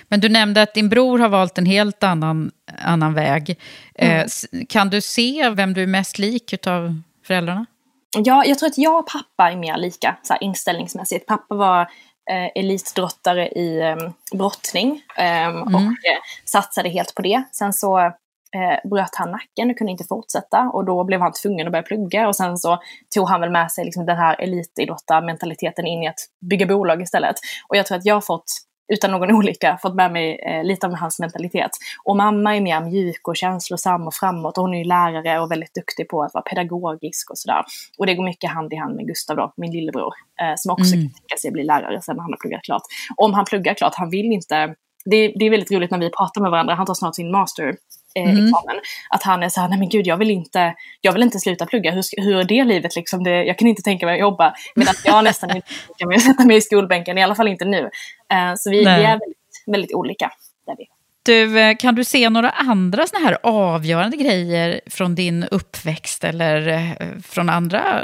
Men 0.07 0.19
du 0.19 0.29
nämnde 0.29 0.61
att 0.61 0.73
din 0.73 0.89
bror 0.89 1.19
har 1.19 1.29
valt 1.29 1.57
en 1.57 1.65
helt 1.65 2.03
annan, 2.03 2.51
annan 2.77 3.13
väg. 3.13 3.59
Eh, 3.95 4.11
mm. 4.11 4.27
Eh, 4.51 4.65
kan 4.69 4.89
du 4.89 5.01
se 5.01 5.49
vem 5.49 5.73
du 5.73 5.83
är 5.83 5.87
mest 5.87 6.19
lik 6.19 6.67
av 6.67 7.01
föräldrarna? 7.25 7.65
Ja, 8.17 8.45
jag 8.45 8.59
tror 8.59 8.69
att 8.69 8.77
jag 8.77 8.99
och 8.99 9.07
pappa 9.07 9.51
är 9.51 9.55
mer 9.55 9.77
lika 9.77 10.17
så 10.23 10.33
här, 10.33 10.43
inställningsmässigt. 10.43 11.25
Pappa 11.25 11.55
var 11.55 11.87
eh, 12.29 12.49
elitdrottare 12.55 13.47
i 13.47 13.81
eh, 13.81 13.95
brottning 14.37 15.01
eh, 15.17 15.45
mm. 15.45 15.75
och 15.75 15.81
eh, 15.81 16.19
satsade 16.45 16.89
helt 16.89 17.15
på 17.15 17.21
det. 17.21 17.43
Sen 17.51 17.73
så 17.73 17.99
eh, 18.55 18.89
bröt 18.89 19.15
han 19.15 19.31
nacken 19.31 19.69
och 19.69 19.77
kunde 19.77 19.91
inte 19.91 20.03
fortsätta 20.03 20.69
och 20.73 20.85
då 20.85 21.03
blev 21.03 21.21
han 21.21 21.33
tvungen 21.33 21.67
att 21.67 21.71
börja 21.71 21.83
plugga 21.83 22.27
och 22.27 22.35
sen 22.35 22.57
så 22.57 22.79
tog 23.15 23.29
han 23.29 23.41
väl 23.41 23.51
med 23.51 23.71
sig 23.71 23.85
liksom 23.85 24.05
den 24.05 24.17
här 24.17 24.41
elitidrottarmentaliteten 24.41 25.87
in 25.87 26.03
i 26.03 26.07
att 26.07 26.19
bygga 26.49 26.65
bolag 26.65 27.01
istället. 27.01 27.35
Och 27.67 27.77
jag 27.77 27.85
tror 27.85 27.97
att 27.97 28.05
jag 28.05 28.15
har 28.15 28.21
fått 28.21 28.51
utan 28.91 29.11
någon 29.11 29.31
olycka 29.35 29.77
fått 29.81 29.95
med 29.95 30.11
mig 30.11 30.39
eh, 30.45 30.63
lite 30.63 30.87
av 30.87 30.95
hans 30.95 31.19
mentalitet. 31.19 31.71
Och 32.03 32.17
mamma 32.17 32.55
är 32.55 32.61
mer 32.61 32.81
mjuk 32.81 33.27
och 33.27 33.35
känslosam 33.35 34.07
och 34.07 34.13
framåt 34.13 34.57
och 34.57 34.63
hon 34.63 34.73
är 34.73 34.77
ju 34.77 34.83
lärare 34.83 35.39
och 35.39 35.51
väldigt 35.51 35.73
duktig 35.73 36.09
på 36.09 36.23
att 36.23 36.33
vara 36.33 36.43
pedagogisk 36.43 37.31
och 37.31 37.37
sådär. 37.37 37.63
Och 37.97 38.05
det 38.05 38.15
går 38.15 38.23
mycket 38.23 38.49
hand 38.49 38.73
i 38.73 38.75
hand 38.75 38.95
med 38.95 39.07
Gustav 39.07 39.37
då, 39.37 39.53
min 39.57 39.71
lillebror, 39.71 40.13
eh, 40.41 40.53
som 40.55 40.71
också 40.71 40.93
mm. 40.95 41.05
kan 41.05 41.13
tänka 41.13 41.37
sig 41.41 41.51
bli 41.51 41.63
lärare 41.63 42.01
sen 42.01 42.15
när 42.15 42.23
han 42.23 42.31
har 42.31 42.37
pluggat 42.37 42.63
klart. 42.63 42.83
Om 43.15 43.33
han 43.33 43.45
pluggar 43.45 43.73
klart, 43.73 43.95
han 43.95 44.09
vill 44.09 44.31
inte 44.31 44.75
det, 45.05 45.33
det, 45.35 45.45
är 45.45 45.49
väldigt 45.49 45.71
roligt 45.71 45.91
när 45.91 45.97
vi 45.97 46.09
pratar 46.09 46.41
med 46.41 46.51
varandra, 46.51 46.75
han 46.75 46.85
tar 46.85 46.93
snart 46.93 47.15
sin 47.15 47.31
master 47.31 47.75
eh, 48.15 48.23
mm. 48.23 48.45
examen. 48.45 48.81
Att 49.09 49.23
han 49.23 49.43
är 49.43 49.49
så 49.49 49.61
här, 49.61 49.69
nej 49.69 49.79
men 49.79 49.89
gud 49.89 50.07
jag 50.07 50.17
vill 50.17 50.31
inte, 50.31 50.73
jag 51.01 51.13
vill 51.13 51.23
inte 51.23 51.39
sluta 51.39 51.65
plugga, 51.65 51.91
hur, 51.91 52.03
hur 52.21 52.39
är 52.39 52.43
det 52.43 52.63
livet 52.63 52.95
liksom? 52.95 53.23
Det, 53.23 53.43
jag 53.43 53.57
kan 53.57 53.67
inte 53.67 53.81
tänka 53.81 54.05
mig 54.05 54.13
att 54.13 54.19
jobba. 54.19 54.53
Medan 54.75 54.93
jag 55.05 55.23
nästan 55.23 55.55
inte 55.55 55.67
kan 55.97 56.07
mig 56.07 56.19
sätta 56.19 56.45
mig 56.45 56.57
i 56.57 56.61
skolbänken, 56.61 57.17
i 57.17 57.23
alla 57.23 57.35
fall 57.35 57.47
inte 57.47 57.65
nu. 57.65 57.81
Uh, 57.81 58.53
så 58.57 58.69
vi, 58.69 58.79
vi, 58.79 58.85
är 58.85 59.19
väldigt, 59.19 59.63
väldigt 59.65 59.93
olika. 59.93 60.31
Där 60.65 60.75
vi. 60.77 60.85
Du, 61.23 61.59
eh, 61.59 61.75
kan 61.77 61.95
du 61.95 62.03
se 62.03 62.29
några 62.29 62.49
andra 62.49 63.07
såna 63.07 63.25
här 63.25 63.37
avgörande 63.43 64.17
grejer 64.17 64.81
från 64.85 65.15
din 65.15 65.43
uppväxt 65.43 66.23
eller 66.23 66.67
eh, 66.67 67.19
från 67.23 67.49
andra 67.49 68.03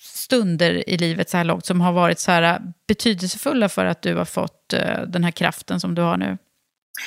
stunder 0.00 0.88
i 0.90 0.98
livet 0.98 1.30
så 1.30 1.36
här 1.36 1.44
långt 1.44 1.66
som 1.66 1.80
har 1.80 1.92
varit 1.92 2.18
så 2.18 2.30
här 2.30 2.60
betydelsefulla 2.88 3.68
för 3.68 3.84
att 3.84 4.02
du 4.02 4.16
har 4.16 4.24
fått 4.24 4.74
den 5.06 5.24
här 5.24 5.30
kraften 5.30 5.80
som 5.80 5.94
du 5.94 6.02
har 6.02 6.16
nu? 6.16 6.38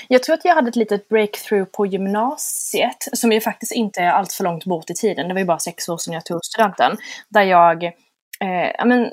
Jag 0.07 0.23
tror 0.23 0.33
att 0.33 0.45
jag 0.45 0.55
hade 0.55 0.69
ett 0.69 0.75
litet 0.75 1.09
breakthrough 1.09 1.65
på 1.65 1.85
gymnasiet 1.85 3.07
som 3.13 3.31
ju 3.31 3.41
faktiskt 3.41 3.71
inte 3.71 4.01
är 4.01 4.09
allt 4.09 4.33
för 4.33 4.43
långt 4.43 4.65
bort 4.65 4.89
i 4.89 4.93
tiden. 4.93 5.27
Det 5.27 5.33
var 5.33 5.39
ju 5.39 5.45
bara 5.45 5.59
sex 5.59 5.89
år 5.89 5.97
sedan 5.97 6.13
jag 6.13 6.25
tog 6.25 6.45
studenten. 6.45 6.97
Där 7.29 7.43
jag 7.43 7.83
eh, 7.83 8.85
men, 8.85 9.11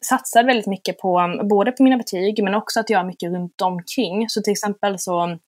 satsade 0.00 0.46
väldigt 0.46 0.66
mycket 0.66 0.98
på, 0.98 1.40
både 1.50 1.72
på 1.72 1.82
mina 1.82 1.96
betyg 1.96 2.44
men 2.44 2.54
också 2.54 2.80
att 2.80 2.90
göra 2.90 3.04
mycket 3.04 3.32
runt 3.32 3.60
omkring. 3.60 4.28
Så 4.28 4.42
till 4.42 4.52
exempel 4.52 4.98
så 4.98 5.38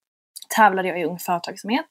tävlade 0.56 0.88
jag 0.88 1.00
i 1.00 1.04
Ung 1.04 1.18
Företagsamhet 1.18 1.88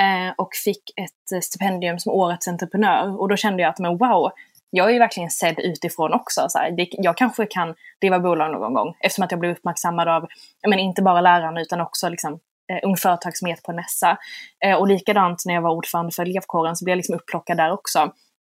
eh, 0.00 0.34
och 0.36 0.50
fick 0.64 0.82
ett 0.96 1.44
stipendium 1.44 1.98
som 1.98 2.12
Årets 2.12 2.48
entreprenör. 2.48 3.20
Och 3.20 3.28
då 3.28 3.36
kände 3.36 3.62
jag 3.62 3.70
att 3.70 3.78
men 3.78 3.98
wow, 3.98 4.30
jag 4.74 4.88
är 4.88 4.92
ju 4.92 4.98
verkligen 4.98 5.30
sedd 5.30 5.58
utifrån 5.58 6.12
också. 6.12 6.46
Så 6.48 6.58
här, 6.58 6.70
det, 6.70 6.88
jag 6.90 7.16
kanske 7.16 7.46
kan 7.46 7.74
driva 8.00 8.20
bolag 8.20 8.52
någon 8.52 8.74
gång 8.74 8.94
eftersom 9.00 9.24
att 9.24 9.30
jag 9.30 9.40
blev 9.40 9.52
uppmärksammad 9.52 10.08
av, 10.08 10.26
men 10.68 10.78
inte 10.78 11.02
bara 11.02 11.20
lärarna 11.20 11.60
utan 11.60 11.80
också 11.80 12.08
liksom, 12.08 12.32
eh, 12.72 12.78
Ung 12.82 12.96
Företagsamhet 12.96 13.62
på 13.62 13.72
Nessa. 13.72 14.18
Eh, 14.64 14.76
och 14.76 14.88
likadant 14.88 15.42
när 15.46 15.54
jag 15.54 15.62
var 15.62 15.70
ordförande 15.70 16.12
för 16.12 16.22
elevkåren 16.22 16.76
så 16.76 16.84
blev 16.84 16.92
jag 16.92 16.96
liksom 16.96 17.14
upplockad 17.14 17.56
där 17.56 17.72
också 17.72 17.98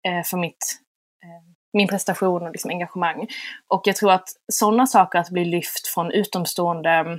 eh, 0.08 0.22
för 0.24 0.36
mitt 0.36 0.78
eh, 1.24 1.52
min 1.72 1.88
prestation 1.88 2.42
och 2.42 2.52
liksom 2.52 2.70
engagemang. 2.70 3.26
Och 3.68 3.82
jag 3.84 3.96
tror 3.96 4.12
att 4.12 4.28
sådana 4.52 4.86
saker, 4.86 5.18
att 5.18 5.30
bli 5.30 5.44
lyft 5.44 5.86
från 5.86 6.10
utomstående 6.10 7.18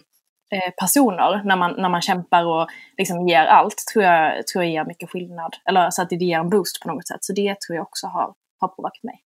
eh, 0.52 0.72
personer 0.78 1.44
när 1.44 1.56
man, 1.56 1.76
när 1.78 1.90
man 1.90 2.02
kämpar 2.02 2.46
och 2.46 2.70
liksom 2.98 3.28
ger 3.28 3.46
allt 3.46 3.78
tror 3.94 4.06
jag, 4.06 4.48
tror 4.48 4.64
jag 4.64 4.74
ger 4.74 4.86
mycket 4.86 5.10
skillnad. 5.10 5.56
Eller 5.66 5.90
så 5.90 6.02
att 6.02 6.10
det 6.10 6.16
ger 6.16 6.40
en 6.40 6.50
boost 6.50 6.82
på 6.82 6.88
något 6.88 7.08
sätt. 7.08 7.24
Så 7.24 7.34
det 7.34 7.60
tror 7.60 7.76
jag 7.76 7.84
också 7.84 8.08
har, 8.08 8.34
har 8.64 8.76
påverkat 8.76 9.04
mig. 9.04 9.22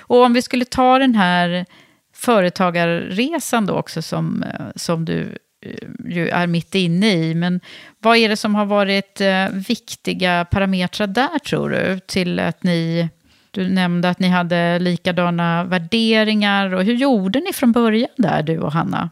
Och 0.00 0.24
om 0.24 0.32
vi 0.32 0.42
skulle 0.42 0.64
ta 0.64 0.98
den 0.98 1.14
här 1.14 1.66
företagarresan 2.14 3.66
då 3.66 3.74
också 3.74 4.02
som, 4.02 4.42
eh, 4.42 4.66
som 4.76 5.04
du 5.04 5.38
eh, 5.66 5.88
ju 6.14 6.28
är 6.28 6.46
mitt 6.46 6.74
inne 6.74 7.12
i. 7.12 7.34
Men 7.34 7.60
vad 7.98 8.16
är 8.16 8.28
det 8.28 8.36
som 8.36 8.54
har 8.54 8.66
varit 8.66 9.20
viktiga 9.68 10.44
parametrar 10.44 11.06
där 11.06 11.38
tror 11.38 11.70
du? 11.70 12.00
Till 12.06 12.38
att 12.38 12.62
ni, 12.62 13.08
du 13.50 13.68
nämnde 13.68 14.08
att 14.08 14.18
ni 14.18 14.28
hade 14.28 14.78
likadana 14.78 15.64
värderingar. 15.64 16.74
Och 16.74 16.84
hur 16.84 16.94
gjorde 16.94 17.40
ni 17.40 17.52
från 17.52 17.72
början 17.72 18.10
där, 18.16 18.42
du 18.42 18.58
och 18.58 18.72
Hanna? 18.72 19.10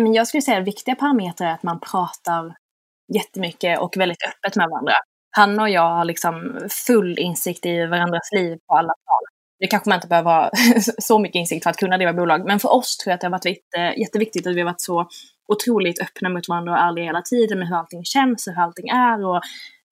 men 0.00 0.14
jag 0.14 0.28
skulle 0.28 0.42
säga 0.42 0.58
att 0.58 0.66
viktiga 0.66 0.94
parametrar 0.94 1.48
är 1.48 1.52
att 1.52 1.62
man 1.62 1.80
pratar 1.80 2.56
jättemycket 3.14 3.78
och 3.80 3.96
väldigt 3.96 4.22
öppet 4.28 4.56
med 4.56 4.68
varandra. 4.70 4.92
Han 5.36 5.60
och 5.60 5.70
jag 5.70 5.88
har 5.88 6.04
liksom 6.04 6.58
full 6.86 7.18
insikt 7.18 7.66
i 7.66 7.86
varandras 7.86 8.32
liv 8.32 8.58
på 8.68 8.74
alla 8.74 8.94
plan. 9.04 9.22
Det 9.58 9.66
kanske 9.66 9.88
man 9.88 9.96
inte 9.96 10.08
behöver 10.08 10.30
ha 10.30 10.50
så 10.98 11.18
mycket 11.18 11.38
insikt 11.38 11.62
för 11.62 11.70
att 11.70 11.76
kunna 11.76 11.96
driva 11.96 12.12
bolag, 12.12 12.46
men 12.46 12.60
för 12.60 12.72
oss 12.72 12.96
tror 12.96 13.10
jag 13.10 13.14
att 13.14 13.20
det 13.20 13.26
har 13.26 13.32
varit 13.32 13.98
jätteviktigt 13.98 14.46
att 14.46 14.54
vi 14.54 14.60
har 14.60 14.66
varit 14.66 14.80
så 14.80 15.08
otroligt 15.48 16.02
öppna 16.02 16.28
mot 16.28 16.48
varandra 16.48 16.72
och 16.72 16.78
ärliga 16.78 17.04
hela 17.04 17.22
tiden 17.22 17.58
med 17.58 17.68
hur 17.68 17.76
allting 17.76 18.04
känns 18.04 18.46
och 18.46 18.52
hur 18.52 18.62
allting 18.62 18.88
är 18.88 19.26
och 19.26 19.36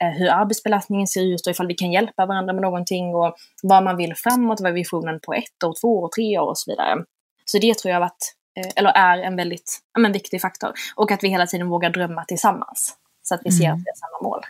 eh, 0.02 0.10
hur 0.18 0.28
arbetsbelastningen 0.28 1.06
ser 1.06 1.34
ut 1.34 1.46
och 1.46 1.50
ifall 1.50 1.66
vi 1.66 1.74
kan 1.74 1.92
hjälpa 1.92 2.26
varandra 2.26 2.52
med 2.52 2.62
någonting 2.62 3.14
och 3.14 3.34
vad 3.62 3.84
man 3.84 3.96
vill 3.96 4.14
framåt, 4.16 4.60
vad 4.60 4.70
är 4.70 4.74
visionen 4.74 5.20
på 5.20 5.34
ett 5.34 5.64
år, 5.64 5.74
två 5.80 6.00
år, 6.00 6.08
tre 6.16 6.38
år 6.38 6.48
och 6.48 6.58
så 6.58 6.70
vidare. 6.70 7.04
Så 7.44 7.58
det 7.58 7.78
tror 7.78 7.90
jag 7.90 7.96
har 7.96 8.06
varit 8.06 8.34
Eh, 8.56 8.72
eller 8.76 8.90
är 8.90 9.18
en 9.18 9.36
väldigt 9.36 9.80
ja, 9.94 10.00
men, 10.00 10.12
viktig 10.12 10.40
faktor. 10.40 10.72
Och 10.96 11.10
att 11.10 11.24
vi 11.24 11.28
hela 11.28 11.46
tiden 11.46 11.68
vågar 11.68 11.90
drömma 11.90 12.24
tillsammans. 12.24 12.96
Så 13.22 13.34
att 13.34 13.40
vi 13.44 13.52
ser 13.52 13.64
mm. 13.64 13.74
att 13.74 13.78
vi 13.78 13.90
har 13.90 13.96
samma 13.96 14.28
mål. 14.30 14.40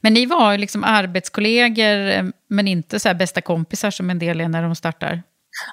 Men 0.00 0.14
ni 0.14 0.26
var 0.26 0.58
liksom 0.58 0.84
arbetskollegor, 0.84 2.08
eh, 2.08 2.24
men 2.48 2.68
inte 2.68 3.00
så 3.00 3.14
bästa 3.14 3.40
kompisar 3.40 3.90
som 3.90 4.10
en 4.10 4.18
del 4.18 4.40
är 4.40 4.48
när 4.48 4.62
de 4.62 4.74
startar? 4.74 5.22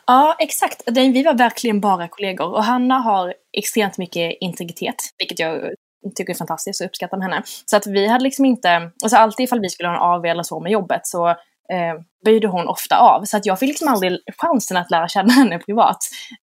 Ja, 0.07 0.35
exakt. 0.39 0.81
Vi 0.87 1.23
var 1.23 1.33
verkligen 1.33 1.81
bara 1.81 2.07
kollegor. 2.07 2.53
Och 2.53 2.63
Hanna 2.63 2.99
har 2.99 3.33
extremt 3.57 3.97
mycket 3.97 4.37
integritet, 4.39 4.95
vilket 5.17 5.39
jag 5.39 5.73
tycker 6.15 6.33
är 6.33 6.37
fantastiskt 6.37 6.81
och 6.81 6.87
uppskattar 6.87 7.17
med 7.17 7.29
henne. 7.29 7.43
Så 7.65 7.77
att 7.77 7.87
vi 7.87 8.07
hade 8.07 8.23
liksom 8.23 8.45
inte, 8.45 8.91
alltså 9.03 9.17
alltid 9.17 9.43
ifall 9.43 9.59
vi 9.59 9.69
skulle 9.69 9.89
ha 9.89 9.95
en 9.95 10.01
AV 10.01 10.25
eller 10.25 10.43
så 10.43 10.59
med 10.59 10.71
jobbet 10.71 11.01
så 11.03 11.29
eh, 11.73 11.93
böjde 12.25 12.47
hon 12.47 12.67
ofta 12.67 12.97
av. 12.97 13.25
Så 13.25 13.37
att 13.37 13.45
jag 13.45 13.59
fick 13.59 13.67
liksom 13.67 13.87
aldrig 13.87 14.19
chansen 14.41 14.77
att 14.77 14.91
lära 14.91 15.07
känna 15.07 15.33
henne 15.39 15.59
privat. 15.59 15.97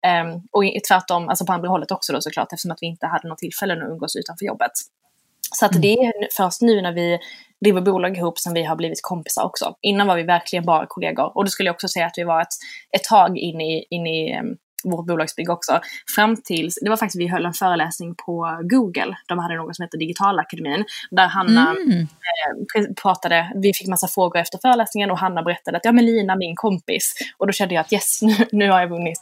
Eh, 0.06 0.36
och 0.52 0.64
tvärtom, 0.88 1.28
alltså 1.28 1.46
på 1.46 1.52
andra 1.52 1.68
hållet 1.68 1.90
också 1.90 2.12
då 2.12 2.20
såklart, 2.20 2.52
eftersom 2.52 2.70
att 2.70 2.78
vi 2.80 2.86
inte 2.86 3.06
hade 3.06 3.28
något 3.28 3.38
tillfälle 3.38 3.74
att 3.74 3.90
umgås 3.90 4.16
utanför 4.16 4.46
jobbet. 4.46 4.72
Så 5.54 5.66
att 5.66 5.72
mm. 5.72 5.82
det 5.82 5.94
är 5.94 6.12
först 6.36 6.60
nu 6.60 6.82
när 6.82 6.92
vi 6.92 7.18
driver 7.64 7.80
bolag 7.80 8.16
ihop 8.16 8.38
som 8.38 8.54
vi 8.54 8.64
har 8.64 8.76
blivit 8.76 9.02
kompisar 9.02 9.44
också. 9.44 9.74
Innan 9.82 10.06
var 10.06 10.16
vi 10.16 10.22
verkligen 10.22 10.64
bara 10.64 10.86
kollegor. 10.88 11.36
Och 11.36 11.44
då 11.44 11.50
skulle 11.50 11.68
jag 11.68 11.74
också 11.74 11.88
säga 11.88 12.06
att 12.06 12.14
vi 12.16 12.24
var 12.24 12.42
ett, 12.42 12.54
ett 12.96 13.04
tag 13.04 13.38
in 13.38 13.60
i, 13.60 13.86
in 13.90 14.06
i 14.06 14.38
um, 14.38 14.56
vårt 14.84 15.06
bolagsbygge 15.06 15.52
också. 15.52 15.80
Fram 16.14 16.36
tills, 16.36 16.78
det 16.82 16.90
var 16.90 16.96
faktiskt 16.96 17.20
vi 17.20 17.28
höll 17.28 17.46
en 17.46 17.52
föreläsning 17.52 18.14
på 18.14 18.60
Google. 18.62 19.16
De 19.28 19.38
hade 19.38 19.56
något 19.56 19.76
som 19.76 19.82
heter 19.82 19.98
Digitalakademin. 19.98 20.84
Där 21.10 21.26
Hanna 21.26 21.70
mm. 21.70 22.00
eh, 22.00 22.94
pratade, 23.02 23.52
vi 23.54 23.72
fick 23.74 23.88
massa 23.88 24.08
frågor 24.08 24.40
efter 24.40 24.58
föreläsningen 24.58 25.10
och 25.10 25.18
Hanna 25.18 25.42
berättade 25.42 25.76
att 25.76 25.84
ja 25.84 25.92
men 25.92 26.06
Lina, 26.06 26.36
min 26.36 26.56
kompis. 26.56 27.14
Och 27.38 27.46
då 27.46 27.52
kände 27.52 27.74
jag 27.74 27.82
att 27.82 27.92
yes, 27.92 28.22
nu, 28.22 28.34
nu 28.52 28.70
har 28.70 28.80
jag 28.80 28.88
vunnit. 28.88 29.18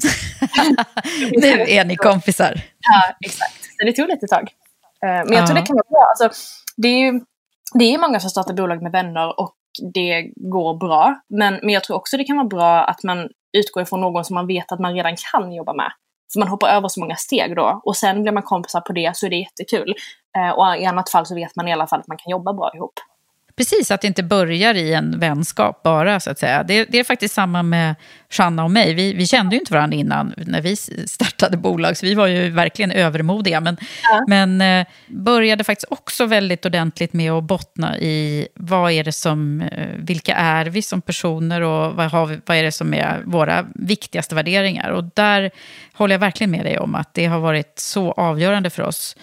nu 1.32 1.48
är 1.48 1.84
ni 1.84 1.96
kompisar. 1.96 2.60
Ja, 2.80 3.16
exakt. 3.26 3.64
Så 3.80 3.86
det 3.86 3.92
tog 3.92 4.08
lite 4.08 4.26
tag. 4.26 4.48
Eh, 5.06 5.24
men 5.24 5.32
jag 5.32 5.42
ja. 5.42 5.46
tror 5.46 5.56
det 5.56 5.66
kan 5.66 5.76
vara 5.76 5.90
bra. 5.90 6.06
Alltså, 6.10 6.40
det 6.76 6.88
är 6.88 6.98
ju 6.98 7.20
det 7.74 7.94
är 7.94 7.98
många 7.98 8.20
som 8.20 8.30
startar 8.30 8.54
bolag 8.54 8.82
med 8.82 8.92
vänner 8.92 9.40
och 9.40 9.54
det 9.94 10.30
går 10.36 10.78
bra. 10.78 11.20
Men, 11.28 11.54
men 11.54 11.70
jag 11.70 11.84
tror 11.84 11.96
också 11.96 12.16
det 12.16 12.24
kan 12.24 12.36
vara 12.36 12.46
bra 12.46 12.84
att 12.84 13.02
man 13.04 13.28
utgår 13.58 13.82
ifrån 13.82 14.00
någon 14.00 14.24
som 14.24 14.34
man 14.34 14.46
vet 14.46 14.72
att 14.72 14.80
man 14.80 14.94
redan 14.94 15.16
kan 15.32 15.52
jobba 15.52 15.72
med. 15.72 15.92
För 16.32 16.38
man 16.40 16.48
hoppar 16.48 16.68
över 16.68 16.88
så 16.88 17.00
många 17.00 17.16
steg 17.16 17.56
då. 17.56 17.80
Och 17.84 17.96
sen 17.96 18.22
blir 18.22 18.32
man 18.32 18.42
kompisar 18.42 18.80
på 18.80 18.92
det 18.92 19.16
så 19.16 19.26
är 19.26 19.30
det 19.30 19.36
jättekul. 19.36 19.94
Eh, 20.36 20.50
och 20.50 20.76
i 20.76 20.84
annat 20.84 21.10
fall 21.10 21.26
så 21.26 21.34
vet 21.34 21.56
man 21.56 21.68
i 21.68 21.72
alla 21.72 21.86
fall 21.86 22.00
att 22.00 22.08
man 22.08 22.16
kan 22.16 22.30
jobba 22.30 22.52
bra 22.52 22.70
ihop. 22.74 22.92
Precis, 23.58 23.90
att 23.90 24.00
det 24.00 24.06
inte 24.06 24.22
börjar 24.22 24.74
i 24.74 24.94
en 24.94 25.18
vänskap 25.18 25.82
bara, 25.82 26.20
så 26.20 26.30
att 26.30 26.38
säga. 26.38 26.62
Det, 26.62 26.84
det 26.84 26.98
är 26.98 27.04
faktiskt 27.04 27.34
samma 27.34 27.62
med 27.62 27.94
Shanna 28.30 28.64
och 28.64 28.70
mig. 28.70 28.94
Vi, 28.94 29.12
vi, 29.12 29.26
kände 29.26 29.56
ju 29.56 29.60
inte 29.60 29.72
varandra 29.72 29.96
innan 29.96 30.34
när 30.36 30.60
vi 30.60 30.76
startade 31.06 31.56
bolag, 31.56 31.96
så 31.96 32.06
vi 32.06 32.14
var 32.14 32.26
ju 32.26 32.50
verkligen 32.50 32.90
övermodiga. 32.90 33.60
Men, 33.60 33.76
ja. 34.02 34.24
men 34.28 34.60
eh, 34.60 34.86
började 35.06 35.64
faktiskt 35.64 35.92
också 35.92 36.26
väldigt 36.26 36.66
ordentligt 36.66 37.12
med 37.12 37.32
att 37.32 37.44
bottna 37.44 37.98
i 37.98 38.48
vad 38.54 38.92
är 38.92 39.04
det 39.04 39.12
som, 39.12 39.60
eh, 39.60 39.88
vilka 39.96 40.34
är 40.34 40.66
vi 40.66 40.82
som 40.82 41.02
personer 41.02 41.60
och 41.60 41.94
vad, 41.94 42.10
har 42.10 42.26
vi, 42.26 42.40
vad 42.46 42.56
är 42.56 42.62
det 42.62 42.72
som 42.72 42.94
är 42.94 43.22
våra 43.24 43.66
viktigaste 43.74 44.34
värderingar. 44.34 44.90
Och 44.90 45.04
där 45.14 45.50
håller 45.92 46.14
jag 46.14 46.20
verkligen 46.20 46.50
med 46.50 46.64
dig 46.64 46.78
om 46.78 46.94
att 46.94 47.14
det 47.14 47.26
har 47.26 47.40
varit 47.40 47.78
så 47.78 48.12
avgörande 48.12 48.70
för 48.70 48.82
oss 48.82 49.16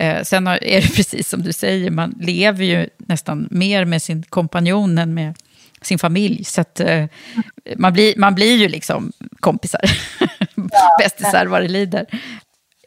Eh, 0.00 0.22
sen 0.22 0.46
är 0.46 0.80
det 0.80 0.94
precis 0.96 1.28
som 1.28 1.42
du 1.42 1.52
säger, 1.52 1.90
man 1.90 2.14
lever 2.20 2.64
ju 2.64 2.88
nästan 2.98 3.48
mer 3.50 3.84
med 3.84 4.02
sin 4.02 4.22
kompanjon 4.22 4.98
än 4.98 5.14
med 5.14 5.34
sin 5.82 5.98
familj. 5.98 6.44
Så 6.44 6.60
att, 6.60 6.80
eh, 6.80 7.06
man, 7.76 7.92
blir, 7.92 8.14
man 8.16 8.34
blir 8.34 8.56
ju 8.56 8.68
liksom 8.68 9.12
kompisar. 9.40 9.80
Ja, 10.72 10.96
Bästisar 10.98 11.46
vad 11.46 11.62
det 11.62 11.68
lider. 11.68 12.06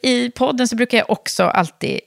I 0.02 0.30
podden 0.30 0.68
så 0.68 0.76
brukar 0.76 0.98
jag 0.98 1.10
också 1.10 1.44
alltid 1.44 2.00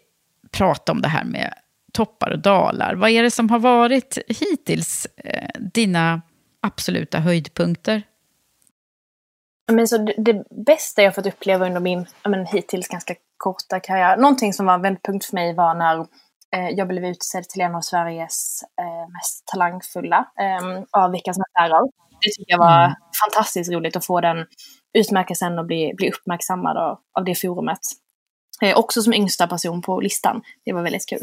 prata 0.50 0.92
om 0.92 1.02
det 1.02 1.08
här 1.08 1.24
med 1.24 1.54
toppar 1.92 2.30
och 2.30 2.38
dalar. 2.38 2.94
Vad 2.94 3.10
är 3.10 3.22
det 3.22 3.30
som 3.30 3.50
har 3.50 3.58
varit 3.58 4.18
hittills 4.28 5.06
eh, 5.16 5.48
dina 5.60 6.22
absoluta 6.60 7.18
höjdpunkter? 7.18 8.02
Men 9.72 9.88
så 9.88 9.98
det, 9.98 10.14
det, 10.18 10.44
bästa 10.50 11.02
jag 11.02 11.14
fått 11.14 11.26
uppleva 11.26 11.66
under 11.66 11.80
min 11.80 12.06
men, 12.28 12.46
hittills 12.46 12.88
ganska 12.88 13.14
korta 13.36 13.80
karriär, 13.80 14.16
någonting 14.16 14.52
som 14.52 14.66
var 14.66 14.74
en 14.74 14.82
vändpunkt 14.82 15.24
för 15.24 15.34
mig 15.34 15.54
var 15.54 15.74
när 15.74 15.98
eh, 16.56 16.68
jag 16.70 16.88
blev 16.88 17.04
utsedd 17.04 17.44
till 17.44 17.60
en 17.60 17.74
av 17.74 17.80
Sveriges 17.80 18.60
eh, 18.80 19.12
mest 19.12 19.46
talangfulla 19.46 20.18
eh, 20.40 20.82
av 21.02 21.10
Veckans 21.10 21.38
Affärer. 21.38 21.82
Det 22.20 22.30
tycker 22.38 22.52
jag 22.52 22.58
var 22.58 22.84
mm. 22.84 22.96
fantastiskt 23.24 23.72
roligt 23.72 23.96
att 23.96 24.06
få 24.06 24.20
den 24.20 24.46
utmärkelsen 24.98 25.58
och 25.58 25.66
bli, 25.66 25.94
bli 25.96 26.10
uppmärksammad 26.10 26.76
av, 26.76 26.98
av 27.18 27.24
det 27.24 27.34
forumet. 27.34 27.80
Eh, 28.62 28.78
också 28.78 29.02
som 29.02 29.12
yngsta 29.12 29.46
person 29.46 29.82
på 29.82 30.00
listan. 30.00 30.42
Det 30.64 30.72
var 30.72 30.82
väldigt 30.82 31.08
kul. 31.08 31.22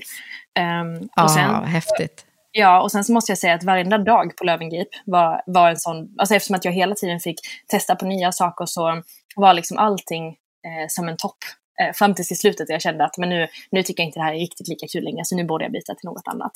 Um, 0.59 1.09
och 1.24 1.32
sen, 1.32 1.49
ah, 1.49 1.64
häftigt. 1.64 2.26
Ja, 2.51 2.82
och 2.82 2.91
sen 2.91 3.03
så 3.03 3.14
måste 3.14 3.32
jag 3.32 3.38
säga 3.38 3.53
att 3.53 3.64
varenda 3.64 3.97
dag 3.97 4.36
på 4.38 4.43
Lövengrip 4.43 4.88
var, 5.05 5.41
var 5.45 5.70
en 5.70 5.78
sån, 5.78 6.16
alltså 6.18 6.36
eftersom 6.36 6.55
att 6.55 6.66
jag 6.66 6.72
hela 6.72 6.95
tiden 6.95 7.20
fick 7.20 7.39
testa 7.68 7.95
på 7.95 8.05
nya 8.05 8.32
saker 8.32 8.66
så 8.66 9.01
var 9.36 9.53
liksom 9.53 9.78
allting 9.78 10.28
eh, 10.28 10.88
som 10.88 11.07
en 11.07 11.18
topp. 11.18 11.38
Eh, 11.82 11.93
fram 11.93 12.15
till 12.15 12.26
slutet 12.26 12.69
jag 12.69 12.82
kände 12.82 13.05
att 13.05 13.17
men 13.17 13.30
nu, 13.30 13.47
nu 13.71 13.84
tycker 13.84 14.03
jag 14.03 14.07
inte 14.07 14.19
det 14.19 14.24
här 14.24 14.34
är 14.34 14.39
riktigt 14.39 14.67
lika 14.67 14.88
kul 14.88 15.03
längre 15.03 15.26
så 15.26 15.36
nu 15.36 15.43
borde 15.43 15.65
jag 15.65 15.71
byta 15.71 15.95
till 15.95 16.09
något 16.09 16.28
annat. 16.28 16.51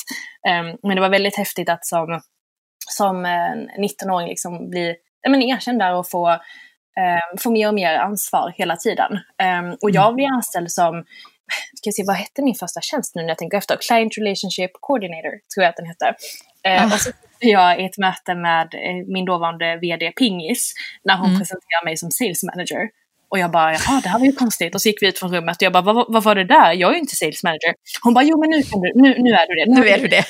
Um, 0.50 0.78
men 0.84 0.96
det 0.96 1.02
var 1.02 1.10
väldigt 1.10 1.38
häftigt 1.38 1.70
att 1.70 1.86
som, 1.86 2.22
som 2.90 3.26
eh, 3.26 3.54
19-åring 3.80 4.28
liksom 4.28 4.70
bli 4.70 4.96
ja, 5.22 5.30
men 5.30 5.42
erkänd 5.42 5.80
där 5.80 5.94
och 5.94 6.10
få, 6.10 6.30
um, 6.30 7.38
få 7.40 7.52
mer 7.52 7.68
och 7.68 7.74
mer 7.74 7.96
ansvar 7.96 8.54
hela 8.58 8.76
tiden. 8.76 9.12
Um, 9.14 9.78
och 9.82 9.92
jag 9.92 10.06
mm. 10.06 10.16
blev 10.16 10.28
anställd 10.28 10.72
som 10.72 11.06
ska 11.78 11.92
se, 11.92 12.04
vad 12.08 12.16
hette 12.16 12.42
min 12.42 12.56
första 12.56 12.82
tjänst 12.82 13.16
nu 13.16 13.22
när 13.22 13.30
jag 13.30 13.38
tänker 13.38 13.58
efter? 13.58 13.78
Client 13.88 14.18
Relationship 14.18 14.72
Coordinator, 14.74 15.32
tror 15.54 15.64
jag 15.64 15.70
att 15.70 15.76
den 15.76 15.86
hette. 15.86 16.16
Eh, 16.64 16.94
och 16.94 17.00
så 17.00 17.12
jag 17.40 17.82
i 17.82 17.86
ett 17.86 17.98
möte 17.98 18.36
med 18.36 18.74
eh, 18.74 19.06
min 19.08 19.26
dåvarande 19.26 19.78
vd 19.82 20.12
Pingis, 20.12 20.74
när 21.04 21.18
hon 21.18 21.28
mm. 21.28 21.40
presenterade 21.40 21.86
mig 21.86 21.98
som 21.98 22.12
sales 22.12 22.44
manager. 22.44 22.90
Och 23.30 23.40
jag 23.40 23.52
bara, 23.52 23.74
jaha, 23.74 24.02
det 24.04 24.10
här 24.10 24.20
var 24.20 24.26
ju 24.26 24.32
konstigt. 24.32 24.76
Och 24.76 24.82
så 24.82 24.90
gick 24.90 25.02
vi 25.02 25.08
ut 25.08 25.20
från 25.20 25.36
rummet 25.36 25.56
och 25.56 25.64
jag 25.64 25.74
bara, 25.74 25.84
vad, 25.84 26.06
vad 26.14 26.24
var 26.24 26.36
det 26.36 26.44
där? 26.44 26.74
Jag 26.74 26.90
är 26.90 26.94
ju 26.94 27.00
inte 27.00 27.16
sales 27.16 27.44
manager. 27.44 27.74
Hon 28.04 28.14
bara, 28.14 28.24
jo 28.24 28.40
men 28.40 28.50
nu, 28.50 28.64
kan 28.64 28.82
du, 28.82 28.92
nu, 28.96 29.10
nu 29.20 29.32
är 29.32 29.48
du 29.48 29.54
det. 29.56 29.66
Nu, 29.72 29.82
nu 29.82 29.90
är 29.90 30.00
du 30.00 30.08
det. 30.08 30.26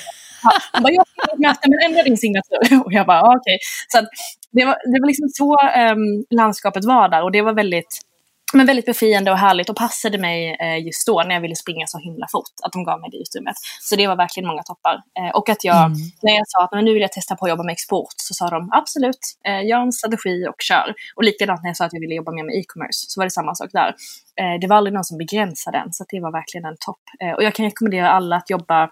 Hon 0.72 0.82
bara, 0.82 0.92
jag 0.92 1.06
fick 1.08 1.32
ett 1.32 1.38
möte 1.38 1.70
men 1.70 1.78
ändra 1.86 2.02
din 2.02 2.16
signatur. 2.16 2.84
Och 2.84 2.92
jag 2.92 3.06
bara, 3.06 3.20
okej. 3.20 3.36
Okay. 3.36 3.58
Så 3.88 3.98
att 3.98 4.08
det, 4.50 4.64
var, 4.64 4.76
det 4.92 5.00
var 5.00 5.06
liksom 5.06 5.28
så 5.28 5.56
um, 5.92 6.24
landskapet 6.30 6.84
var 6.84 7.08
där 7.08 7.22
och 7.22 7.32
det 7.32 7.42
var 7.42 7.52
väldigt 7.52 8.07
men 8.54 8.66
väldigt 8.66 8.86
befriande 8.86 9.30
och 9.30 9.38
härligt 9.38 9.70
och 9.70 9.76
passade 9.76 10.18
mig 10.18 10.56
eh, 10.60 10.86
just 10.86 11.06
då 11.06 11.22
när 11.22 11.34
jag 11.34 11.40
ville 11.40 11.56
springa 11.56 11.86
så 11.86 11.98
himla 11.98 12.26
fort, 12.32 12.52
att 12.62 12.72
de 12.72 12.84
gav 12.84 13.00
mig 13.00 13.10
det 13.10 13.16
utrymmet. 13.16 13.56
Så 13.80 13.96
det 13.96 14.06
var 14.06 14.16
verkligen 14.16 14.46
många 14.46 14.62
toppar. 14.62 14.94
Eh, 14.94 15.30
och 15.34 15.48
att 15.48 15.64
jag, 15.64 15.84
mm. 15.84 15.98
när 16.22 16.32
jag 16.32 16.44
sa 16.46 16.64
att 16.64 16.72
men 16.72 16.84
nu 16.84 16.92
vill 16.92 17.02
jag 17.02 17.12
testa 17.12 17.36
på 17.36 17.44
att 17.44 17.50
jobba 17.50 17.62
med 17.62 17.72
export, 17.72 18.14
så 18.16 18.34
sa 18.34 18.50
de 18.50 18.68
absolut, 18.72 19.18
eh, 19.48 19.66
gör 19.66 19.80
en 19.80 19.92
strategi 19.92 20.46
och 20.48 20.56
kör. 20.58 20.94
Och 21.16 21.24
likadant 21.24 21.62
när 21.62 21.70
jag 21.70 21.76
sa 21.76 21.84
att 21.84 21.92
jag 21.92 22.00
ville 22.00 22.14
jobba 22.14 22.32
mer 22.32 22.44
med 22.44 22.54
e-commerce, 22.54 23.04
så 23.08 23.20
var 23.20 23.24
det 23.26 23.30
samma 23.30 23.54
sak 23.54 23.70
där. 23.72 23.94
Eh, 24.40 24.60
det 24.60 24.66
var 24.66 24.76
aldrig 24.76 24.94
någon 24.94 25.04
som 25.04 25.18
begränsade 25.18 25.78
den, 25.78 25.92
så 25.92 26.04
det 26.08 26.20
var 26.20 26.32
verkligen 26.32 26.64
en 26.64 26.76
topp. 26.80 27.02
Och 27.36 27.42
jag 27.42 27.54
kan 27.54 27.66
rekommendera 27.66 28.10
alla 28.10 28.36
att 28.36 28.50
jobba 28.50 28.90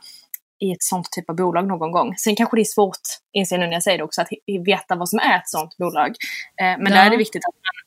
i 0.58 0.72
ett 0.72 0.82
sånt 0.82 1.08
typ 1.10 1.30
av 1.30 1.36
bolag 1.36 1.66
någon 1.66 1.92
gång. 1.92 2.14
Sen 2.16 2.36
kanske 2.36 2.56
det 2.56 2.62
är 2.62 2.64
svårt, 2.64 3.06
inser 3.32 3.58
nu 3.58 3.66
när 3.66 3.72
jag 3.72 3.82
säger 3.82 3.98
det 3.98 4.04
också, 4.04 4.20
att 4.20 4.28
veta 4.66 4.96
vad 4.96 5.08
som 5.08 5.18
är 5.18 5.36
ett 5.36 5.48
sånt 5.48 5.76
bolag. 5.76 6.14
Men 6.60 6.86
ja. 6.86 6.90
där 6.90 7.06
är 7.06 7.10
det 7.10 7.16
viktigt 7.16 7.42
att 7.48 7.54
man 7.54 7.85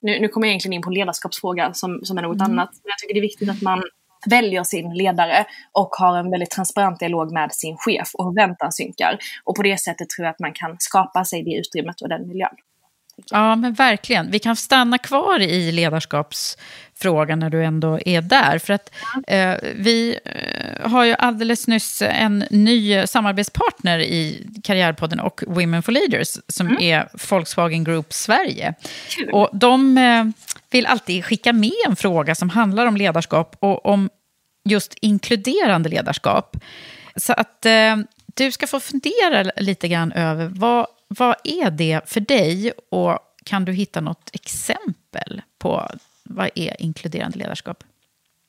nu, 0.00 0.20
nu 0.20 0.28
kommer 0.28 0.46
jag 0.46 0.50
egentligen 0.50 0.72
in 0.72 0.82
på 0.82 0.90
en 0.90 0.94
ledarskapsfråga 0.94 1.74
som, 1.74 2.00
som 2.02 2.18
är 2.18 2.22
något 2.22 2.40
mm. 2.40 2.50
annat. 2.50 2.70
Men 2.72 2.90
jag 2.90 2.98
tycker 2.98 3.14
det 3.14 3.20
är 3.20 3.30
viktigt 3.30 3.50
att 3.50 3.62
man 3.62 3.82
väljer 4.26 4.64
sin 4.64 4.94
ledare 4.94 5.46
och 5.72 5.88
har 5.90 6.16
en 6.16 6.30
väldigt 6.30 6.50
transparent 6.50 6.98
dialog 6.98 7.32
med 7.32 7.52
sin 7.52 7.76
chef 7.76 8.10
och 8.14 8.24
förväntan 8.24 8.72
synkar. 8.72 9.18
Och 9.44 9.56
på 9.56 9.62
det 9.62 9.80
sättet 9.80 10.08
tror 10.08 10.24
jag 10.24 10.32
att 10.32 10.40
man 10.40 10.52
kan 10.52 10.76
skapa 10.78 11.24
sig 11.24 11.42
det 11.42 11.54
utrymmet 11.54 12.00
och 12.00 12.08
den 12.08 12.28
miljön. 12.28 12.56
Ja, 13.30 13.56
men 13.56 13.72
verkligen. 13.72 14.30
Vi 14.30 14.38
kan 14.38 14.56
stanna 14.56 14.98
kvar 14.98 15.40
i 15.40 15.72
ledarskapsfrågan 15.72 17.38
när 17.38 17.50
du 17.50 17.64
ändå 17.64 17.98
är 18.06 18.20
där. 18.20 18.58
För 18.58 18.72
att 18.72 18.94
eh, 19.26 19.54
vi 19.74 20.18
eh, 20.24 20.90
har 20.90 21.04
ju 21.04 21.14
alldeles 21.18 21.66
nyss 21.66 22.02
en 22.02 22.44
ny 22.50 23.06
samarbetspartner 23.06 23.98
i 23.98 24.46
Karriärpodden 24.62 25.20
och 25.20 25.42
Women 25.46 25.82
for 25.82 25.92
Leaders 25.92 26.38
som 26.48 26.66
mm. 26.66 26.82
är 26.82 27.08
Volkswagen 27.30 27.84
Group 27.84 28.12
Sverige. 28.12 28.74
Kul. 29.08 29.30
Och 29.30 29.50
de 29.52 29.98
eh, 29.98 30.24
vill 30.70 30.86
alltid 30.86 31.24
skicka 31.24 31.52
med 31.52 31.72
en 31.88 31.96
fråga 31.96 32.34
som 32.34 32.50
handlar 32.50 32.86
om 32.86 32.96
ledarskap 32.96 33.56
och 33.60 33.86
om 33.86 34.10
just 34.64 34.94
inkluderande 35.00 35.88
ledarskap. 35.88 36.56
Så 37.16 37.32
att 37.32 37.66
eh, 37.66 37.96
du 38.34 38.52
ska 38.52 38.66
få 38.66 38.80
fundera 38.80 39.52
lite 39.56 39.88
grann 39.88 40.12
över 40.12 40.50
vad 40.54 40.86
vad 41.18 41.36
är 41.44 41.70
det 41.70 42.00
för 42.06 42.20
dig 42.20 42.72
och 42.90 43.18
kan 43.44 43.64
du 43.64 43.72
hitta 43.72 44.00
något 44.00 44.30
exempel 44.32 45.42
på 45.58 45.88
vad 46.24 46.50
är 46.54 46.82
inkluderande 46.82 47.38
ledarskap? 47.38 47.84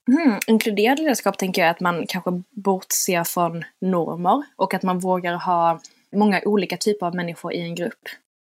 Mm, 0.07 0.39
inkluderande 0.47 1.01
ledarskap 1.01 1.37
tänker 1.37 1.61
jag 1.61 1.71
att 1.71 1.79
man 1.79 2.05
kanske 2.07 2.31
bortser 2.49 3.23
från 3.23 3.63
normer 3.81 4.43
och 4.55 4.73
att 4.73 4.83
man 4.83 4.99
vågar 4.99 5.33
ha 5.33 5.79
många 6.15 6.41
olika 6.45 6.77
typer 6.77 7.05
av 7.05 7.15
människor 7.15 7.53
i 7.53 7.61
en 7.61 7.75
grupp. 7.75 8.01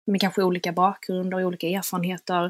Med 0.06 0.20
kanske 0.20 0.42
olika 0.42 0.72
bakgrunder, 0.72 1.44
olika 1.44 1.66
erfarenheter, 1.66 2.44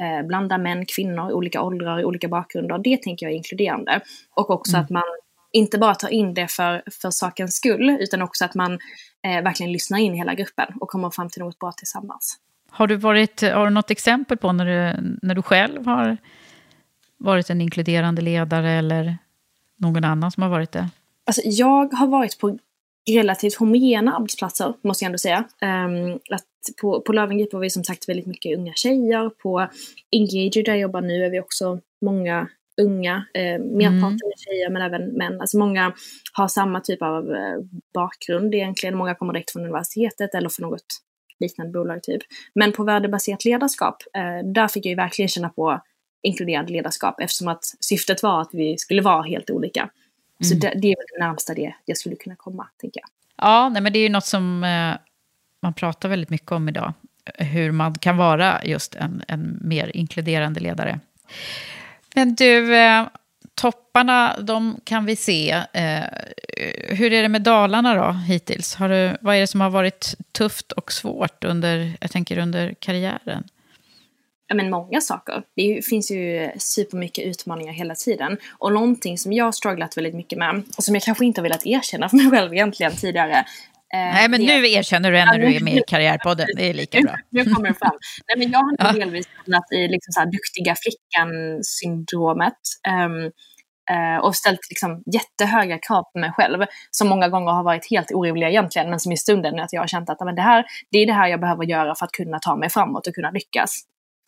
eh, 0.00 0.26
blanda 0.26 0.58
män, 0.58 0.86
kvinnor, 0.86 1.32
olika 1.32 1.62
åldrar, 1.62 2.04
olika 2.04 2.28
bakgrunder. 2.28 2.78
Det 2.78 3.02
tänker 3.02 3.26
jag 3.26 3.32
är 3.32 3.36
inkluderande. 3.36 4.00
Och 4.34 4.50
också 4.50 4.72
mm. 4.76 4.84
att 4.84 4.90
man 4.90 5.04
inte 5.52 5.78
bara 5.78 5.94
tar 5.94 6.08
in 6.08 6.34
det 6.34 6.48
för, 6.48 6.82
för 7.02 7.10
sakens 7.10 7.56
skull, 7.56 7.96
utan 8.00 8.22
också 8.22 8.44
att 8.44 8.54
man 8.54 8.78
eh, 9.24 9.42
verkligen 9.42 9.72
lyssnar 9.72 9.98
in 9.98 10.14
hela 10.14 10.34
gruppen 10.34 10.66
och 10.80 10.88
kommer 10.88 11.10
fram 11.10 11.28
till 11.28 11.42
något 11.42 11.58
bra 11.58 11.72
tillsammans. 11.72 12.38
Har 12.70 12.86
du, 12.86 12.96
varit, 12.96 13.40
har 13.40 13.64
du 13.64 13.70
något 13.70 13.90
exempel 13.90 14.38
på 14.38 14.52
när 14.52 14.64
du, 14.64 15.00
när 15.22 15.34
du 15.34 15.42
själv 15.42 15.86
har 15.86 16.16
varit 17.16 17.50
en 17.50 17.60
inkluderande 17.60 18.22
ledare 18.22 18.70
eller 18.70 19.18
någon 19.76 20.04
annan 20.04 20.30
som 20.30 20.42
har 20.42 20.50
varit 20.50 20.72
det? 20.72 20.88
Alltså, 21.26 21.42
jag 21.44 21.92
har 21.92 22.06
varit 22.06 22.38
på 22.38 22.58
relativt 23.10 23.54
homogena 23.54 24.16
arbetsplatser, 24.16 24.74
måste 24.82 25.04
jag 25.04 25.06
ändå 25.06 25.18
säga. 25.18 25.44
Um, 25.62 26.18
att 26.30 26.44
på, 26.80 27.00
på 27.00 27.12
Löwengrip 27.12 27.52
var 27.52 27.60
vi 27.60 27.70
som 27.70 27.84
sagt 27.84 28.08
väldigt 28.08 28.26
mycket 28.26 28.58
unga 28.58 28.72
tjejer. 28.74 29.30
På 29.30 29.68
Engager 30.12 30.64
där 30.64 30.72
jag 30.72 30.80
jobbar 30.80 31.00
nu 31.00 31.24
är 31.24 31.30
vi 31.30 31.40
också 31.40 31.80
många 32.00 32.48
unga, 32.78 33.24
eh, 33.34 33.58
merparten 33.58 34.04
mm. 34.04 34.14
är 34.14 34.44
tjejer 34.44 34.70
men 34.70 34.82
även 34.82 35.02
män. 35.08 35.40
Alltså 35.40 35.58
många 35.58 35.92
har 36.32 36.48
samma 36.48 36.80
typ 36.80 37.02
av 37.02 37.30
eh, 37.30 37.58
bakgrund 37.94 38.54
egentligen. 38.54 38.96
Många 38.96 39.14
kommer 39.14 39.32
direkt 39.32 39.50
från 39.50 39.62
universitetet 39.62 40.34
eller 40.34 40.48
från 40.48 40.70
något 40.70 40.86
liknande 41.40 41.72
bolag 41.72 42.02
typ. 42.02 42.22
Men 42.54 42.72
på 42.72 42.84
värdebaserat 42.84 43.44
ledarskap, 43.44 43.96
eh, 44.14 44.48
där 44.52 44.68
fick 44.68 44.86
jag 44.86 44.90
ju 44.90 44.96
verkligen 44.96 45.28
känna 45.28 45.48
på 45.48 45.80
inkluderande 46.22 46.72
ledarskap 46.72 47.20
eftersom 47.20 47.48
att 47.48 47.64
syftet 47.80 48.22
var 48.22 48.40
att 48.40 48.50
vi 48.52 48.78
skulle 48.78 49.02
vara 49.02 49.22
helt 49.22 49.50
olika. 49.50 49.80
Mm. 49.80 49.90
Så 50.42 50.54
det, 50.54 50.72
det, 50.82 50.88
är 50.92 50.96
väl 50.96 51.06
det 51.18 51.26
närmsta 51.26 51.54
det 51.54 51.74
jag 51.84 51.96
skulle 51.96 52.16
kunna 52.16 52.36
komma, 52.36 52.68
tänker 52.80 53.00
jag. 53.00 53.08
Ja, 53.46 53.68
nej, 53.68 53.82
men 53.82 53.92
det 53.92 53.98
är 53.98 54.02
ju 54.02 54.08
något 54.08 54.26
som 54.26 54.64
eh, 54.64 54.96
man 55.62 55.74
pratar 55.74 56.08
väldigt 56.08 56.30
mycket 56.30 56.52
om 56.52 56.68
idag. 56.68 56.92
Hur 57.34 57.72
man 57.72 57.94
kan 57.94 58.16
vara 58.16 58.64
just 58.64 58.94
en, 58.94 59.22
en 59.28 59.58
mer 59.62 59.96
inkluderande 59.96 60.60
ledare. 60.60 61.00
Men 62.14 62.34
du, 62.34 62.76
eh, 62.76 63.06
topparna, 63.54 64.36
de 64.40 64.80
kan 64.84 65.04
vi 65.04 65.16
se. 65.16 65.50
Eh, 65.72 66.04
hur 66.88 67.12
är 67.12 67.22
det 67.22 67.28
med 67.28 67.42
Dalarna 67.42 67.94
då, 67.94 68.12
hittills? 68.12 68.74
Har 68.74 68.88
du, 68.88 69.16
vad 69.20 69.36
är 69.36 69.40
det 69.40 69.46
som 69.46 69.60
har 69.60 69.70
varit 69.70 70.14
tufft 70.32 70.72
och 70.72 70.92
svårt 70.92 71.44
under, 71.44 71.96
jag 72.00 72.10
tänker 72.10 72.38
under 72.38 72.74
karriären? 72.80 73.44
Ja, 74.50 74.54
men 74.54 74.70
många 74.70 75.00
saker. 75.00 75.42
Det 75.56 75.86
finns 75.86 76.10
ju 76.10 76.50
supermycket 76.58 77.24
utmaningar 77.24 77.72
hela 77.72 77.94
tiden. 77.94 78.38
Och 78.58 78.72
någonting 78.72 79.18
som 79.18 79.32
jag 79.32 79.44
har 79.44 79.52
strugglat 79.52 79.96
väldigt 79.96 80.14
mycket 80.14 80.38
med, 80.38 80.62
och 80.76 80.84
som 80.84 80.94
jag 80.94 81.02
kanske 81.02 81.24
inte 81.24 81.40
har 81.40 81.42
velat 81.42 81.66
erkänna 81.66 82.08
för 82.08 82.16
mig 82.16 82.30
själv 82.30 82.54
egentligen 82.54 82.92
tidigare, 82.92 83.44
Nej, 83.92 84.28
men 84.28 84.40
det... 84.40 84.46
nu 84.46 84.70
erkänner 84.70 85.12
du 85.12 85.18
när 85.18 85.38
du 85.38 85.56
är 85.56 85.60
med 85.60 85.76
i 85.76 85.82
Karriärpodden. 85.86 86.46
Det 86.56 86.70
är 86.70 86.74
lika 86.74 87.00
bra. 87.00 87.14
nu 87.30 87.44
kommer 87.44 87.68
det 87.68 87.74
fram. 87.74 87.98
Nej, 88.26 88.38
men 88.38 88.50
jag 88.50 88.58
har 88.58 88.76
ja. 88.78 88.92
delvis 88.92 89.28
hamnat 89.36 89.72
i 89.72 89.88
liksom 89.88 90.12
så 90.12 90.20
här, 90.20 90.26
duktiga 90.26 90.74
flickan-syndromet. 90.82 92.58
Um, 93.04 93.32
uh, 93.90 94.18
och 94.24 94.36
ställt 94.36 94.60
liksom 94.70 95.02
jättehöga 95.12 95.78
krav 95.78 96.02
på 96.12 96.18
mig 96.18 96.32
själv. 96.32 96.64
Som 96.90 97.08
många 97.08 97.28
gånger 97.28 97.52
har 97.52 97.62
varit 97.62 97.90
helt 97.90 98.12
orimliga 98.14 98.50
egentligen. 98.50 98.90
Men 98.90 99.00
som 99.00 99.12
i 99.12 99.16
stunden 99.16 99.60
att 99.60 99.72
jag 99.72 99.82
har 99.82 99.86
känt 99.86 100.10
att 100.10 100.20
men 100.24 100.34
det, 100.34 100.42
här, 100.42 100.64
det 100.90 100.98
är 100.98 101.06
det 101.06 101.12
här 101.12 101.28
jag 101.28 101.40
behöver 101.40 101.64
göra 101.64 101.94
för 101.94 102.04
att 102.06 102.12
kunna 102.12 102.38
ta 102.38 102.56
mig 102.56 102.70
framåt 102.70 103.06
och 103.06 103.14
kunna 103.14 103.30
lyckas. 103.30 103.80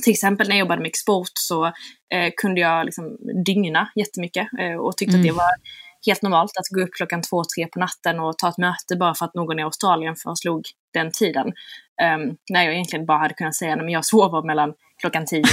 Till 0.05 0.13
exempel 0.13 0.49
när 0.49 0.57
jag 0.57 0.61
jobbade 0.61 0.81
med 0.81 0.89
export 0.89 1.33
så 1.35 1.67
eh, 2.15 2.31
kunde 2.37 2.61
jag 2.61 2.85
liksom 2.85 3.17
dygna 3.45 3.91
jättemycket 3.95 4.49
eh, 4.61 4.77
och 4.77 4.97
tyckte 4.97 5.17
mm. 5.17 5.21
att 5.21 5.27
det 5.27 5.33
var 5.33 5.51
helt 6.07 6.23
normalt 6.23 6.51
att 6.59 6.77
gå 6.77 6.81
upp 6.81 6.91
klockan 6.93 7.23
två, 7.23 7.43
tre 7.45 7.67
på 7.67 7.79
natten 7.79 8.21
och 8.21 8.39
ta 8.39 8.49
ett 8.49 8.59
möte 8.59 8.97
bara 8.97 9.15
för 9.15 9.27
att 9.27 9.35
någon 9.35 9.59
i 9.59 9.63
Australien 9.63 10.17
föreslog 10.17 10.63
den 10.95 11.11
tiden. 11.13 11.47
Um, 11.47 12.37
när 12.51 12.65
jag 12.65 12.75
egentligen 12.75 13.07
bara 13.07 13.19
hade 13.19 13.35
kunnat 13.35 13.55
säga 13.55 13.75
att 13.75 13.93
jag 13.93 14.05
sover 14.05 14.47
mellan 14.47 14.75
klockan 15.01 15.27
tio 15.27 15.45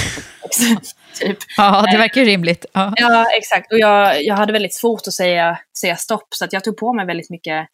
och 0.42 0.50
typ. 1.20 1.38
Ja, 1.56 1.84
det 1.92 1.98
verkar 1.98 2.24
rimligt. 2.24 2.66
Ja, 2.72 2.92
ja 2.96 3.26
exakt. 3.38 3.72
Och 3.72 3.78
jag, 3.78 4.24
jag 4.24 4.34
hade 4.34 4.52
väldigt 4.52 4.74
svårt 4.74 5.06
att 5.06 5.12
säga, 5.12 5.58
säga 5.80 5.96
stopp, 5.96 6.28
så 6.30 6.44
att 6.44 6.52
jag 6.52 6.64
tog 6.64 6.76
på 6.76 6.92
mig 6.92 7.06
väldigt 7.06 7.30
mycket 7.30 7.68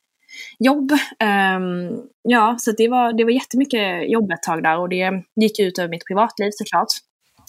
jobb. 0.59 0.93
Um, 0.93 2.03
ja, 2.23 2.57
så 2.59 2.73
det 2.73 2.89
var, 2.89 3.13
det 3.13 3.25
var 3.25 3.31
jättemycket 3.31 4.11
jobb 4.11 4.31
ett 4.31 4.43
tag 4.43 4.63
där 4.63 4.79
och 4.79 4.89
det 4.89 5.13
gick 5.41 5.59
ut 5.59 5.79
över 5.79 5.89
mitt 5.89 6.07
privatliv 6.07 6.51
såklart. 6.53 6.89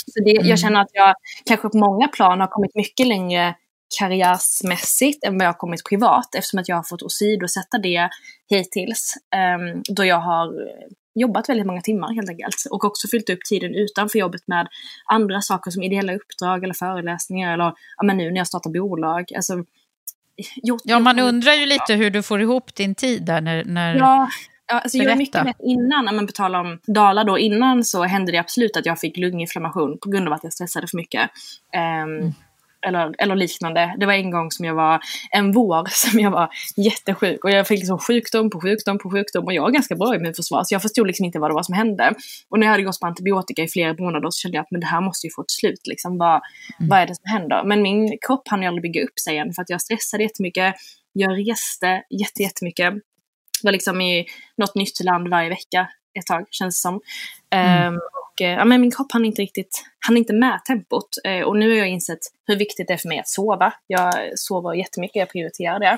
Så 0.05 0.23
det, 0.23 0.35
mm. 0.35 0.47
jag 0.47 0.59
känner 0.59 0.81
att 0.81 0.89
jag 0.93 1.15
kanske 1.45 1.69
på 1.69 1.77
många 1.77 2.07
plan 2.07 2.39
har 2.39 2.47
kommit 2.47 2.75
mycket 2.75 3.07
längre 3.07 3.55
karriärsmässigt 3.99 5.23
än 5.23 5.37
vad 5.37 5.45
jag 5.45 5.49
har 5.49 5.57
kommit 5.57 5.83
privat 5.89 6.35
eftersom 6.35 6.59
att 6.59 6.69
jag 6.69 6.75
har 6.75 6.83
fått 6.83 7.03
åsidosätta 7.03 7.77
det 7.77 8.09
hittills. 8.49 9.13
Um, 9.35 9.83
då 9.89 10.05
jag 10.05 10.19
har 10.19 10.53
jobbat 11.15 11.49
väldigt 11.49 11.67
många 11.67 11.81
timmar 11.81 12.13
helt 12.13 12.29
enkelt 12.29 12.55
och 12.71 12.83
också 12.83 13.07
fyllt 13.07 13.29
upp 13.29 13.39
tiden 13.49 13.75
utanför 13.75 14.19
jobbet 14.19 14.41
med 14.47 14.67
andra 15.05 15.41
saker 15.41 15.71
som 15.71 15.83
ideella 15.83 16.15
uppdrag 16.15 16.63
eller 16.63 16.73
föreläsningar 16.73 17.53
eller 17.53 17.73
ja, 17.97 18.03
men 18.03 18.17
nu 18.17 18.31
när 18.31 18.37
jag 18.37 18.47
startar 18.47 18.69
bolag. 18.69 19.33
Alltså, 19.35 19.63
gjort, 20.55 20.81
ja, 20.83 20.99
man 20.99 21.19
undrar 21.19 21.53
ju 21.53 21.65
lite 21.65 21.93
hur 21.93 22.09
du 22.09 22.23
får 22.23 22.41
ihop 22.41 22.75
din 22.75 22.95
tid 22.95 23.25
där 23.25 23.41
när, 23.41 23.63
när 23.63 23.95
ja. 23.95 24.29
Ja, 24.67 24.79
alltså 24.79 24.97
jag 24.97 25.17
mycket 25.17 25.45
rätt 25.45 25.59
innan, 25.59 26.05
när 26.05 26.13
man 26.13 26.25
betalar 26.25 26.59
om 26.59 26.79
Dala 26.87 27.23
då, 27.23 27.39
innan 27.39 27.83
så 27.83 28.03
hände 28.03 28.31
det 28.31 28.37
absolut 28.37 28.77
att 28.77 28.85
jag 28.85 28.99
fick 28.99 29.17
lunginflammation 29.17 29.97
på 30.03 30.09
grund 30.09 30.27
av 30.27 30.33
att 30.33 30.43
jag 30.43 30.53
stressade 30.53 30.87
för 30.87 30.97
mycket. 30.97 31.29
Um, 31.73 32.17
mm 32.17 32.33
eller, 32.85 33.15
eller 33.17 33.35
liknande. 33.35 33.95
Det 33.99 34.05
var 34.05 34.13
en 34.13 34.31
gång 34.31 34.51
som 34.51 34.65
jag 34.65 34.75
var, 34.75 34.99
en 35.31 35.51
vår 35.51 35.87
som 35.91 36.19
jag 36.19 36.31
var 36.31 36.49
jättesjuk 36.77 37.43
och 37.43 37.49
jag 37.49 37.67
fick 37.67 37.79
liksom 37.79 37.99
sjukdom 37.99 38.49
på 38.49 38.61
sjukdom 38.61 38.97
på 38.97 39.11
sjukdom 39.11 39.45
och 39.45 39.53
jag 39.53 39.61
har 39.61 39.71
ganska 39.71 39.95
bra 39.95 40.15
immunförsvar 40.15 40.63
så 40.63 40.75
jag 40.75 40.81
förstod 40.81 41.07
liksom 41.07 41.25
inte 41.25 41.39
vad 41.39 41.49
det 41.49 41.53
var 41.53 41.63
som 41.63 41.75
hände. 41.75 42.13
Och 42.49 42.59
när 42.59 42.67
jag 42.67 42.71
hade 42.71 42.83
gått 42.83 42.99
på 42.99 43.07
antibiotika 43.07 43.63
i 43.63 43.67
flera 43.67 43.93
månader 43.93 44.29
så 44.29 44.39
kände 44.39 44.57
jag 44.57 44.63
att 44.63 44.71
men 44.71 44.81
det 44.81 44.87
här 44.87 45.01
måste 45.01 45.27
ju 45.27 45.31
få 45.35 45.41
ett 45.41 45.51
slut 45.51 45.87
liksom. 45.87 46.17
Vad, 46.17 46.41
mm. 46.79 46.89
vad 46.89 46.99
är 46.99 47.07
det 47.07 47.15
som 47.15 47.31
händer? 47.31 47.63
Men 47.63 47.81
min 47.81 48.17
kropp 48.27 48.47
hann 48.47 48.61
ju 48.61 48.67
aldrig 48.67 48.81
bygga 48.81 49.03
upp 49.03 49.19
sig 49.19 49.33
igen 49.33 49.53
för 49.53 49.61
att 49.61 49.69
jag 49.69 49.81
stressade 49.81 50.23
jättemycket. 50.23 50.75
Jag 51.13 51.49
reste 51.49 52.03
jätte, 52.09 52.43
jättemycket. 52.43 52.93
Var 53.63 53.71
liksom 53.71 54.01
i 54.01 54.25
något 54.57 54.75
nytt 54.75 55.03
land 55.03 55.27
varje 55.27 55.49
vecka 55.49 55.87
ett 56.19 56.25
tag 56.25 56.45
känns 56.51 56.75
det 56.75 56.81
som. 56.81 57.01
Mm. 57.49 57.93
Um, 57.93 57.99
och 58.35 58.41
eh, 58.41 58.53
ja, 58.53 58.65
men 58.65 58.81
min 58.81 58.91
kropp 58.91 59.11
hann 59.11 59.25
inte 59.25 59.41
riktigt, 59.41 59.85
hann 60.07 60.17
inte 60.17 60.33
med 60.33 60.65
tempot. 60.65 61.09
Uh, 61.27 61.41
och 61.41 61.57
nu 61.57 61.69
har 61.69 61.75
jag 61.75 61.87
insett 61.87 62.19
hur 62.47 62.55
viktigt 62.55 62.87
det 62.87 62.93
är 62.93 62.97
för 62.97 63.09
mig 63.09 63.19
att 63.19 63.29
sova. 63.29 63.73
Jag 63.87 64.13
sover 64.35 64.73
jättemycket, 64.73 65.15
jag 65.15 65.29
prioriterar 65.29 65.79
det. 65.79 65.97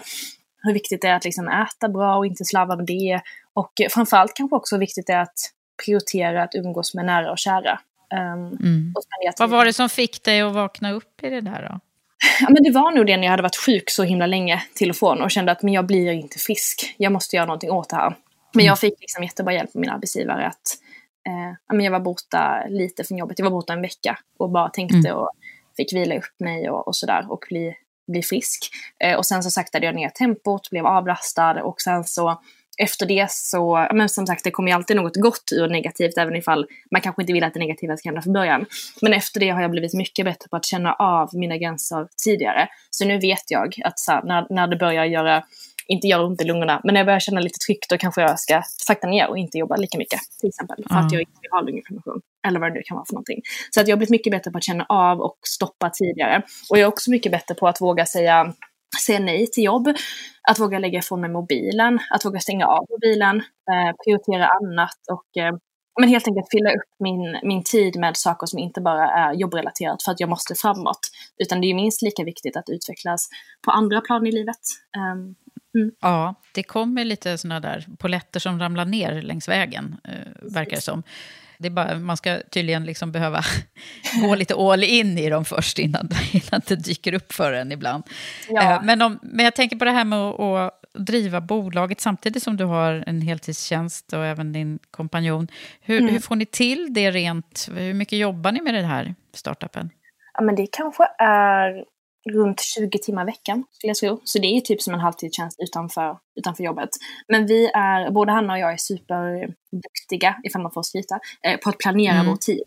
Hur 0.61 0.73
viktigt 0.73 1.01
det 1.01 1.07
är 1.07 1.15
att 1.15 1.25
liksom 1.25 1.47
äta 1.47 1.89
bra 1.89 2.17
och 2.17 2.25
inte 2.25 2.45
slarva 2.45 2.75
med 2.75 2.85
det. 2.85 3.21
Och 3.53 3.71
framförallt 3.91 4.33
kanske 4.33 4.55
också 4.55 4.75
hur 4.75 4.79
viktigt 4.79 5.07
det 5.07 5.13
är 5.13 5.21
att 5.21 5.51
prioritera 5.85 6.43
att 6.43 6.55
umgås 6.55 6.93
med 6.93 7.05
nära 7.05 7.31
och 7.31 7.38
kära. 7.38 7.79
Um, 8.13 8.57
mm. 8.59 8.93
och 8.95 9.03
Vad 9.38 9.49
var 9.49 9.65
det 9.65 9.73
som 9.73 9.89
fick 9.89 10.23
dig 10.23 10.41
att 10.41 10.53
vakna 10.53 10.91
upp 10.91 11.23
i 11.23 11.29
det 11.29 11.41
där 11.41 11.69
då? 11.71 11.79
Ja, 12.41 12.49
men 12.49 12.63
det 12.63 12.71
var 12.71 12.91
nog 12.91 13.05
det 13.07 13.17
när 13.17 13.23
jag 13.23 13.31
hade 13.31 13.43
varit 13.43 13.55
sjuk 13.65 13.89
så 13.89 14.03
himla 14.03 14.25
länge 14.25 14.63
till 14.73 14.89
och 14.89 14.95
från 14.95 15.21
och 15.21 15.31
kände 15.31 15.51
att 15.51 15.63
men 15.63 15.73
jag 15.73 15.85
blir 15.85 16.11
inte 16.11 16.39
frisk. 16.39 16.95
Jag 16.97 17.11
måste 17.11 17.35
göra 17.35 17.45
någonting 17.45 17.71
åt 17.71 17.89
det 17.89 17.95
här. 17.95 18.15
Men 18.53 18.65
jag 18.65 18.79
fick 18.79 18.99
liksom 18.99 19.23
jättebra 19.23 19.53
hjälp 19.53 19.69
av 19.75 19.81
min 19.81 19.89
arbetsgivare 19.89 20.47
att 20.47 20.77
eh, 21.28 21.75
men 21.75 21.86
jag 21.86 21.91
var 21.91 21.99
borta 21.99 22.63
lite 22.69 23.03
från 23.03 23.17
jobbet. 23.17 23.39
Jag 23.39 23.45
var 23.45 23.51
borta 23.51 23.73
en 23.73 23.82
vecka 23.82 24.17
och 24.39 24.49
bara 24.49 24.69
tänkte 24.69 25.09
mm. 25.09 25.15
och 25.15 25.30
fick 25.78 25.93
vila 25.93 26.17
upp 26.17 26.39
mig 26.39 26.69
och, 26.69 26.88
och 26.88 26.95
sådär 26.95 27.32
och 27.32 27.45
bli, 27.49 27.73
bli 28.11 28.23
frisk. 28.23 28.69
Eh, 29.03 29.17
och 29.17 29.25
sen 29.25 29.43
så 29.43 29.51
saktade 29.51 29.86
jag 29.86 29.95
ner 29.95 30.09
tempot, 30.09 30.69
blev 30.69 30.86
avlastad 30.86 31.63
och 31.63 31.82
sen 31.82 32.03
så 32.03 32.41
efter 32.78 33.05
det 33.05 33.32
så, 33.32 33.88
men 33.93 34.09
som 34.09 34.28
sagt 34.28 34.43
det 34.43 34.51
kommer 34.51 34.71
ju 34.71 34.75
alltid 34.75 34.95
något 34.95 35.15
gott 35.15 35.51
ur 35.51 35.67
negativt 35.67 36.17
även 36.17 36.36
ifall 36.36 36.65
man 36.91 37.01
kanske 37.01 37.21
inte 37.21 37.34
vill 37.34 37.43
att 37.43 37.53
det 37.53 37.59
negativa 37.59 37.97
ska 37.97 38.09
hända 38.09 38.21
från 38.21 38.34
början. 38.34 38.65
Men 39.01 39.13
efter 39.13 39.39
det 39.39 39.49
har 39.49 39.61
jag 39.61 39.71
blivit 39.71 39.93
mycket 39.93 40.25
bättre 40.25 40.49
på 40.49 40.55
att 40.55 40.65
känna 40.65 40.93
av 40.93 41.30
mina 41.34 41.57
gränser 41.57 42.07
tidigare. 42.23 42.67
Så 42.89 43.05
nu 43.05 43.19
vet 43.19 43.51
jag 43.51 43.75
att 43.84 43.99
så 43.99 44.11
här, 44.11 44.23
när, 44.23 44.47
när 44.49 44.67
det 44.67 44.75
börjar 44.75 45.05
göra 45.05 45.43
inte 45.88 46.07
gör 46.07 46.23
ont 46.23 46.41
i 46.41 46.45
lungorna. 46.45 46.81
Men 46.83 46.93
när 46.93 46.99
jag 46.99 47.05
börjar 47.05 47.19
känna 47.19 47.39
lite 47.39 47.59
tryck 47.65 47.89
då 47.89 47.97
kanske 47.97 48.21
jag 48.21 48.39
ska 48.39 48.61
sakta 48.65 49.07
ner 49.07 49.27
och 49.29 49.38
inte 49.38 49.57
jobba 49.57 49.75
lika 49.75 49.97
mycket. 49.97 50.19
Till 50.39 50.49
exempel. 50.49 50.85
För 50.89 50.95
att 50.95 51.11
jag 51.11 51.21
inte 51.21 51.39
vill 51.41 51.51
ha 51.51 51.61
lunginflammation. 51.61 52.21
Eller 52.47 52.59
vad 52.59 52.69
det 52.69 52.73
nu 52.73 52.81
kan 52.85 52.95
vara 52.95 53.05
för 53.05 53.13
någonting. 53.13 53.41
Så 53.71 53.81
att 53.81 53.88
jag 53.88 53.95
har 53.95 53.97
blivit 53.97 54.11
mycket 54.11 54.31
bättre 54.31 54.51
på 54.51 54.57
att 54.57 54.63
känna 54.63 54.85
av 54.89 55.19
och 55.19 55.38
stoppa 55.47 55.89
tidigare. 55.89 56.41
Och 56.69 56.77
jag 56.77 56.83
är 56.83 56.88
också 56.88 57.11
mycket 57.11 57.31
bättre 57.31 57.55
på 57.55 57.67
att 57.67 57.81
våga 57.81 58.05
säga 58.05 58.53
säga 59.05 59.19
nej 59.19 59.47
till 59.47 59.63
jobb, 59.63 59.88
att 60.49 60.59
våga 60.59 60.79
lägga 60.79 60.99
ifrån 60.99 61.21
mig 61.21 61.29
mobilen, 61.29 61.99
att 62.11 62.25
våga 62.25 62.39
stänga 62.39 62.67
av 62.67 62.85
mobilen, 62.89 63.38
eh, 63.38 63.95
prioritera 64.03 64.47
annat 64.47 64.97
och 65.11 65.41
eh, 65.41 65.55
men 65.99 66.09
helt 66.09 66.27
enkelt 66.27 66.47
fylla 66.51 66.69
upp 66.69 66.89
min, 66.99 67.39
min 67.43 67.63
tid 67.63 67.99
med 67.99 68.17
saker 68.17 68.47
som 68.47 68.59
inte 68.59 68.81
bara 68.81 69.09
är 69.09 69.33
jobbrelaterat 69.33 70.03
för 70.03 70.11
att 70.11 70.19
jag 70.19 70.29
måste 70.29 70.55
framåt. 70.55 70.99
Utan 71.38 71.61
det 71.61 71.67
är 71.67 71.73
minst 71.73 72.01
lika 72.01 72.23
viktigt 72.23 72.57
att 72.57 72.69
utvecklas 72.69 73.29
på 73.65 73.71
andra 73.71 74.01
plan 74.01 74.27
i 74.27 74.31
livet. 74.31 74.61
Um, 74.97 75.35
Mm. 75.76 75.91
Ja, 76.01 76.36
det 76.53 76.63
kommer 76.63 77.05
lite 77.05 77.38
sådana 77.38 77.59
där 77.59 77.86
poletter 77.97 78.39
som 78.39 78.59
ramlar 78.59 78.86
ner 78.86 79.22
längs 79.22 79.49
vägen, 79.49 79.97
eh, 80.03 80.51
verkar 80.53 80.76
det 80.76 80.82
som. 80.82 81.03
Det 81.59 81.70
bara, 81.70 81.99
man 81.99 82.18
ska 82.18 82.39
tydligen 82.51 82.86
liksom 82.86 83.11
behöva 83.11 83.41
gå 84.22 84.36
lite 84.36 84.55
all 84.55 84.84
in 84.84 85.18
i 85.18 85.30
dem 85.30 85.45
först 85.45 85.80
innan, 85.80 86.09
innan 86.32 86.61
det 86.68 86.76
dyker 86.76 87.13
upp 87.13 87.34
för 87.34 87.53
en 87.53 87.72
ibland. 87.72 88.03
Ja. 88.49 88.74
Eh, 88.74 88.84
men, 88.84 89.01
om, 89.01 89.20
men 89.22 89.45
jag 89.45 89.55
tänker 89.55 89.76
på 89.76 89.86
det 89.86 89.91
här 89.91 90.05
med 90.05 90.20
att, 90.20 90.39
att 90.39 90.74
driva 90.93 91.41
bolaget 91.41 92.01
samtidigt 92.01 92.43
som 92.43 92.57
du 92.57 92.65
har 92.65 93.03
en 93.07 93.22
heltidstjänst 93.22 94.13
och 94.13 94.26
även 94.26 94.53
din 94.53 94.80
kompanjon. 94.91 95.47
Hur, 95.82 95.99
mm. 95.99 96.13
hur 96.13 96.20
får 96.20 96.36
ni 96.36 96.45
till 96.45 96.93
det 96.93 97.11
rent? 97.11 97.70
Hur 97.76 97.93
mycket 97.93 98.20
jobbar 98.20 98.51
ni 98.51 98.61
med 98.61 98.74
det 98.74 98.82
här 98.82 99.15
startupen? 99.34 99.89
Ja, 100.34 100.41
men 100.41 100.55
det 100.55 100.68
kanske 100.72 101.03
är 101.20 101.84
runt 102.34 102.59
20 102.59 102.99
timmar 102.99 103.23
i 103.23 103.25
veckan, 103.25 103.63
skulle 103.71 103.89
jag 103.89 103.97
tro. 103.97 104.21
Så 104.23 104.39
det 104.39 104.47
är 104.47 104.61
typ 104.61 104.82
som 104.82 104.93
en 104.93 104.99
halvtidstjänst 104.99 105.59
utanför, 105.59 106.17
utanför 106.39 106.63
jobbet. 106.63 106.89
Men 107.28 107.45
vi 107.45 107.65
är, 107.73 108.11
både 108.11 108.32
Hanna 108.32 108.53
och 108.53 108.59
jag 108.59 108.73
är 108.73 108.78
superduktiga, 108.78 110.36
ifall 110.43 110.61
man 110.61 110.71
får 110.71 110.84
skryta, 110.84 111.19
eh, 111.43 111.57
på 111.57 111.69
att 111.69 111.78
planera 111.78 112.13
mm. 112.13 112.25
vår 112.25 112.36
tid. 112.36 112.63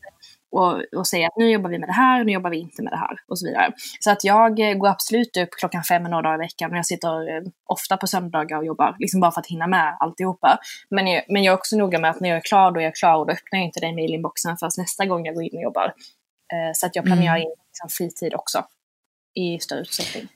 Och, 0.53 0.99
och 0.99 1.07
säga 1.07 1.27
att 1.27 1.37
nu 1.37 1.51
jobbar 1.51 1.71
vi 1.71 1.79
med 1.79 1.89
det 1.89 1.93
här, 1.93 2.25
nu 2.25 2.33
jobbar 2.33 2.51
vi 2.51 2.59
inte 2.59 2.83
med 2.83 2.93
det 2.93 2.97
här 2.97 3.17
och 3.29 3.39
så 3.39 3.47
vidare. 3.47 3.73
Så 4.01 4.11
att 4.11 4.25
jag 4.25 4.61
eh, 4.61 4.75
går 4.75 4.89
absolut 4.89 5.37
upp 5.37 5.51
klockan 5.51 5.85
fem 5.85 6.03
några 6.03 6.23
dagar 6.23 6.35
i 6.35 6.39
veckan 6.39 6.71
och 6.71 6.77
jag 6.77 6.87
sitter 6.87 7.37
eh, 7.37 7.43
ofta 7.67 7.97
på 7.97 8.07
söndagar 8.07 8.59
och 8.59 8.65
jobbar, 8.65 8.97
liksom 8.99 9.21
bara 9.21 9.31
för 9.31 9.41
att 9.41 9.47
hinna 9.47 9.67
med 9.67 9.97
alltihopa. 10.01 10.59
Men 10.91 11.07
jag, 11.07 11.23
men 11.29 11.43
jag 11.43 11.53
är 11.53 11.59
också 11.59 11.77
noga 11.77 11.99
med 11.99 12.11
att 12.11 12.21
när 12.21 12.29
jag 12.29 12.37
är 12.37 12.43
klar, 12.43 12.71
då 12.73 12.81
är 12.81 12.85
jag 12.85 12.95
klar 12.95 13.19
och 13.19 13.27
då 13.27 13.33
öppnar 13.33 13.59
jag 13.59 13.67
inte 13.67 13.81
den 13.81 13.95
mailinboxen 13.95 14.57
förrän 14.57 14.71
nästa 14.77 15.07
gång 15.07 15.27
jag 15.27 15.35
går 15.35 15.45
in 15.45 15.57
och 15.57 15.63
jobbar. 15.63 15.95
Eh, 16.53 16.73
så 16.75 16.87
att 16.87 16.97
jag 16.97 17.05
planerar 17.05 17.37
mm. 17.37 17.43
in 17.43 17.55
liksom, 17.69 17.89
fritid 17.89 18.35
också 18.35 18.65
i 19.35 19.59
större 19.59 19.81
utsträckning. 19.81 20.29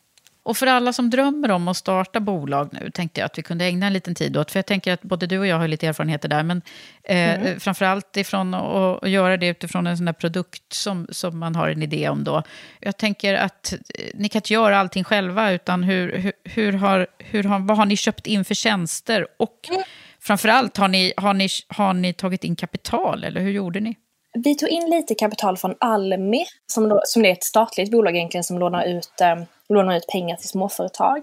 Och 0.44 0.56
för 0.56 0.66
alla 0.66 0.92
som 0.92 1.10
drömmer 1.10 1.50
om 1.50 1.68
att 1.68 1.76
starta 1.76 2.20
bolag 2.20 2.68
nu 2.72 2.90
tänkte 2.90 3.20
jag 3.20 3.26
att 3.26 3.38
vi 3.38 3.42
kunde 3.42 3.64
ägna 3.64 3.86
en 3.86 3.92
liten 3.92 4.14
tid 4.14 4.36
åt. 4.36 4.50
För 4.50 4.58
jag 4.58 4.66
tänker 4.66 4.92
att 4.92 5.02
både 5.02 5.26
du 5.26 5.38
och 5.38 5.46
jag 5.46 5.58
har 5.58 5.68
lite 5.68 5.86
erfarenheter 5.86 6.28
där. 6.28 6.42
Men 6.42 6.62
eh, 7.04 7.34
mm. 7.34 7.60
framförallt 7.60 8.16
ifrån 8.16 8.54
att 8.54 9.10
göra 9.10 9.36
det 9.36 9.46
utifrån 9.46 9.86
en 9.86 9.96
sån 9.96 10.06
där 10.06 10.12
produkt 10.12 10.72
som, 10.72 11.06
som 11.10 11.38
man 11.38 11.54
har 11.54 11.68
en 11.68 11.82
idé 11.82 12.08
om 12.08 12.24
då. 12.24 12.42
Jag 12.80 12.96
tänker 12.96 13.34
att 13.34 13.72
eh, 13.72 13.78
ni 14.14 14.28
kan 14.28 14.38
inte 14.38 14.52
göra 14.52 14.78
allting 14.78 15.04
själva. 15.04 15.52
Utan 15.52 15.82
hur, 15.82 16.16
hur, 16.18 16.32
hur 16.44 16.72
har, 16.72 17.06
hur 17.18 17.44
har, 17.44 17.58
vad 17.58 17.76
har 17.76 17.86
ni 17.86 17.96
köpt 17.96 18.26
in 18.26 18.44
för 18.44 18.54
tjänster? 18.54 19.26
Och 19.36 19.68
mm. 19.68 19.82
framförallt, 20.20 20.76
har 20.76 20.88
ni, 20.88 21.12
har, 21.16 21.34
ni, 21.34 21.48
har 21.68 21.92
ni 21.92 22.12
tagit 22.12 22.44
in 22.44 22.56
kapital? 22.56 23.24
Eller 23.24 23.40
hur 23.40 23.50
gjorde 23.50 23.80
ni? 23.80 23.96
Vi 24.38 24.54
tog 24.54 24.68
in 24.68 24.90
lite 24.90 25.14
kapital 25.14 25.56
från 25.56 25.74
Almi, 25.80 26.44
som, 26.66 27.00
som 27.04 27.22
det 27.22 27.28
är 27.28 27.32
ett 27.32 27.44
statligt 27.44 27.90
bolag 27.90 28.16
egentligen 28.16 28.44
som 28.44 28.58
lånar 28.58 28.84
ut, 28.84 29.20
eh, 29.20 29.36
lånar 29.68 29.96
ut 29.96 30.06
pengar 30.06 30.36
till 30.36 30.48
småföretag. 30.48 31.22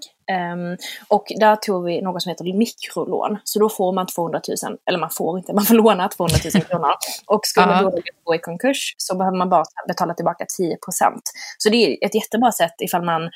Um, 0.54 0.78
och 1.08 1.26
där 1.40 1.56
tog 1.56 1.86
vi 1.86 2.02
något 2.02 2.24
som 2.24 2.30
heter 2.30 2.54
mikrolån. 2.58 3.38
Så 3.44 3.60
då 3.60 3.70
får 3.70 3.94
man 3.94 4.08
200 4.08 4.42
000, 4.64 4.78
eller 4.86 5.00
man 5.00 5.10
får 5.10 5.38
inte, 5.38 5.54
man 5.60 5.66
får 5.66 5.76
låna 5.76 6.08
200 6.08 6.38
000 6.56 6.64
kronor. 6.64 6.92
Och 7.26 7.46
skulle 7.46 7.68
uh 7.68 7.74
-huh. 7.74 7.84
bolaget 7.84 8.16
gå 8.24 8.36
i 8.36 8.40
konkurs 8.40 8.96
så 8.98 9.16
behöver 9.16 9.38
man 9.38 9.50
bara 9.50 9.64
betala 9.88 10.14
tillbaka 10.14 10.46
10 10.58 10.78
procent. 10.78 11.24
Så 11.58 11.70
det 11.70 11.78
är 11.78 12.06
ett 12.06 12.16
jättebra 12.16 12.52
sätt 12.52 12.76
ifall 12.82 13.04
man 13.04 13.32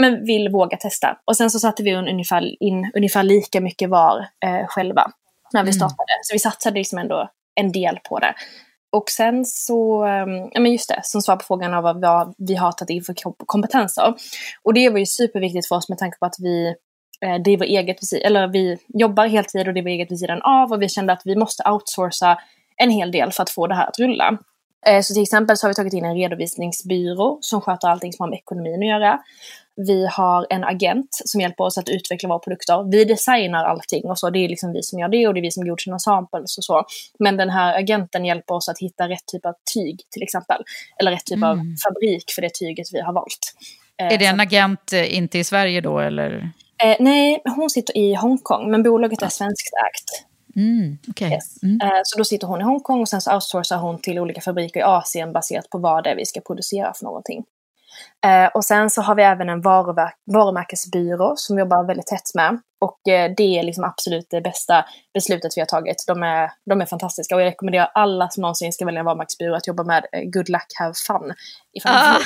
men 0.00 0.24
vill 0.24 0.48
våga 0.48 0.76
testa. 0.76 1.18
Och 1.24 1.36
sen 1.36 1.50
så 1.50 1.58
satte 1.58 1.82
vi 1.82 1.94
ungefär, 1.94 2.62
in 2.62 2.90
ungefär 2.94 3.22
lika 3.22 3.60
mycket 3.60 3.90
var 3.90 4.18
eh, 4.18 4.66
själva 4.66 5.10
när 5.52 5.62
vi 5.62 5.70
mm. 5.70 5.72
startade. 5.72 6.12
Mm. 6.12 6.22
Så 6.22 6.34
vi 6.34 6.38
satsade 6.38 6.78
liksom 6.78 6.98
ändå 6.98 7.30
en 7.54 7.72
del 7.72 7.98
på 8.08 8.18
det. 8.18 8.34
Och 8.94 9.10
sen 9.10 9.44
så, 9.44 10.04
ehm, 10.04 10.50
ja 10.52 10.60
men 10.60 10.72
just 10.72 10.88
det, 10.88 11.00
som 11.02 11.22
svar 11.22 11.36
på 11.36 11.44
frågan 11.44 11.74
av 11.74 11.82
vad 11.82 12.34
vi 12.38 12.54
har 12.54 12.72
tagit 12.72 12.90
in 12.90 13.02
för 13.02 13.14
kompetenser. 13.46 14.14
Och 14.62 14.74
det 14.74 14.90
var 14.90 14.98
ju 14.98 15.06
superviktigt 15.06 15.68
för 15.68 15.76
oss 15.76 15.88
med 15.88 15.98
tanke 15.98 16.18
på 16.18 16.26
att 16.26 16.36
vi 16.38 16.74
eh, 17.20 17.42
driver 17.44 17.66
eget 17.66 17.96
eller 18.24 18.46
vi 18.48 18.78
jobbar 18.88 19.26
heltid 19.26 19.68
och 19.68 19.74
driver 19.74 19.90
eget 19.90 20.10
vid 20.10 20.18
sidan 20.18 20.42
av 20.42 20.72
och 20.72 20.82
vi 20.82 20.88
kände 20.88 21.12
att 21.12 21.22
vi 21.24 21.36
måste 21.36 21.70
outsourca 21.70 22.38
en 22.76 22.90
hel 22.90 23.12
del 23.12 23.32
för 23.32 23.42
att 23.42 23.50
få 23.50 23.66
det 23.66 23.74
här 23.74 23.86
att 23.86 23.98
rulla. 23.98 24.38
Eh, 24.86 25.00
så 25.00 25.14
till 25.14 25.22
exempel 25.22 25.56
så 25.56 25.66
har 25.66 25.70
vi 25.70 25.74
tagit 25.74 25.92
in 25.92 26.04
en 26.04 26.14
redovisningsbyrå 26.14 27.38
som 27.40 27.60
sköter 27.60 27.88
allting 27.88 28.12
som 28.12 28.22
har 28.22 28.30
med 28.30 28.38
ekonomin 28.38 28.82
att 28.82 28.88
göra. 28.88 29.18
Vi 29.76 30.06
har 30.06 30.46
en 30.50 30.64
agent 30.64 31.08
som 31.10 31.40
hjälper 31.40 31.64
oss 31.64 31.78
att 31.78 31.88
utveckla 31.88 32.28
våra 32.28 32.38
produkter. 32.38 32.90
Vi 32.90 33.04
designar 33.04 33.64
allting 33.64 34.04
och 34.04 34.18
så. 34.18 34.30
Det 34.30 34.38
är 34.38 34.48
liksom 34.48 34.72
vi 34.72 34.82
som 34.82 34.98
gör 34.98 35.08
det 35.08 35.26
och 35.26 35.34
det 35.34 35.40
är 35.40 35.42
vi 35.42 35.50
som 35.50 35.68
godkänner 35.68 35.98
samples 35.98 36.58
och 36.58 36.64
så. 36.64 36.84
Men 37.18 37.36
den 37.36 37.50
här 37.50 37.78
agenten 37.78 38.24
hjälper 38.24 38.54
oss 38.54 38.68
att 38.68 38.78
hitta 38.78 39.08
rätt 39.08 39.26
typ 39.26 39.46
av 39.46 39.54
tyg 39.74 40.00
till 40.10 40.22
exempel. 40.22 40.62
Eller 41.00 41.10
rätt 41.10 41.24
typ 41.24 41.36
mm. 41.36 41.50
av 41.50 41.56
fabrik 41.56 42.24
för 42.34 42.42
det 42.42 42.54
tyget 42.54 42.86
vi 42.92 43.00
har 43.00 43.12
valt. 43.12 43.54
Är 43.96 44.18
det 44.18 44.26
en 44.26 44.40
agent 44.40 44.92
eh, 44.92 45.16
inte 45.16 45.38
i 45.38 45.44
Sverige 45.44 45.80
då 45.80 45.98
eller? 45.98 46.50
Eh, 46.82 46.96
nej, 47.00 47.42
hon 47.44 47.70
sitter 47.70 47.96
i 47.96 48.14
Hongkong 48.14 48.70
men 48.70 48.82
bolaget 48.82 49.22
är 49.22 49.28
svenskt 49.28 49.74
ägt. 49.74 50.33
Mm, 50.56 50.98
okay. 51.08 51.30
yes. 51.30 51.62
mm. 51.62 51.80
Eh, 51.80 52.00
så 52.04 52.18
då 52.18 52.24
sitter 52.24 52.46
hon 52.46 52.60
i 52.60 52.64
Hongkong 52.64 53.00
och 53.00 53.08
sen 53.08 53.20
så 53.20 53.34
outsourcar 53.34 53.76
hon 53.76 53.98
till 53.98 54.18
olika 54.18 54.40
fabriker 54.40 54.80
i 54.80 54.82
Asien 54.82 55.32
baserat 55.32 55.70
på 55.70 55.78
vad 55.78 56.04
det 56.04 56.10
är 56.10 56.16
vi 56.16 56.26
ska 56.26 56.40
producera 56.40 56.94
för 56.94 57.04
någonting. 57.04 57.44
Eh, 58.26 58.46
och 58.54 58.64
sen 58.64 58.90
så 58.90 59.02
har 59.02 59.14
vi 59.14 59.22
även 59.22 59.48
en 59.48 59.60
varumärkesbyrå 59.60 61.32
som 61.36 61.56
vi 61.56 61.60
jobbar 61.60 61.86
väldigt 61.86 62.06
tätt 62.06 62.34
med. 62.34 62.60
Och 62.80 63.12
eh, 63.12 63.32
det 63.36 63.58
är 63.58 63.62
liksom 63.62 63.84
absolut 63.84 64.26
det 64.30 64.40
bästa 64.40 64.84
beslutet 65.14 65.52
vi 65.56 65.60
har 65.60 65.66
tagit. 65.66 66.04
De 66.06 66.22
är, 66.22 66.50
de 66.70 66.80
är 66.80 66.86
fantastiska 66.86 67.34
och 67.34 67.40
jag 67.40 67.46
rekommenderar 67.46 67.90
alla 67.94 68.28
som 68.28 68.40
någonsin 68.40 68.72
ska 68.72 68.84
välja 68.84 69.00
en 69.00 69.06
varumärkesbyrå 69.06 69.54
att 69.54 69.66
jobba 69.66 69.84
med 69.84 70.04
eh, 70.12 70.20
Good 70.22 70.48
Luck 70.48 70.66
Have 70.78 70.94
Fun. 71.06 71.32
Ah. 71.84 72.18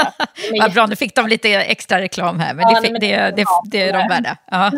Vad 0.60 0.72
bra, 0.72 0.86
nu 0.86 0.96
fick 0.96 1.16
de 1.16 1.26
lite 1.28 1.48
extra 1.48 2.00
reklam 2.00 2.40
här, 2.40 2.54
men, 2.54 2.64
ja, 2.70 2.80
det, 2.80 2.88
fick, 2.88 3.00
det, 3.00 3.16
det, 3.16 3.30
det, 3.30 3.44
det 3.70 3.82
är 3.82 3.92
de 3.92 4.08
värda. 4.08 4.36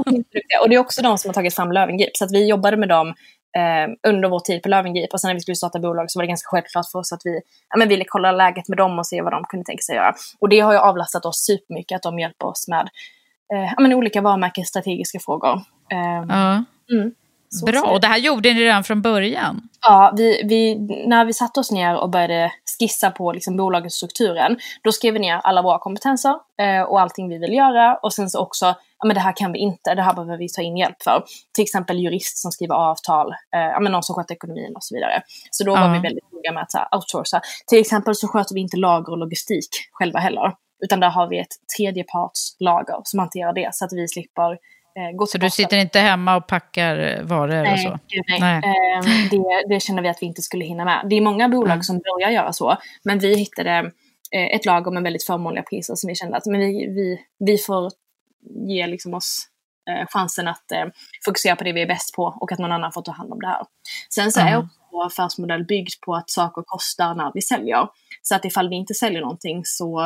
och 0.63 0.69
det 0.69 0.75
är 0.75 0.79
också 0.79 1.03
de 1.03 1.19
som 1.19 1.29
har 1.29 1.35
tagit 1.35 1.55
fram 1.55 1.73
Löwengrip, 1.73 2.17
så 2.17 2.27
vi 2.33 2.49
jobbade 2.49 2.77
med 2.77 2.89
dem 2.89 3.15
eh, 3.59 4.11
under 4.11 4.29
vår 4.29 4.41
tid 4.41 4.63
på 4.63 4.69
Löwengrip. 4.69 5.13
Och 5.13 5.21
sen 5.21 5.29
när 5.29 5.35
vi 5.35 5.41
skulle 5.41 5.57
starta 5.57 5.79
bolag 5.79 6.11
så 6.11 6.19
var 6.19 6.23
det 6.23 6.29
ganska 6.29 6.49
självklart 6.49 6.91
för 6.93 6.99
oss 6.99 7.13
att 7.13 7.21
vi 7.25 7.41
ja, 7.71 7.79
men 7.79 7.89
ville 7.89 8.05
kolla 8.09 8.33
läget 8.33 8.69
med 8.69 8.79
dem 8.79 8.99
och 8.99 9.07
se 9.07 9.23
vad 9.23 9.33
de 9.33 9.45
kunde 9.45 9.65
tänka 9.65 9.83
sig 9.83 9.95
göra. 9.97 10.15
Och 10.41 10.49
det 10.49 10.61
har 10.61 10.73
ju 10.73 10.79
avlastat 10.79 11.25
oss 11.25 11.45
supermycket 11.45 11.97
att 11.97 12.03
de 12.03 12.19
hjälper 12.19 12.47
oss 12.47 12.69
med 12.69 12.89
eh, 13.55 13.73
ja, 13.77 13.81
men 13.81 13.93
olika 13.93 14.21
varumärkes 14.21 14.69
strategiska 14.69 15.19
frågor. 15.19 15.61
Eh. 15.93 16.63
Mm. 16.91 17.15
Så 17.51 17.67
Bra, 17.67 17.83
och 17.83 18.01
det 18.01 18.07
här 18.07 18.19
gjorde 18.19 18.55
ni 18.55 18.65
redan 18.65 18.85
från 18.85 19.03
början? 19.03 19.61
Ja, 19.81 20.13
vi, 20.17 20.43
vi, 20.45 20.75
när 21.07 21.25
vi 21.25 21.33
satte 21.33 21.61
oss 21.61 21.71
ner 21.71 21.97
och 21.97 22.11
började 22.11 22.53
skissa 22.79 23.11
på 23.11 23.33
liksom 23.33 23.57
bolagets 23.57 23.97
strukturen, 23.97 24.59
då 24.85 24.93
skrev 24.93 25.13
vi 25.13 25.19
ner 25.19 25.37
alla 25.37 25.63
våra 25.63 25.79
kompetenser 25.79 26.35
eh, 26.61 26.83
och 26.83 27.01
allting 27.01 27.29
vi 27.29 27.39
vill 27.39 27.53
göra. 27.53 27.97
Och 28.03 28.13
sen 28.13 28.31
så 28.31 28.41
också, 28.41 28.67
ja 28.99 29.07
men 29.07 29.15
det 29.15 29.21
här 29.21 29.33
kan 29.37 29.53
vi 29.53 29.59
inte, 29.59 29.95
det 29.95 30.03
här 30.03 30.15
behöver 30.15 30.37
vi 30.37 30.49
ta 30.49 30.63
in 30.63 30.77
hjälp 30.77 31.03
för. 31.03 31.25
Till 31.55 31.63
exempel 31.63 31.99
jurist 31.99 32.39
som 32.39 32.51
skriver 32.51 32.75
avtal, 32.75 33.33
eh, 33.55 33.61
ja 33.61 33.81
men 33.81 33.93
någon 33.93 34.03
som 34.03 34.15
sköter 34.15 34.35
ekonomin 34.35 34.73
och 34.77 34.85
så 34.85 34.95
vidare. 34.95 35.23
Så 35.51 35.65
då 35.65 35.75
var 35.75 35.93
vi 35.93 35.99
väldigt 35.99 36.33
noga 36.33 36.53
med 36.53 36.63
att 36.63 36.73
så 36.73 36.79
här, 36.79 36.89
outsourca. 36.95 37.41
Till 37.67 37.81
exempel 37.81 38.15
så 38.15 38.29
sköter 38.29 38.55
vi 38.55 38.61
inte 38.61 38.77
lager 38.77 39.13
och 39.13 39.19
logistik 39.19 39.69
själva 39.93 40.19
heller. 40.19 40.55
Utan 40.85 41.01
där 41.01 41.11
har 41.11 41.29
vi 41.29 41.39
ett 41.39 41.55
tredjepartslager 41.77 43.01
som 43.05 43.19
hanterar 43.19 43.53
det 43.53 43.69
så 43.73 43.85
att 43.85 43.93
vi 43.93 44.09
slipper 44.09 44.59
gå 45.15 45.27
Så 45.27 45.39
du 45.39 45.51
sitter 45.51 45.77
inte 45.77 45.99
hemma 46.01 46.37
och 46.37 46.47
packar 46.47 47.23
varor 47.23 47.63
nej, 47.63 47.73
och 47.73 47.79
så? 47.81 47.99
Gud, 48.09 48.25
nej. 48.29 48.41
Nej. 48.41 48.57
Eh, 48.59 49.31
det, 49.31 49.75
det 49.75 49.81
känner 49.81 50.03
vi 50.03 50.09
att 50.09 50.23
vi 50.23 50.27
inte 50.27 50.43
skulle 50.43 50.65
hinna 50.65 50.85
med. 50.85 51.07
Det 51.11 51.17
är 51.17 51.21
många 51.21 51.49
bolag 51.49 51.73
Mm. 51.73 51.83
som 51.83 51.99
börjar 51.99 52.31
göra 52.31 52.53
så, 52.53 52.77
men 53.05 53.19
vi 53.19 53.37
hittade 53.37 53.71
eh, 54.35 54.55
ett 54.55 54.67
lager 54.67 54.91
med 54.91 55.03
väldigt 55.03 55.25
förmånliga 55.27 55.63
priser 55.63 55.95
som 55.95 56.09
vi 56.09 56.15
kände 56.15 56.37
att 56.37 56.47
men 56.47 56.61
vi, 56.61 56.87
vi, 56.87 57.21
vi 57.39 57.59
får 57.59 57.91
ge 58.67 58.87
liksom 58.87 59.15
oss 59.15 59.47
eh, 59.91 60.07
chansen 60.09 60.49
att 60.49 60.73
eh, 60.73 60.85
fokusera 61.25 61.57
på 61.57 61.65
det 61.65 61.73
vi 61.73 61.83
är 61.83 61.87
bäst 61.87 62.15
på 62.15 62.37
och 62.41 62.53
att 62.53 62.59
någon 62.59 62.73
annan 62.73 62.93
får 62.93 63.03
ta 63.03 63.13
hand 63.13 63.33
om 63.33 63.41
det 63.41 63.47
här. 63.47 63.63
Sen 64.15 64.33
så 64.33 64.41
är 64.41 64.47
Mm. 64.49 64.59
också 64.59 64.75
vår 64.93 65.07
affärsmodell 65.07 65.65
byggd 65.65 65.93
på 66.07 66.15
att 66.15 66.31
saker 66.31 66.63
kostar 66.67 67.15
när 67.15 67.31
vi 67.35 67.43
säljer. 67.43 67.89
Så 68.23 68.35
att 68.35 68.45
ifall 68.45 68.69
vi 68.69 68.77
inte 68.77 68.95
säljer 68.95 69.21
någonting 69.21 69.61
så 69.65 70.01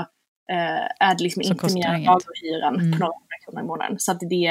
eh, 0.52 1.06
är 1.08 1.14
det 1.14 1.22
liksom 1.24 1.42
Så 1.42 1.52
inte 1.52 1.74
mer 1.74 1.82
lagerhyran 1.98 2.74
Mm. 2.74 2.76
på 2.98 3.04
hundra 3.04 3.06
kronor 3.44 3.60
i 3.60 3.66
månaden. 3.66 3.96
Så 3.98 4.12
att 4.12 4.20
det, 4.20 4.46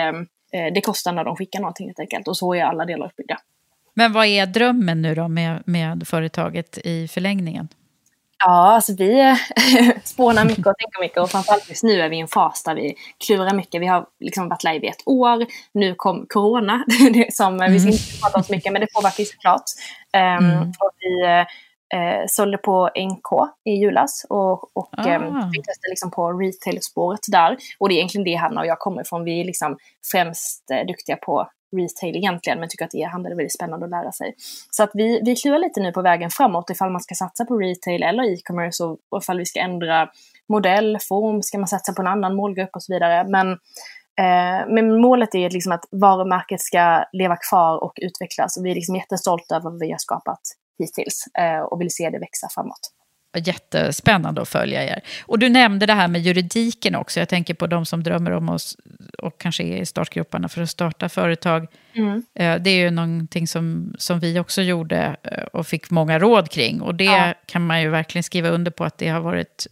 eh, 0.53 0.73
det 0.73 0.81
kostar 0.81 1.11
när 1.11 1.23
de 1.23 1.35
skickar 1.35 1.59
någonting 1.59 1.87
helt 1.87 1.99
enkelt. 1.99 2.27
Och 2.27 2.37
så 2.37 2.53
är 2.55 2.63
alla 2.63 2.85
delar 2.85 3.05
uppbyggda. 3.05 3.37
Men 3.93 4.13
vad 4.13 4.25
är 4.25 4.45
drömmen 4.45 5.01
nu 5.01 5.15
då 5.15 5.27
med, 5.27 5.63
med 5.65 6.07
företaget 6.07 6.77
i 6.77 7.07
förlängningen? 7.07 7.67
Ja, 8.43 8.71
alltså 8.73 8.95
vi 8.97 9.19
eh, 9.19 9.35
spånar 10.03 10.45
mycket 10.45 10.67
och 10.67 10.77
tänker 10.77 11.01
mycket 11.01 11.17
och 11.17 11.29
framförallt 11.29 11.69
just 11.69 11.83
nu 11.83 12.01
är 12.01 12.09
vi 12.09 12.17
i 12.17 12.19
en 12.19 12.27
fas 12.27 12.63
där 12.63 12.75
vi 12.75 12.95
klurar 13.25 13.53
mycket. 13.53 13.81
Vi 13.81 13.85
har 13.87 14.05
liksom 14.19 14.49
varit 14.49 14.63
live 14.63 14.85
i 14.85 14.89
ett 14.89 15.01
år, 15.05 15.45
nu 15.71 15.95
kom 15.95 16.25
corona, 16.29 16.85
som 17.31 17.57
vi 17.69 17.79
ska 17.79 17.89
inte 17.89 18.21
prata 18.21 18.37
om 18.37 18.43
så 18.43 18.53
mycket 18.53 18.71
men 18.73 18.81
det 18.81 18.87
påverkar 18.93 19.19
ju 19.19 19.25
såklart. 19.25 19.63
Um, 20.13 20.45
Mm. 20.45 20.69
och 20.69 20.91
vi 20.99 21.45
eh, 21.93 22.23
sålde 22.27 22.57
på 22.57 22.89
NK 22.95 23.49
i 23.65 23.71
julas 23.71 24.25
och, 24.29 24.77
och 24.77 24.89
Ah. 24.97 25.07
ehm, 25.07 25.51
fick 25.51 25.65
testa 25.65 25.87
liksom 25.89 26.11
på 26.11 26.31
retail-spåret 26.31 27.19
där. 27.27 27.57
Och 27.79 27.89
det 27.89 27.93
är 27.93 27.97
egentligen 27.97 28.25
det 28.25 28.35
Hanna 28.35 28.61
och 28.61 28.67
jag 28.67 28.79
kommer 28.79 29.01
ifrån. 29.01 29.23
Vi 29.23 29.41
är 29.41 29.45
liksom 29.45 29.77
främst 30.11 30.71
eh, 30.71 30.85
duktiga 30.87 31.15
på 31.15 31.47
retail 31.77 32.15
egentligen, 32.15 32.59
men 32.59 32.69
tycker 32.69 32.85
att 32.85 32.95
e-handel 32.95 33.31
är 33.31 33.35
väldigt 33.35 33.53
spännande 33.53 33.85
att 33.85 33.89
lära 33.89 34.11
sig. 34.11 34.35
Så 34.71 34.83
att 34.83 34.91
vi, 34.93 35.21
vi 35.25 35.35
klurar 35.35 35.59
lite 35.59 35.81
nu 35.81 35.91
på 35.91 36.01
vägen 36.01 36.29
framåt 36.29 36.69
ifall 36.69 36.91
man 36.91 37.01
ska 37.01 37.15
satsa 37.15 37.45
på 37.45 37.57
retail 37.57 38.03
eller 38.03 38.23
e-commerce 38.23 38.83
och, 38.83 38.97
och 39.09 39.21
ifall 39.21 39.37
vi 39.37 39.45
ska 39.45 39.59
ändra 39.59 40.09
modell, 40.49 40.97
form, 41.09 41.41
ska 41.41 41.57
man 41.57 41.67
satsa 41.67 41.93
på 41.93 42.01
en 42.01 42.07
annan 42.07 42.35
målgrupp 42.35 42.69
och 42.73 42.83
så 42.83 42.93
vidare. 42.93 43.23
Men, 43.27 43.51
eh, 44.19 44.67
men 44.67 45.01
målet 45.01 45.35
är 45.35 45.49
liksom 45.49 45.71
att 45.71 45.85
varumärket 45.91 46.61
ska 46.61 47.03
leva 47.13 47.35
kvar 47.49 47.83
och 47.83 47.93
utvecklas 48.01 48.57
och 48.57 48.65
vi 48.65 48.71
är 48.71 48.75
liksom 48.75 48.95
jättestolta 48.95 49.55
över 49.55 49.69
vad 49.69 49.79
vi 49.79 49.91
har 49.91 49.97
skapat 49.97 50.41
hittills 50.81 51.25
eh, 51.39 51.59
och 51.59 51.81
vill 51.81 51.91
se 51.91 52.09
det 52.09 52.19
växa 52.19 52.47
framåt. 52.55 52.91
Jättespännande 53.45 54.41
att 54.41 54.49
följa 54.49 54.83
er. 54.83 55.01
Och 55.25 55.39
du 55.39 55.49
nämnde 55.49 55.85
det 55.85 55.93
här 55.93 56.07
med 56.07 56.21
juridiken 56.21 56.95
också. 56.95 57.19
Jag 57.19 57.29
tänker 57.29 57.53
på 57.53 57.67
de 57.67 57.85
som 57.85 58.03
drömmer 58.03 58.31
om 58.31 58.49
oss 58.49 58.77
och 59.17 59.37
kanske 59.37 59.63
är 59.63 59.77
i 59.77 59.85
startgroparna 59.85 60.49
för 60.49 60.61
att 60.61 60.69
starta 60.69 61.09
företag. 61.09 61.67
Mm. 61.93 62.23
Eh, 62.35 62.55
Det 62.61 62.69
är 62.69 62.75
ju 62.75 62.89
någonting 62.91 63.47
som, 63.47 63.95
som 63.97 64.19
vi 64.19 64.39
också 64.39 64.61
gjorde 64.61 65.15
eh, 65.23 65.43
och 65.43 65.67
fick 65.67 65.89
många 65.89 66.19
råd 66.19 66.49
kring. 66.49 66.81
Och 66.81 66.95
det 66.95 67.03
Ja. 67.03 67.33
kan 67.45 67.67
man 67.67 67.81
ju 67.81 67.89
verkligen 67.89 68.23
skriva 68.23 68.49
under 68.49 68.71
på 68.71 68.83
att 68.83 68.97
det 68.97 69.09
har 69.09 69.21
varit 69.21 69.67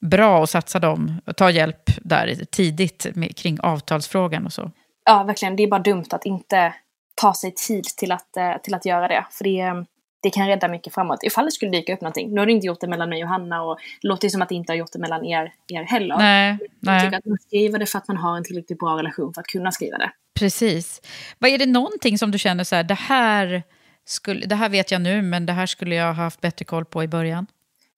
bra 0.00 0.42
att 0.42 0.50
satsa 0.50 0.78
dem, 0.78 1.20
och 1.26 1.36
ta 1.36 1.50
hjälp 1.50 1.82
där 2.02 2.34
tidigt 2.50 3.06
med, 3.14 3.36
kring 3.36 3.60
avtalsfrågan 3.60 4.46
och 4.46 4.52
så. 4.52 4.70
Ja, 5.04 5.24
verkligen. 5.24 5.56
Det 5.56 5.62
är 5.62 5.68
bara 5.68 5.82
dumt 5.82 6.04
att 6.10 6.24
inte 6.26 6.74
ta 7.14 7.34
sig 7.34 7.54
tid 7.54 7.84
till 7.84 8.12
att, 8.12 8.62
till 8.62 8.74
att 8.74 8.86
göra 8.86 9.08
det. 9.08 9.26
För 9.30 9.44
det, 9.44 9.60
eh, 9.60 9.74
det 10.22 10.30
kan 10.30 10.46
rädda 10.46 10.68
mycket 10.68 10.94
framåt. 10.94 11.18
Ifall 11.22 11.44
det 11.44 11.50
skulle 11.50 11.70
dyka 11.70 11.94
upp 11.94 12.00
någonting. 12.00 12.30
Nu 12.34 12.40
har 12.40 12.46
du 12.46 12.52
inte 12.52 12.66
gjort 12.66 12.80
det 12.80 12.88
mellan 12.88 13.08
mig 13.08 13.22
och 13.22 13.28
Hanna 13.28 13.62
och 13.62 13.78
det 14.02 14.08
låter 14.08 14.26
ju 14.26 14.30
som 14.30 14.42
att 14.42 14.48
det 14.48 14.54
inte 14.54 14.72
har 14.72 14.76
gjort 14.76 14.92
det 14.92 14.98
mellan 14.98 15.24
er, 15.24 15.52
er 15.68 15.82
heller. 15.82 16.16
Nej, 16.16 16.58
Jag 16.60 16.68
nej. 16.80 17.00
tycker 17.00 17.18
att 17.18 17.24
man 17.24 17.38
skriver 17.38 17.78
det 17.78 17.86
för 17.86 17.98
att 17.98 18.08
man 18.08 18.16
har 18.16 18.36
en 18.36 18.44
tillräckligt 18.44 18.78
bra 18.78 18.98
relation 18.98 19.34
för 19.34 19.40
att 19.40 19.46
kunna 19.46 19.72
skriva 19.72 19.98
det. 19.98 20.10
Precis. 20.38 21.00
Vad 21.38 21.50
är 21.50 21.58
det 21.58 21.66
någonting 21.66 22.18
som 22.18 22.30
du 22.30 22.38
känner 22.38 22.64
så 22.64 22.76
här, 22.76 22.82
det 22.82 22.94
här, 22.94 23.62
skulle, 24.04 24.46
det 24.46 24.54
här 24.54 24.68
vet 24.68 24.90
jag 24.90 25.00
nu, 25.00 25.22
men 25.22 25.46
det 25.46 25.52
här 25.52 25.66
skulle 25.66 25.94
jag 25.94 26.06
ha 26.06 26.22
haft 26.22 26.40
bättre 26.40 26.64
koll 26.64 26.84
på 26.84 27.02
i 27.04 27.08
början? 27.08 27.46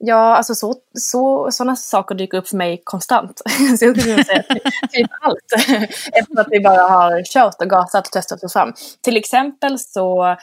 Ja, 0.01 0.37
alltså 0.37 0.55
så, 0.55 0.75
så, 0.95 1.51
sådana 1.51 1.77
saker 1.77 2.15
dyker 2.15 2.39
upp 2.39 2.49
för 2.49 2.57
mig 2.57 2.81
konstant. 2.85 3.43
så 3.79 3.85
jag 3.85 4.01
skulle 4.01 4.25
säga 4.25 4.43
typ 4.91 5.11
allt. 5.21 5.53
Efter 6.13 6.41
att 6.41 6.47
vi 6.51 6.61
bara 6.61 6.83
har 6.83 7.23
kört 7.25 7.63
och 7.63 7.71
gasat 7.71 8.07
och 8.07 8.13
testat 8.13 8.45
oss 8.45 8.53
fram. 8.53 8.73
Till 9.03 9.17
exempel 9.17 9.79
så 9.79 10.37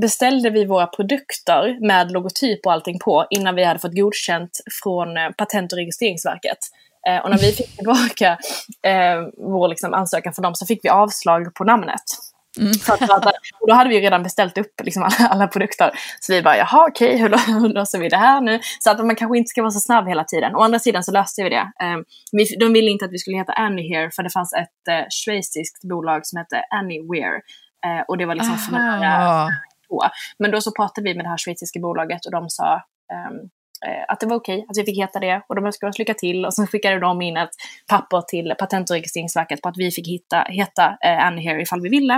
beställde 0.00 0.50
vi 0.50 0.64
våra 0.64 0.86
produkter 0.86 1.86
med 1.86 2.10
logotyp 2.10 2.66
och 2.66 2.72
allting 2.72 2.98
på 2.98 3.26
innan 3.30 3.54
vi 3.54 3.64
hade 3.64 3.78
fått 3.78 3.94
godkänt 3.94 4.50
från 4.82 5.16
eh, 5.16 5.30
Patent 5.30 5.72
och 5.72 5.78
registreringsverket. 5.78 6.58
Eh, 7.08 7.24
och 7.24 7.30
när 7.30 7.38
vi 7.38 7.52
fick 7.52 7.76
tillbaka 7.76 8.38
eh, 8.82 9.20
vår 9.36 9.68
liksom, 9.68 9.94
ansökan 9.94 10.32
från 10.32 10.42
dem 10.42 10.54
så 10.54 10.66
fick 10.66 10.84
vi 10.84 10.88
avslag 10.88 11.54
på 11.54 11.64
namnet. 11.64 12.04
Så 12.80 12.92
att, 12.92 13.26
och 13.60 13.68
då 13.68 13.74
hade 13.74 13.90
vi 13.90 13.96
ju 13.96 14.00
redan 14.00 14.22
beställt 14.22 14.58
upp 14.58 14.80
liksom 14.82 15.02
alla, 15.02 15.28
alla 15.28 15.46
produkter. 15.46 15.90
Så 16.20 16.32
vi 16.32 16.42
bara, 16.42 16.56
jaha 16.56 16.86
okej, 16.88 17.18
hur, 17.18 17.28
lö- 17.28 17.60
hur 17.60 17.68
löser 17.68 17.98
vi 17.98 18.08
det 18.08 18.16
här 18.16 18.40
nu? 18.40 18.60
Så 18.80 18.90
att 18.90 19.06
man 19.06 19.16
kanske 19.16 19.38
inte 19.38 19.48
ska 19.48 19.62
vara 19.62 19.70
så 19.70 19.80
snabb 19.80 20.08
hela 20.08 20.24
tiden. 20.24 20.56
Å 20.56 20.60
andra 20.60 20.78
sidan 20.78 21.04
så 21.04 21.12
löste 21.12 21.42
vi 21.42 21.50
det. 21.50 21.72
Eh, 21.82 21.98
de 22.58 22.72
ville 22.72 22.90
inte 22.90 23.04
att 23.04 23.12
vi 23.12 23.18
skulle 23.18 23.36
heta 23.36 23.52
Anyhere 23.52 24.10
för 24.10 24.22
det 24.22 24.30
fanns 24.30 24.52
ett 24.52 24.88
eh, 24.90 25.06
schweiziskt 25.10 25.82
bolag 25.82 26.26
som 26.26 26.38
hette 26.38 26.64
Anywhere. 26.70 27.40
Eh, 27.86 28.04
och 28.08 28.18
det 28.18 28.26
var 28.26 28.34
liksom 28.34 28.56
för 28.58 28.76
Aha 28.76 29.50
på. 29.88 30.08
Men 30.38 30.50
då 30.50 30.60
så 30.60 30.72
pratade 30.72 31.08
vi 31.08 31.14
med 31.14 31.24
det 31.24 31.28
här 31.28 31.36
schweiziska 31.36 31.80
bolaget 31.80 32.26
och 32.26 32.32
de 32.32 32.50
sa 32.50 32.74
um, 32.74 33.50
att 34.08 34.20
det 34.20 34.26
var 34.26 34.36
okej 34.36 34.66
att 34.68 34.78
vi 34.78 34.84
fick 34.84 34.98
heta 34.98 35.18
det 35.20 35.42
och 35.48 35.54
de 35.54 35.66
önskade 35.66 35.90
oss 35.90 35.98
lycka 35.98 36.14
till 36.14 36.46
och 36.46 36.54
sen 36.54 36.66
skickade 36.66 36.98
de 36.98 37.22
in 37.22 37.36
ett 37.36 37.50
papper 37.90 38.22
till 38.22 38.54
Patent 38.58 38.90
och 38.90 38.94
registreringsverket 38.94 39.62
på 39.62 39.68
att 39.68 39.78
vi 39.78 39.90
fick 39.90 40.08
hitta, 40.08 40.46
heta 40.48 40.98
eh, 41.04 41.26
Annie 41.26 41.42
here 41.42 41.62
ifall 41.62 41.80
vi 41.80 41.88
ville. 41.88 42.14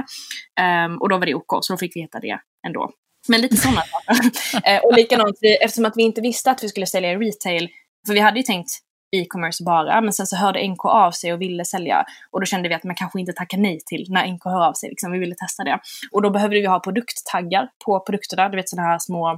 Um, 0.87 0.99
och 1.01 1.09
då 1.09 1.19
var 1.19 1.27
det 1.27 1.35
OK, 1.35 1.59
så 1.61 1.73
då 1.73 1.77
fick 1.77 1.97
vi 1.97 2.01
heta 2.01 2.21
det 2.21 2.39
ändå. 2.67 2.91
Men 3.29 3.41
lite 3.41 3.57
sådana 3.57 3.81
saker. 3.81 4.31
eh, 4.71 4.81
och 4.81 4.95
likadant, 4.95 5.37
eftersom 5.61 5.85
att 5.85 5.97
vi 5.97 6.03
inte 6.03 6.21
visste 6.21 6.51
att 6.51 6.65
vi 6.65 6.69
skulle 6.69 6.87
sälja 6.87 7.13
i 7.13 7.17
retail, 7.17 7.69
för 8.07 8.15
vi 8.15 8.21
hade 8.21 8.39
ju 8.39 8.43
tänkt 8.43 8.71
e-commerce 9.13 9.65
bara, 9.65 10.01
men 10.01 10.13
sen 10.13 10.27
så 10.27 10.37
hörde 10.37 10.69
NK 10.69 10.85
av 10.85 11.11
sig 11.11 11.33
och 11.33 11.41
ville 11.41 11.65
sälja. 11.65 12.05
Och 12.31 12.41
då 12.41 12.47
kände 12.47 12.69
vi 12.69 12.75
att 12.75 12.85
man 12.85 12.95
kanske 12.95 13.21
inte 13.21 13.33
tackar 13.33 13.59
nej 13.59 13.81
till 13.87 14.07
när 14.09 14.27
NK 14.27 14.45
hör 14.45 14.67
av 14.69 14.73
sig, 14.73 14.89
liksom, 14.89 15.13
vi 15.13 15.19
ville 15.19 15.35
testa 15.35 15.65
det. 15.65 15.79
Och 16.13 16.23
då 16.23 16.31
behövde 16.31 16.61
vi 16.61 16.67
ha 16.67 16.81
produkttaggar 16.81 17.69
på 17.85 18.01
produkterna, 18.01 18.49
du 18.49 18.57
vet 18.57 18.69
sådana 18.69 18.89
här 18.89 18.99
små, 18.99 19.31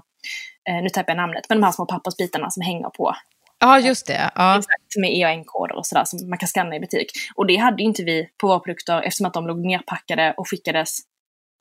eh, 0.69 0.83
nu 0.83 0.89
tappar 0.89 1.11
jag 1.13 1.17
namnet, 1.17 1.45
men 1.49 1.61
de 1.61 1.65
här 1.65 1.73
små 1.73 1.87
pappersbitarna 1.87 2.51
som 2.51 2.63
hänger 2.63 2.89
på. 2.89 3.15
Ja, 3.61 3.79
just 3.79 4.07
det. 4.07 4.31
Ja. 4.35 4.59
Exakt, 4.59 4.97
med 5.01 5.11
EAN-koder 5.11 5.77
och 5.77 5.87
sådär 5.87 6.05
som 6.05 6.29
man 6.29 6.39
kan 6.39 6.49
scanna 6.49 6.77
i 6.77 6.81
butik. 6.81 7.11
Och 7.35 7.47
det 7.47 7.57
hade 7.57 7.83
ju 7.83 7.89
inte 7.89 8.03
vi 8.03 8.29
på 8.41 8.47
våra 8.47 8.61
produkter 8.61 9.03
eftersom 9.03 9.27
att 9.27 9.35
de 9.35 9.47
låg 9.47 9.67
nerpackade 9.67 10.35
och 10.37 10.49
skickades 10.49 10.99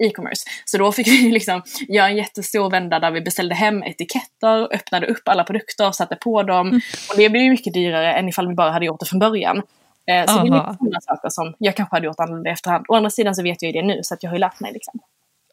e-commerce. 0.06 0.43
Så 0.66 0.78
då 0.78 0.91
fick 0.91 1.08
vi 1.26 1.32
liksom 1.32 1.62
göra 1.88 2.10
en 2.10 2.16
jättestor 2.16 2.70
vända 2.70 2.99
där 2.99 3.12
vi 3.12 3.22
beställde 3.22 3.56
hem 3.56 3.84
etiketter, 3.84 4.74
öppnade 4.76 5.08
upp 5.08 5.22
alla 5.28 5.43
produkter, 5.43 5.91
satte 5.91 6.16
på 6.16 6.43
dem. 6.43 6.82
Och 7.10 7.18
det 7.18 7.30
blev 7.30 7.43
ju 7.43 7.49
mycket 7.49 7.74
dyrare 7.74 8.14
än 8.14 8.30
ifall 8.30 8.47
vi 8.47 8.54
bara 8.56 8.72
hade 8.72 8.86
gjort 8.86 8.99
det 8.99 9.06
från 9.06 9.20
början. 9.20 9.58
Eh, 9.58 10.26
så 10.26 10.43
det 10.43 10.47
är 10.47 10.54
Aha. 10.54 10.72
lite 10.72 10.78
sådana 10.78 11.02
saker 11.02 11.30
som 11.30 11.54
jag 11.58 11.76
kanske 11.76 11.95
hade 11.95 12.06
gjort 12.06 12.20
annorlunda 12.20 12.49
i 12.49 12.54
efterhand. 12.54 12.86
Å 12.88 12.95
andra 12.95 13.10
sidan 13.10 13.36
så 13.36 13.43
vet 13.43 13.62
jag 13.62 13.72
ju 13.76 13.82
det 13.82 13.88
nu 13.88 13.99
så 14.04 14.14
att 14.14 14.24
jag 14.24 14.30
har 14.30 14.36
ju 14.36 14.39
lärt 14.39 14.60
mig 14.60 14.72
liksom. 14.74 14.99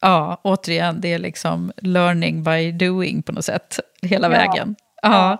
ja, 0.01 0.41
återigen, 0.43 1.01
det 1.01 1.13
är 1.13 1.19
liksom 1.19 1.71
learning 1.77 2.43
by 2.43 2.71
doing 2.71 3.21
på 3.23 3.31
något 3.31 3.45
sätt, 3.45 3.79
hela 4.01 4.27
Ja. 4.27 4.31
vägen. 4.31 4.75
Ja. 5.01 5.37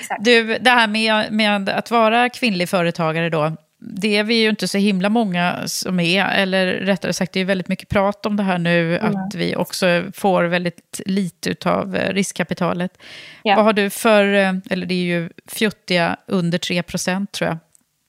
Exakt. 0.00 0.24
Du, 0.24 0.58
det 0.58 0.70
här 0.70 0.86
med, 0.86 1.32
med 1.32 1.68
att 1.68 1.90
vara 1.90 2.28
kvinnlig 2.28 2.68
företagare 2.68 3.30
då, 3.30 3.52
det 3.80 4.16
är 4.16 4.24
vi 4.24 4.34
ju 4.42 4.50
inte 4.50 4.68
så 4.68 4.78
himla 4.78 5.08
många 5.08 5.56
som 5.66 6.00
är, 6.00 6.24
eller 6.34 6.66
rättare 6.66 7.12
sagt, 7.12 7.32
det 7.32 7.40
är 7.40 7.44
väldigt 7.44 7.68
mycket 7.68 7.88
prat 7.88 8.26
om 8.26 8.36
det 8.36 8.42
här 8.42 8.58
nu, 8.58 8.98
Mm. 8.98 9.16
att 9.16 9.34
vi 9.34 9.56
också 9.56 10.04
får 10.14 10.44
väldigt 10.44 11.00
lite 11.06 11.70
av 11.70 11.94
riskkapitalet. 11.96 12.98
Ja. 13.42 13.56
Vad 13.56 13.64
har 13.64 13.72
du 13.72 13.90
för, 13.90 14.34
eh, 14.34 14.52
eller 14.70 14.86
det 14.86 14.94
är 14.94 15.04
ju 15.04 15.30
fjuttiga 15.46 16.16
under 16.26 16.58
3 16.58 16.82
procent 16.82 17.32
tror 17.32 17.48
jag, 17.48 17.58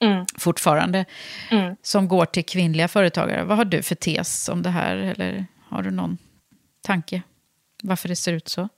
Mm. 0.10 0.26
fortfarande, 0.38 1.06
Mm. 1.52 1.76
som 1.82 2.08
går 2.08 2.26
till 2.26 2.46
kvinnliga 2.46 2.88
företagare. 2.88 3.44
Vad 3.44 3.58
har 3.58 3.66
du 3.66 3.82
för 3.82 3.96
tes 3.96 4.50
om 4.50 4.62
det 4.62 4.70
här, 4.70 4.96
eller 4.96 5.46
har 5.70 5.82
du 5.84 5.92
någon 5.92 6.18
tanke 6.88 7.22
varför 7.84 8.08
det 8.10 8.16
ser 8.16 8.34
ut 8.34 8.48
så? 8.50 8.70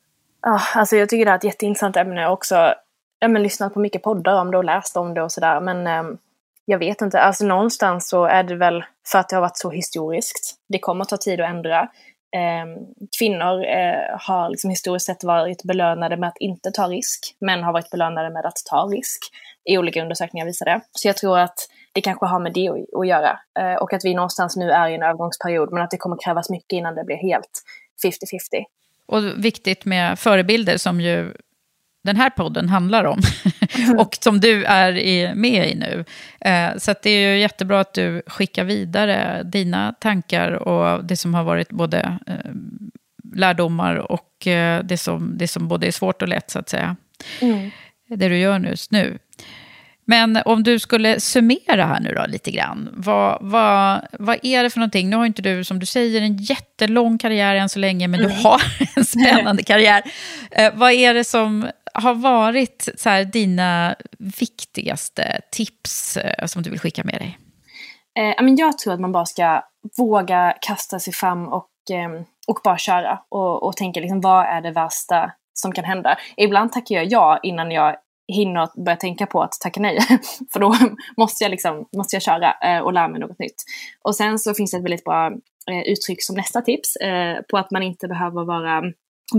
Ja, 0.41 0.61
alltså 0.75 0.95
jag 0.95 1.09
tycker 1.09 1.25
det 1.25 1.31
är 1.31 1.35
ett 1.35 1.43
jätteintressant 1.43 1.97
ämne. 1.97 2.21
Jag 2.21 2.27
har 2.27 2.33
också 2.33 2.73
ja, 3.19 3.27
men, 3.27 3.43
lyssnat 3.43 3.73
på 3.73 3.79
mycket 3.79 4.03
poddar 4.03 4.41
om 4.41 4.51
det 4.51 4.57
och 4.57 4.63
läst 4.63 4.97
om 4.97 5.13
det 5.13 5.21
och 5.21 5.31
sådär. 5.31 5.61
Men 5.61 5.87
ehm, 5.87 6.17
jag 6.65 6.79
vet 6.79 7.01
inte, 7.01 7.21
alltså 7.21 7.45
någonstans 7.45 8.09
så 8.09 8.25
är 8.25 8.43
det 8.43 8.55
väl 8.55 8.83
för 9.11 9.19
att 9.19 9.29
det 9.29 9.35
har 9.35 9.41
varit 9.41 9.57
så 9.57 9.71
historiskt. 9.71 10.55
Det 10.69 10.79
kommer 10.79 11.01
att 11.01 11.09
ta 11.09 11.17
tid 11.17 11.41
att 11.41 11.49
ändra. 11.49 11.89
Ehm, 12.35 12.69
kvinnor 13.19 13.65
eh, 13.65 14.17
har 14.19 14.49
liksom 14.49 14.69
historiskt 14.69 15.05
sett 15.05 15.23
varit 15.23 15.63
belönade 15.63 16.17
med 16.17 16.29
att 16.29 16.37
inte 16.39 16.71
ta 16.71 16.87
risk. 16.87 17.35
Män 17.41 17.63
har 17.63 17.73
varit 17.73 17.89
belönade 17.89 18.29
med 18.29 18.45
att 18.45 18.57
ta 18.69 18.85
risk. 18.85 19.19
I 19.65 19.77
olika 19.77 20.01
undersökningar 20.01 20.45
visar 20.45 20.65
det. 20.65 20.81
Så 20.91 21.07
jag 21.07 21.17
tror 21.17 21.39
att 21.39 21.57
det 21.93 22.01
kanske 22.01 22.25
har 22.25 22.39
med 22.39 22.53
det 22.53 22.69
att, 22.69 22.99
att 22.99 23.07
göra. 23.07 23.39
Eh, 23.59 23.75
och 23.75 23.93
att 23.93 24.05
vi 24.05 24.13
någonstans 24.13 24.55
nu 24.55 24.71
är 24.71 24.89
i 24.89 24.95
en 24.95 25.03
övergångsperiod. 25.03 25.71
Men 25.71 25.83
att 25.83 25.91
det 25.91 25.97
kommer 25.97 26.17
krävas 26.23 26.49
mycket 26.49 26.77
innan 26.77 26.95
det 26.95 27.03
blir 27.03 27.17
helt 27.17 27.63
50-50. 28.05 28.63
Och 29.05 29.45
viktigt 29.45 29.85
med 29.85 30.19
förebilder 30.19 30.77
som 30.77 31.01
ju 31.01 31.33
den 32.03 32.15
här 32.15 32.29
podden 32.29 32.69
handlar 32.69 33.03
om. 33.03 33.19
och 33.97 34.17
som 34.21 34.39
du 34.39 34.65
är 34.65 35.35
med 35.35 35.69
i 35.69 35.75
nu. 35.75 36.05
Eh, 36.41 36.77
så 36.77 36.93
det 37.03 37.09
är 37.09 37.31
ju 37.31 37.39
jättebra 37.39 37.79
att 37.79 37.93
du 37.93 38.21
skickar 38.27 38.63
vidare 38.63 39.43
dina 39.43 39.93
tankar 39.99 40.51
och 40.51 41.05
det 41.05 41.17
som 41.17 41.33
har 41.33 41.43
varit 41.43 41.69
både 41.69 42.17
eh, 42.27 42.51
lärdomar 43.35 43.95
och 43.95 44.47
eh, 44.47 44.83
det, 44.83 44.97
som, 44.97 45.37
det 45.37 45.47
som 45.47 45.67
både 45.67 45.87
är 45.87 45.91
svårt 45.91 46.21
och 46.21 46.27
lätt, 46.27 46.49
så 46.49 46.59
att 46.59 46.69
säga. 46.69 46.95
Mm. 47.41 47.71
Det 48.07 48.29
du 48.29 48.37
gör 48.37 48.59
just 48.59 48.91
nu. 48.91 49.17
Men 50.05 50.37
om 50.45 50.63
du 50.63 50.79
skulle 50.79 51.19
summera 51.19 51.85
här 51.85 51.99
nu 51.99 52.13
då 52.13 52.25
lite 52.27 52.51
grann. 52.51 52.89
Vad, 52.93 53.37
vad, 53.41 54.07
vad 54.19 54.39
är 54.43 54.63
det 54.63 54.69
för 54.69 54.79
någonting? 54.79 55.09
Nu 55.09 55.15
har 55.15 55.25
inte 55.25 55.41
du, 55.41 55.63
som 55.63 55.79
du 55.79 55.85
säger, 55.85 56.21
en 56.21 56.37
jättelång 56.37 57.17
karriär 57.17 57.55
än 57.55 57.69
så 57.69 57.79
länge, 57.79 58.07
men 58.07 58.19
mm. 58.19 58.31
du 58.31 58.43
har 58.43 58.61
en 58.95 59.05
spännande 59.05 59.63
karriär. 59.63 60.03
Eh, 60.51 60.73
vad 60.75 60.91
är 60.91 61.13
det 61.13 61.23
som 61.23 61.69
har 61.93 62.13
varit 62.13 62.89
så 62.97 63.09
här, 63.09 63.25
dina 63.25 63.95
viktigaste 64.19 65.41
tips 65.51 66.17
eh, 66.17 66.45
som 66.45 66.61
du 66.61 66.69
vill 66.69 66.79
skicka 66.79 67.03
med 67.03 67.15
dig? 67.15 67.37
Eh, 68.19 68.45
jag 68.57 68.77
tror 68.77 68.93
att 68.93 68.99
man 68.99 69.11
bara 69.11 69.25
ska 69.25 69.63
våga 69.97 70.53
kasta 70.61 70.99
sig 70.99 71.13
fram 71.13 71.47
och, 71.47 71.69
eh, 71.91 72.23
och 72.47 72.59
bara 72.63 72.77
köra. 72.77 73.19
Och, 73.29 73.63
och 73.63 73.77
tänka 73.77 73.99
liksom, 73.99 74.21
vad 74.21 74.45
är 74.45 74.61
det 74.61 74.71
värsta 74.71 75.31
som 75.53 75.71
kan 75.71 75.85
hända? 75.85 76.17
Ibland 76.37 76.71
tackar 76.71 76.95
jag 76.95 77.05
ja 77.05 77.39
innan 77.43 77.71
jag 77.71 77.95
hinner 78.27 78.83
börja 78.85 78.95
tänka 78.95 79.25
på 79.25 79.41
att 79.41 79.51
tacka 79.51 79.79
nej. 79.79 79.99
För 80.53 80.59
då 80.59 80.75
måste 81.17 81.43
jag, 81.43 81.51
liksom, 81.51 81.85
måste 81.97 82.15
jag 82.15 82.23
köra 82.23 82.53
eh, 82.53 82.79
och 82.79 82.93
lära 82.93 83.07
mig 83.07 83.19
något 83.19 83.39
nytt. 83.39 83.63
Och 84.01 84.15
sen 84.15 84.39
så 84.39 84.53
finns 84.53 84.71
det 84.71 84.77
ett 84.77 84.83
väldigt 84.83 85.03
bra 85.03 85.27
eh, 85.71 85.81
uttryck 85.85 86.23
som 86.23 86.35
nästa 86.35 86.61
tips 86.61 86.95
eh, 86.95 87.41
på 87.41 87.57
att 87.57 87.71
man 87.71 87.83
inte 87.83 88.07
behöver 88.07 88.45
vara 88.45 88.81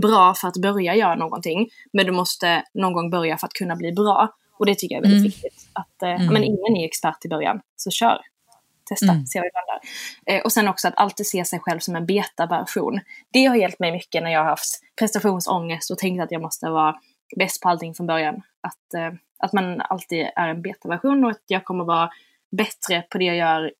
bra 0.02 0.34
för 0.34 0.48
att 0.48 0.56
börja 0.56 0.94
göra 0.94 1.14
någonting. 1.14 1.68
Men 1.92 2.06
du 2.06 2.12
måste 2.12 2.64
någon 2.74 2.92
gång 2.92 3.10
börja 3.10 3.38
för 3.38 3.46
att 3.46 3.52
kunna 3.52 3.76
bli 3.76 3.92
bra. 3.92 4.28
Och 4.58 4.66
det 4.66 4.74
tycker 4.74 4.94
jag 4.94 5.04
är 5.04 5.08
väldigt 5.08 5.18
mm. 5.18 5.30
viktigt. 5.30 5.68
Att, 5.72 6.02
mm. 6.02 6.32
men 6.32 6.44
ingen 6.44 6.76
är 6.76 6.84
expert 6.84 7.24
i 7.24 7.28
början, 7.28 7.60
så 7.76 7.90
kör. 7.90 8.20
Testa, 8.88 9.12
mm. 9.12 9.26
se 9.26 9.40
vad 9.40 9.46
det 9.46 9.50
landar. 9.54 10.44
och 10.44 10.52
sen 10.52 10.68
också 10.68 10.88
att 10.88 10.94
alltid 10.96 11.26
se 11.26 11.44
sig 11.44 11.60
själv 11.60 11.78
som 11.78 11.96
en 11.96 12.06
beta-version. 12.06 13.00
Det 13.32 13.44
har 13.44 13.56
hjälpt 13.56 13.78
mig 13.78 13.92
mycket 13.92 14.22
när 14.22 14.30
jag 14.30 14.40
har 14.40 14.46
haft 14.46 14.80
prestationsångest 14.98 15.90
och 15.90 15.98
tänkt 15.98 16.22
att 16.22 16.30
jag 16.30 16.42
måste 16.42 16.70
vara 16.70 16.94
bäst 17.36 17.62
på 17.62 17.68
allting 17.68 17.94
från 17.94 18.06
början. 18.06 18.42
Att, 18.64 18.94
eh, 18.94 19.12
att 19.38 19.52
man 19.52 19.80
alltid 19.80 20.26
är 20.36 20.48
en 20.48 20.62
betaversion 20.62 21.24
och 21.24 21.30
att 21.30 21.42
jag 21.46 21.64
kommer 21.64 21.84
vara 21.84 22.10
bättre 22.56 23.02
på 23.10 23.18
det 23.18 23.24
jag 23.24 23.36
gör 23.36 23.72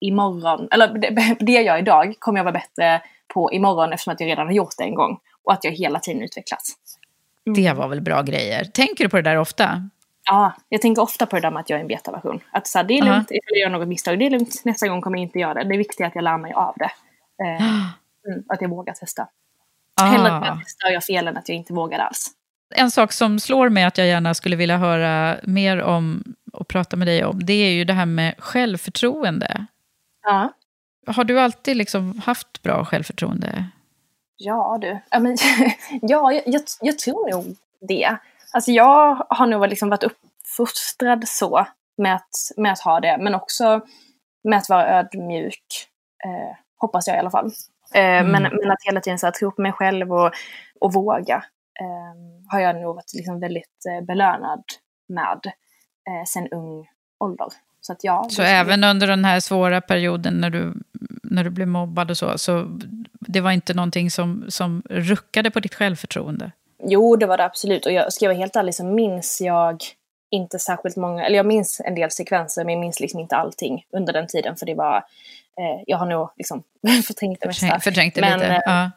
imorgon. 0.00 0.68
Eller 0.70 0.88
det, 1.44 1.52
jag 1.52 1.64
gör 1.64 1.78
idag 1.78 2.14
kommer 2.18 2.38
jag 2.38 2.44
vara 2.44 2.52
bättre 2.52 3.02
på 3.34 3.52
imorgon 3.52 3.92
eftersom 3.92 4.12
att 4.12 4.20
jag 4.20 4.26
redan 4.26 4.46
har 4.46 4.54
gjort 4.54 4.74
det 4.78 4.84
en 4.84 4.94
gång. 4.94 5.18
Och 5.44 5.52
att 5.52 5.64
jag 5.64 5.72
hela 5.72 5.98
tiden 5.98 6.22
utvecklas. 6.22 6.76
Mm. 7.46 7.62
Det 7.62 7.72
var 7.72 7.88
väl 7.88 8.00
bra 8.00 8.22
grejer. 8.22 8.64
Tänker 8.64 9.04
du 9.04 9.10
på 9.10 9.16
det 9.16 9.22
där 9.22 9.36
ofta? 9.36 9.88
Ja, 10.24 10.52
jag 10.68 10.82
tänker 10.82 11.02
ofta 11.02 11.26
på 11.26 11.36
det 11.36 11.42
där 11.42 11.50
med 11.50 11.60
att 11.60 11.70
jag 11.70 11.76
är 11.76 11.80
en 11.80 11.88
betaversion. 11.88 12.40
Att 12.50 12.66
så 12.66 12.78
här, 12.78 12.84
det 12.84 12.98
är 12.98 13.02
lugnt 13.02 13.30
uh 13.30 13.34
-huh. 13.34 13.38
ifall 13.38 13.58
jag 13.58 13.58
gör 13.58 13.78
något 13.78 13.88
misstag, 13.88 14.18
det 14.18 14.26
är 14.26 14.30
lugnt, 14.30 14.62
nästa 14.64 14.88
gång 14.88 15.00
kommer 15.00 15.18
jag 15.18 15.22
inte 15.22 15.38
göra 15.38 15.54
det. 15.54 15.64
Det 15.64 15.74
är 15.74 15.78
viktigt 15.78 16.06
att 16.06 16.14
jag 16.14 16.24
lär 16.24 16.38
mig 16.38 16.52
av 16.52 16.74
det. 16.76 16.90
Eh, 17.44 17.62
mm, 18.32 18.44
att 18.48 18.60
jag 18.60 18.68
vågar 18.68 18.94
testa. 18.94 19.28
Ah. 20.00 20.04
Hellre 20.04 20.32
att 20.32 20.46
jag 20.46 20.60
testar 20.64 20.88
och 20.88 20.92
gör 20.92 21.00
fel 21.00 21.28
än 21.28 21.36
att 21.36 21.48
jag 21.48 21.56
inte 21.56 21.72
vågar 21.72 21.98
alls. 21.98 22.30
En 22.70 22.90
sak 22.90 23.12
som 23.12 23.40
slår 23.40 23.68
mig 23.68 23.84
att 23.84 23.98
jag 23.98 24.06
gärna 24.06 24.34
skulle 24.34 24.56
vilja 24.56 24.76
höra 24.76 25.36
mer 25.42 25.82
om 25.82 26.34
och 26.52 26.68
prata 26.68 26.96
med 26.96 27.08
dig 27.08 27.24
om, 27.24 27.44
det 27.44 27.52
är 27.52 27.70
ju 27.70 27.84
det 27.84 27.92
här 27.92 28.06
med 28.06 28.34
självförtroende. 28.38 29.66
Ja. 30.22 30.52
Har 31.06 31.24
du 31.24 31.40
alltid 31.40 31.76
liksom 31.76 32.18
haft 32.24 32.62
bra 32.62 32.84
självförtroende? 32.84 33.64
Ja 34.36 34.78
du, 34.80 34.98
ja, 35.10 35.36
jag, 36.02 36.42
jag, 36.46 36.62
jag 36.80 36.98
tror 36.98 37.30
nog 37.30 37.56
det. 37.88 38.16
Alltså 38.52 38.70
jag 38.70 39.26
har 39.28 39.46
nog 39.46 39.68
liksom 39.68 39.88
varit 39.88 40.02
uppfostrad 40.02 41.28
så 41.28 41.66
med 41.98 42.14
att, 42.14 42.52
med 42.56 42.72
att 42.72 42.80
ha 42.80 43.00
det, 43.00 43.18
men 43.20 43.34
också 43.34 43.80
med 44.44 44.58
att 44.58 44.68
vara 44.68 44.98
ödmjuk. 44.98 45.64
Eh, 46.24 46.56
hoppas 46.76 47.06
jag 47.06 47.16
i 47.16 47.18
alla 47.18 47.30
fall. 47.30 47.52
Eh, 47.94 48.04
mm. 48.04 48.32
men, 48.32 48.42
men 48.42 48.70
att 48.70 48.84
hela 48.84 49.00
tiden 49.00 49.18
så 49.18 49.26
här, 49.26 49.32
tro 49.32 49.50
på 49.50 49.62
mig 49.62 49.72
själv 49.72 50.12
och, 50.12 50.32
och 50.80 50.92
våga. 50.92 51.44
Eh, 51.80 52.14
har 52.48 52.60
jag 52.60 52.76
nog 52.76 52.94
varit 52.94 53.14
liksom 53.14 53.40
väldigt 53.40 53.86
eh, 53.88 54.06
belönad 54.06 54.64
med 55.08 55.40
eh, 56.08 56.24
sen 56.26 56.48
ung 56.48 56.86
ålder. 57.20 57.48
Så, 57.80 57.92
att 57.92 58.04
ja, 58.04 58.26
så 58.30 58.42
även 58.42 58.84
under 58.84 59.06
den 59.06 59.24
här 59.24 59.40
svåra 59.40 59.80
perioden 59.80 60.34
när 60.34 60.50
du, 60.50 60.74
när 61.22 61.44
du 61.44 61.50
blev 61.50 61.68
mobbad 61.68 62.10
och 62.10 62.16
så, 62.16 62.38
så 62.38 62.78
det 63.20 63.40
var 63.40 63.50
inte 63.50 63.74
någonting 63.74 64.10
som, 64.10 64.44
som 64.48 64.82
ruckade 64.90 65.50
på 65.50 65.60
ditt 65.60 65.74
självförtroende? 65.74 66.52
Jo, 66.82 67.16
det 67.16 67.26
var 67.26 67.36
det 67.36 67.44
absolut. 67.44 67.86
Och 67.86 67.92
jag, 67.92 68.12
ska 68.12 68.24
jag 68.24 68.30
vara 68.30 68.38
helt 68.38 68.56
ärlig 68.56 68.74
så 68.74 68.84
minns 68.84 69.40
jag 69.40 69.82
inte 70.30 70.58
särskilt 70.58 70.96
många, 70.96 71.26
eller 71.26 71.36
jag 71.36 71.46
minns 71.46 71.80
en 71.84 71.94
del 71.94 72.10
sekvenser 72.10 72.64
men 72.64 72.74
jag 72.74 72.80
minns 72.80 73.00
liksom 73.00 73.20
inte 73.20 73.36
allting 73.36 73.84
under 73.92 74.12
den 74.12 74.26
tiden 74.26 74.56
för 74.56 74.66
det 74.66 74.74
var, 74.74 74.96
eh, 74.96 75.82
jag 75.86 75.98
har 75.98 76.06
nog 76.06 76.30
liksom 76.36 76.62
förträngt 77.06 77.40
det 77.40 77.46
mesta. 77.46 77.80
Förträngt 77.80 78.14
det 78.14 78.20
men, 78.20 78.38
lite, 78.38 78.52
eh, 78.52 78.60
ja. 78.64 78.90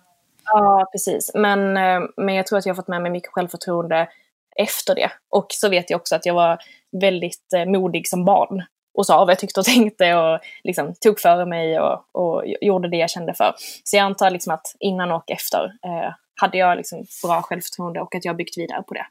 Ja, 0.45 0.89
precis. 0.91 1.31
Men, 1.33 1.77
eh, 1.77 2.09
men 2.17 2.35
jag 2.35 2.47
tror 2.47 2.59
att 2.59 2.65
jag 2.65 2.73
har 2.73 2.81
fått 2.81 2.87
med 2.87 3.01
mig 3.01 3.11
mycket 3.11 3.33
självförtroende 3.33 4.07
efter 4.55 4.95
det. 4.95 5.11
Och 5.29 5.47
så 5.49 5.69
vet 5.69 5.89
jag 5.89 5.99
också 5.99 6.15
att 6.15 6.25
jag 6.25 6.33
var 6.33 6.57
väldigt 7.01 7.53
eh, 7.55 7.65
modig 7.65 8.07
som 8.07 8.25
barn 8.25 8.63
och 8.93 9.05
sa 9.05 9.17
vad 9.17 9.31
jag 9.31 9.39
tyckte 9.39 9.59
och 9.59 9.65
tänkte 9.65 10.15
och 10.15 10.39
liksom 10.63 10.93
tog 11.01 11.19
för 11.19 11.45
mig 11.45 11.79
och, 11.79 12.05
och 12.11 12.43
gjorde 12.61 12.89
det 12.89 12.97
jag 12.97 13.09
kände 13.09 13.33
för. 13.33 13.53
Så 13.83 13.97
jag 13.97 14.03
antar 14.03 14.31
liksom 14.31 14.53
att 14.53 14.75
innan 14.79 15.11
och 15.11 15.31
efter 15.31 15.65
eh, 15.65 16.13
hade 16.41 16.57
jag 16.57 16.77
liksom 16.77 17.05
bra 17.23 17.41
självförtroende 17.41 18.01
och 18.01 18.15
att 18.15 18.25
jag 18.25 18.35
byggt 18.35 18.57
vidare 18.57 18.83
på 18.83 18.93
det. 18.93 19.05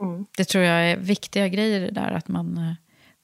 Mm. 0.00 0.26
Det 0.36 0.44
tror 0.44 0.64
jag 0.64 0.90
är 0.90 0.96
viktiga 0.96 1.48
grejer 1.48 1.80
det 1.80 1.90
där, 1.90 2.10
att 2.10 2.28
man 2.28 2.56
eh, 2.56 2.74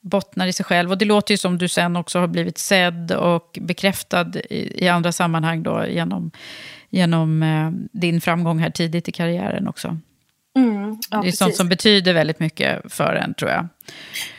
bottnar 0.01 0.47
i 0.47 0.53
sig 0.53 0.67
själv. 0.67 0.91
Och 0.91 0.99
det 0.99 1.05
låter 1.05 1.35
ju 1.35 1.39
som 1.39 1.59
du 1.59 1.69
sen 1.69 1.97
också 1.97 2.19
har 2.19 2.27
blivit 2.27 2.59
sedd 2.59 3.13
och 3.13 3.59
bekräftad 3.61 4.27
i, 4.51 4.85
i 4.85 4.89
andra 4.89 5.13
sammanhang 5.13 5.63
då 5.63 5.87
genom 5.87 6.31
genom 6.91 7.43
eh, 7.43 7.71
din 7.93 8.21
framgång 8.21 8.59
här 8.59 8.71
tidigt 8.71 9.09
i 9.09 9.13
karriären 9.13 9.69
också. 9.69 9.99
Mm, 10.57 10.99
ja, 11.11 11.17
det 11.17 11.17
är 11.17 11.23
precis. 11.23 11.39
sånt 11.39 11.57
som 11.57 11.69
betyder 11.69 12.15
väldigt 12.15 12.41
mycket 12.41 12.93
för 12.93 13.15
en, 13.15 13.35
tror 13.35 13.51
jag. 13.51 13.69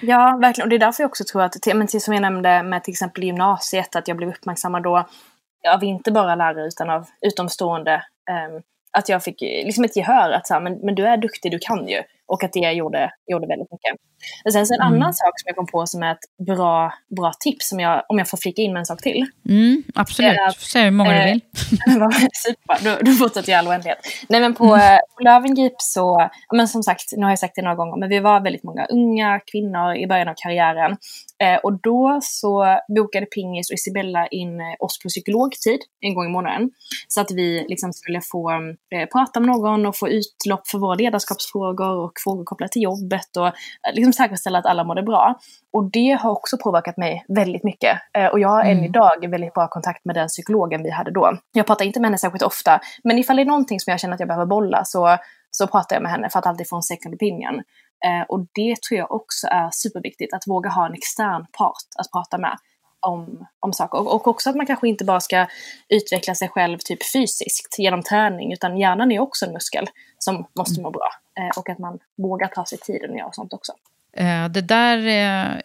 Ja, 0.01 0.37
verkligen. 0.41 0.65
Och 0.65 0.69
det 0.69 0.75
är 0.75 0.79
därför 0.79 1.03
jag 1.03 1.09
också 1.09 1.23
tror 1.31 1.41
att, 1.41 1.55
men 1.75 1.87
till, 1.87 2.01
som 2.01 2.13
jag 2.13 2.21
nämnde 2.21 2.63
med 2.63 2.83
till 2.83 2.91
exempel 2.91 3.23
gymnasiet, 3.23 3.95
att 3.95 4.07
jag 4.07 4.17
blev 4.17 4.29
uppmärksammad 4.29 4.83
då 4.83 5.07
av 5.67 5.83
inte 5.83 6.11
bara 6.11 6.35
lärare 6.35 6.67
utan 6.67 6.89
av 6.89 7.07
utomstående. 7.21 8.03
Um, 8.29 8.61
att 8.91 9.09
jag 9.09 9.23
fick 9.23 9.41
liksom 9.41 9.83
ett 9.83 9.95
gehör 9.95 10.31
att 10.31 10.47
så 10.47 10.53
här, 10.53 10.61
men, 10.61 10.73
men 10.73 10.95
du 10.95 11.07
är 11.07 11.17
duktig, 11.17 11.51
du 11.51 11.59
kan 11.59 11.87
ju. 11.87 12.03
Och 12.29 12.43
att 12.43 12.53
det 12.53 12.71
gjorde, 12.71 13.11
gjorde 13.27 13.47
väldigt 13.47 13.71
mycket. 13.71 13.93
Och 14.45 14.53
sen 14.53 14.67
så 14.67 14.73
en 14.73 14.81
mm. 14.81 14.93
annan 14.93 15.13
sak 15.13 15.39
som 15.39 15.43
jag 15.45 15.55
kom 15.55 15.67
på 15.67 15.85
som 15.85 16.03
är 16.03 16.11
ett 16.11 16.45
bra, 16.47 16.93
bra 17.17 17.31
tips, 17.39 17.69
som 17.69 17.79
jag, 17.79 18.03
om 18.07 18.17
jag 18.17 18.29
får 18.29 18.37
flika 18.37 18.61
in 18.61 18.73
med 18.73 18.79
en 18.79 18.85
sak 18.85 19.01
till. 19.01 19.25
Mm, 19.49 19.83
absolut, 19.95 20.37
säg 20.57 20.83
hur 20.83 20.91
många 20.91 21.13
eh, 21.13 21.25
du 21.85 21.93
vill. 21.93 22.29
super, 22.33 22.77
då, 22.83 23.05
då 23.05 23.11
fortsätter 23.11 23.51
jag 23.51 23.57
i 23.57 23.59
all 23.59 23.67
oändlighet. 23.67 23.99
Nej 24.29 24.41
men 24.41 24.53
på, 24.53 24.65
mm. 24.65 24.93
Eh, 24.93 24.99
på 25.17 25.23
Lövengrip 25.23 25.73
så, 25.77 26.29
men 26.53 26.67
som 26.67 26.83
sagt, 26.83 27.05
nu 27.17 27.23
har 27.23 27.31
jag 27.31 27.39
sagt 27.39 27.55
det 27.55 27.61
några 27.61 27.75
gånger, 27.75 27.97
men 27.99 28.09
vi 28.09 28.19
var 28.19 28.43
väldigt 28.43 28.63
många 28.63 28.85
unga 28.85 29.39
kvinnor 29.51 29.95
i 29.95 30.07
början 30.07 30.27
av 30.27 30.35
karriären. 30.37 30.97
Eh, 31.43 31.57
och 31.57 31.81
då 31.81 32.19
så 32.21 32.79
bokade 32.95 33.25
Pingis 33.25 33.69
och 33.69 33.73
Isabella 33.73 34.27
in 34.27 34.59
eh, 34.59 34.65
oss 34.79 34.99
på 35.03 35.09
psykologtid 35.09 35.79
en 36.01 36.13
gång 36.15 36.25
i 36.25 36.29
månaden. 36.29 36.69
Så 37.07 37.21
att 37.21 37.31
vi 37.31 37.65
liksom 37.69 37.93
skulle 37.93 38.21
få 38.21 38.51
eh, 38.95 39.05
prata 39.13 39.39
med 39.39 39.47
någon 39.47 39.85
och 39.85 39.97
få 39.97 40.09
utlopp 40.09 40.67
för 40.67 40.77
våra 40.77 40.95
ledarskapsfrågor 40.95 41.97
och 42.05 42.13
frågor 42.23 42.43
kopplade 42.43 42.71
till 42.71 42.81
jobbet 42.81 43.37
och 43.37 43.47
eh, 43.47 43.53
liksom 43.93 44.13
säkerställa 44.13 44.59
att 44.59 44.65
alla 44.65 44.83
mådde 44.83 45.03
bra. 45.03 45.39
Och 45.73 45.91
det 45.91 46.11
har 46.21 46.31
också 46.31 46.57
påverkat 46.57 46.97
mig 46.97 47.25
väldigt 47.27 47.63
mycket. 47.63 47.97
Eh, 48.17 48.25
och 48.25 48.39
jag 48.39 48.49
har 48.49 48.61
mm. 48.61 48.77
än 48.77 48.83
idag 48.83 49.27
väldigt 49.31 49.53
bra 49.53 49.67
kontakt 49.67 50.05
med 50.05 50.15
den 50.15 50.27
psykologen 50.27 50.83
vi 50.83 50.89
hade 50.89 51.11
då. 51.11 51.37
Jag 51.51 51.65
pratar 51.65 51.85
inte 51.85 51.99
med 51.99 52.07
henne 52.07 52.17
särskilt 52.17 52.43
ofta, 52.43 52.79
men 53.03 53.17
ifall 53.17 53.35
det 53.35 53.41
är 53.41 53.45
någonting 53.45 53.79
som 53.79 53.91
jag 53.91 53.99
känner 53.99 54.13
att 54.13 54.19
jag 54.19 54.29
behöver 54.29 54.45
bolla 54.45 54.85
så, 54.85 55.17
så 55.51 55.67
pratar 55.67 55.95
jag 55.95 56.03
med 56.03 56.11
henne 56.11 56.29
för 56.29 56.39
att 56.39 56.45
alltid 56.45 56.69
få 56.69 56.75
en 56.75 56.83
second 56.83 57.15
opinion. 57.15 57.63
Eh, 58.05 58.25
och 58.29 58.39
det 58.39 58.81
tror 58.81 58.97
jag 58.97 59.11
också 59.11 59.47
är 59.47 59.69
superviktigt, 59.71 60.33
att 60.33 60.47
våga 60.47 60.69
ha 60.69 60.85
en 60.85 60.93
extern 60.93 61.45
part 61.57 61.87
att 61.99 62.11
prata 62.11 62.37
med 62.37 62.57
om, 62.99 63.47
om 63.59 63.73
saker. 63.73 63.99
Och, 63.99 64.15
och 64.15 64.27
också 64.27 64.49
att 64.49 64.55
man 64.55 64.65
kanske 64.65 64.87
inte 64.87 65.05
bara 65.05 65.19
ska 65.19 65.47
utveckla 65.89 66.35
sig 66.35 66.49
själv 66.49 66.77
typ 66.77 67.11
fysiskt 67.13 67.79
genom 67.79 68.03
träning, 68.03 68.53
utan 68.53 68.77
hjärnan 68.77 69.11
är 69.11 69.19
också 69.19 69.45
en 69.45 69.53
muskel 69.53 69.87
som 70.17 70.45
måste 70.59 70.81
må 70.81 70.91
bra. 70.91 71.09
Eh, 71.39 71.59
och 71.59 71.69
att 71.69 71.79
man 71.79 71.99
vågar 72.17 72.47
ta 72.47 72.65
sig 72.65 72.77
tiden 72.77 73.09
och 73.09 73.17
göra 73.17 73.31
sånt 73.31 73.53
också. 73.53 73.73
Eh, 74.13 74.49
det 74.49 74.61
där 74.61 74.97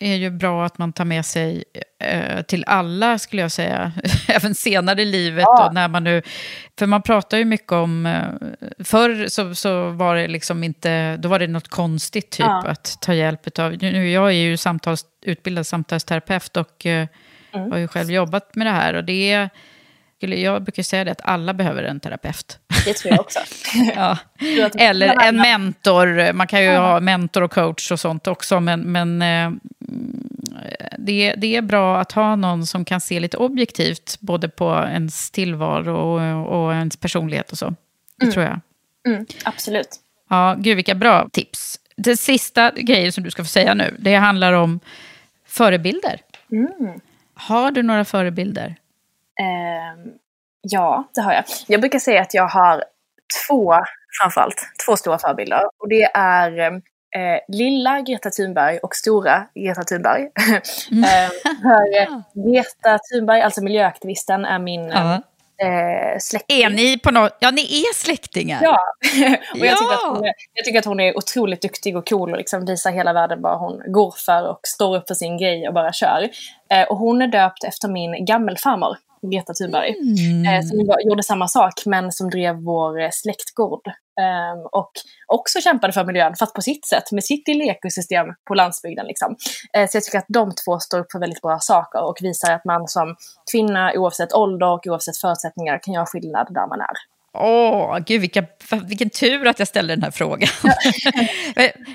är 0.01 0.15
ju 0.15 0.31
bra 0.31 0.65
att 0.65 0.79
man 0.79 0.93
tar 0.93 1.05
med 1.05 1.27
sig 1.27 1.65
eh, 1.99 2.43
till 2.43 2.65
alla, 2.67 3.19
skulle 3.19 3.43
jag 3.43 3.53
säga. 3.53 3.93
Även 4.29 4.55
senare 4.55 5.03
i 5.03 5.05
livet. 5.05 5.43
Ja. 5.43 5.71
när 5.73 5.89
man 5.89 6.05
nu, 6.05 6.23
för 6.79 6.87
man 6.87 7.03
pratar 7.03 7.39
ju 7.39 7.45
mycket 7.45 7.73
om... 7.73 8.07
Eh, 8.07 8.85
förr 8.85 9.29
så, 9.29 9.55
så 9.55 9.91
var 9.91 10.17
det 10.17 10.29
liksom 10.29 10.65
inte... 10.65 11.17
Då 11.17 11.29
var 11.29 11.39
det 11.39 11.47
något 11.47 11.69
konstigt 11.69 12.31
typ 12.31 12.47
ja. 12.47 12.67
att 12.67 12.99
ta 13.01 13.15
hjälp 13.15 13.59
av... 13.59 13.73
Nu, 13.81 14.11
jag 14.11 14.27
är 14.27 14.33
ju 14.33 14.57
samtals, 14.57 15.05
utbildad 15.23 15.67
samtalsterapeut 15.67 16.57
och 16.57 16.87
mm. 16.87 17.09
har 17.71 17.79
ju 17.79 17.89
själv 17.89 18.11
jobbat 18.11 18.55
med 18.55 18.67
det 18.67 18.71
här. 18.71 18.95
Och 18.95 19.05
det 19.05 19.33
är 19.33 19.51
Jag 20.19 20.63
brukar 20.63 20.83
säga 20.83 21.05
det 21.05 21.11
att 21.11 21.21
alla 21.25 21.55
behöver 21.55 21.83
en 21.83 22.01
terapeut. 22.01 22.59
Det 22.85 22.95
tror 22.95 23.13
jag 23.13 23.21
också. 23.21 23.39
ja. 23.97 24.19
Eller 24.79 25.23
en 25.23 25.37
mentor. 25.37 26.33
Man 26.33 26.47
kan 26.47 26.63
ju 26.63 26.67
ja. 26.67 26.81
ha 26.81 27.01
mentor 27.01 27.43
och 27.43 27.53
coach 27.53 27.93
och 27.93 28.01
sånt 28.01 28.27
också. 28.27 28.61
Men, 28.61 28.81
men 28.81 29.23
eh, 29.23 29.51
det, 30.99 31.35
det 31.37 31.57
är 31.57 31.63
bra 31.63 32.01
att 32.01 32.13
ha 32.13 32.37
någon 32.37 32.67
som 32.67 32.85
kan 32.85 33.01
se 33.01 33.21
lite 33.21 33.37
objektivt 33.37 34.17
både 34.21 34.49
på 34.49 34.85
ens 34.89 35.31
tillvaro 35.31 35.97
och, 35.97 36.65
och 36.65 36.73
ens 36.73 36.97
personlighet 36.97 37.53
och 37.53 37.59
så. 37.59 37.75
Det 38.19 38.25
mm. 38.25 38.33
tror 38.33 38.45
jag. 38.45 38.61
Mm, 39.07 39.27
absolut. 39.45 40.01
Ja, 40.31 40.57
gud 40.59 40.77
vilka 40.77 40.95
bra 40.95 41.29
tips. 41.33 41.81
Det 41.97 42.17
sista 42.17 42.71
grejen 42.71 43.13
som 43.13 43.25
du 43.25 43.31
ska 43.31 43.45
få 43.45 43.49
säga 43.49 43.75
nu, 43.75 43.97
det 43.99 44.15
handlar 44.15 44.53
om 44.53 44.81
förebilder. 45.47 46.21
Mm. 46.53 47.01
Har 47.35 47.71
du 47.71 47.83
några 47.83 48.05
förebilder? 48.05 48.77
Eh, 49.41 50.13
ja, 50.61 51.09
det 51.15 51.21
har 51.21 51.33
jag. 51.33 51.45
Jag 51.67 51.81
brukar 51.81 51.99
säga 51.99 52.23
att 52.23 52.35
jag 52.35 52.49
har 52.49 52.85
två, 53.49 53.75
framförallt, 54.21 54.67
två 54.87 54.97
stora 54.97 55.19
förebilder. 55.19 55.63
Och 55.79 55.89
det 55.89 56.05
är 56.15 56.61
eh, 57.17 57.39
lilla 57.49 58.01
Greta 58.01 58.31
Thunberg 58.31 58.79
och 58.79 58.95
stora 58.95 59.47
Greta 59.55 59.85
Thunberg. 59.85 60.31
Mm. 60.91 61.05
eh, 61.05 62.21
Greta 62.35 62.99
Thunberg, 62.99 63.41
alltså 63.41 63.63
miljöaktivisten, 63.63 64.45
är 64.45 64.59
min 64.59 64.89
ja 64.89 65.23
eh, 65.59 66.19
släkting. 66.19 66.63
Är 66.63 66.71
ni 66.71 66.99
på 66.99 67.11
något... 67.11 67.37
Ja, 67.41 67.51
ni 67.51 67.63
är 67.63 67.95
släktingar. 67.95 68.61
Ja, 68.63 68.79
och 69.53 69.67
jag, 69.67 69.79
tycker 69.79 69.95
att 69.95 70.17
hon 70.17 70.25
är, 70.25 70.33
jag 70.55 70.65
tycker 70.65 70.79
att 70.79 70.85
hon 70.85 71.01
är 71.01 71.17
otroligt 71.17 71.63
duktig 71.63 71.97
och 71.97 72.09
cool 72.09 72.33
och 72.33 72.39
liksom 72.39 72.65
visar 72.65 72.91
hela 72.91 73.13
världen 73.13 73.43
vad 73.43 73.59
hon 73.59 73.83
går 73.93 74.15
för 74.27 74.49
och 74.49 74.61
står 74.63 74.97
upp 74.97 75.09
för 75.09 75.15
sin 75.15 75.39
grej 75.39 75.69
och 75.69 75.75
bara 75.75 75.93
kör. 75.93 76.29
Eh, 76.71 76.83
och 76.83 76.97
hon 76.97 77.23
är 77.23 77.27
döpt 77.27 77.65
efter 77.65 77.89
min 77.89 78.25
gammelfarmor. 78.25 78.97
Greta 79.33 79.55
Thunberg. 79.55 79.95
Mm. 79.99 80.47
Eh, 80.47 80.67
som 80.69 80.79
gjorde 81.05 81.23
samma 81.23 81.49
sak 81.49 81.83
men 81.87 82.13
som 82.13 82.31
drev 82.31 82.55
vår 82.55 83.01
eh, 83.01 83.09
släktgård. 83.13 83.87
Eh, 84.21 84.67
och 84.73 84.93
också 85.27 85.61
kämpade 85.61 85.93
för 85.93 86.05
miljön, 86.05 86.35
fast 86.39 86.55
på 86.55 86.63
sitt 86.63 86.87
sätt, 86.87 87.13
med 87.13 87.25
sitt 87.25 87.49
lilla 87.49 87.65
ekosystem 87.65 88.27
på 88.49 88.55
landsbygden. 88.55 89.07
Liksom. 89.07 89.37
Eh, 89.77 89.89
så 89.89 89.97
jag 89.97 90.05
tycker 90.05 90.19
att 90.19 90.29
de 90.29 90.53
två 90.65 90.79
står 90.79 90.99
upp 90.99 91.13
för 91.13 91.19
väldigt 91.19 91.43
bra 91.43 91.59
saker 91.61 92.03
och 92.05 92.17
visar 92.21 92.53
att 92.53 92.65
man 92.65 92.89
som 92.89 93.17
kvinna, 93.53 93.93
oavsett 93.95 94.33
ålder 94.33 94.67
och 94.67 94.87
oavsett 94.87 95.17
förutsättningar, 95.17 95.79
kan 95.83 95.95
göra 95.95 96.07
skillnad 96.07 96.47
där 96.51 96.67
man 96.67 96.81
är. 96.81 97.14
Åh, 97.35 97.99
gud 98.07 98.21
vilka, 98.21 98.45
vilken 98.85 99.11
tur 99.11 99.47
att 99.47 99.59
jag 99.59 99.69
ställde 99.69 99.95
den 99.95 100.03
här 100.03 100.11
frågan. 100.11 100.49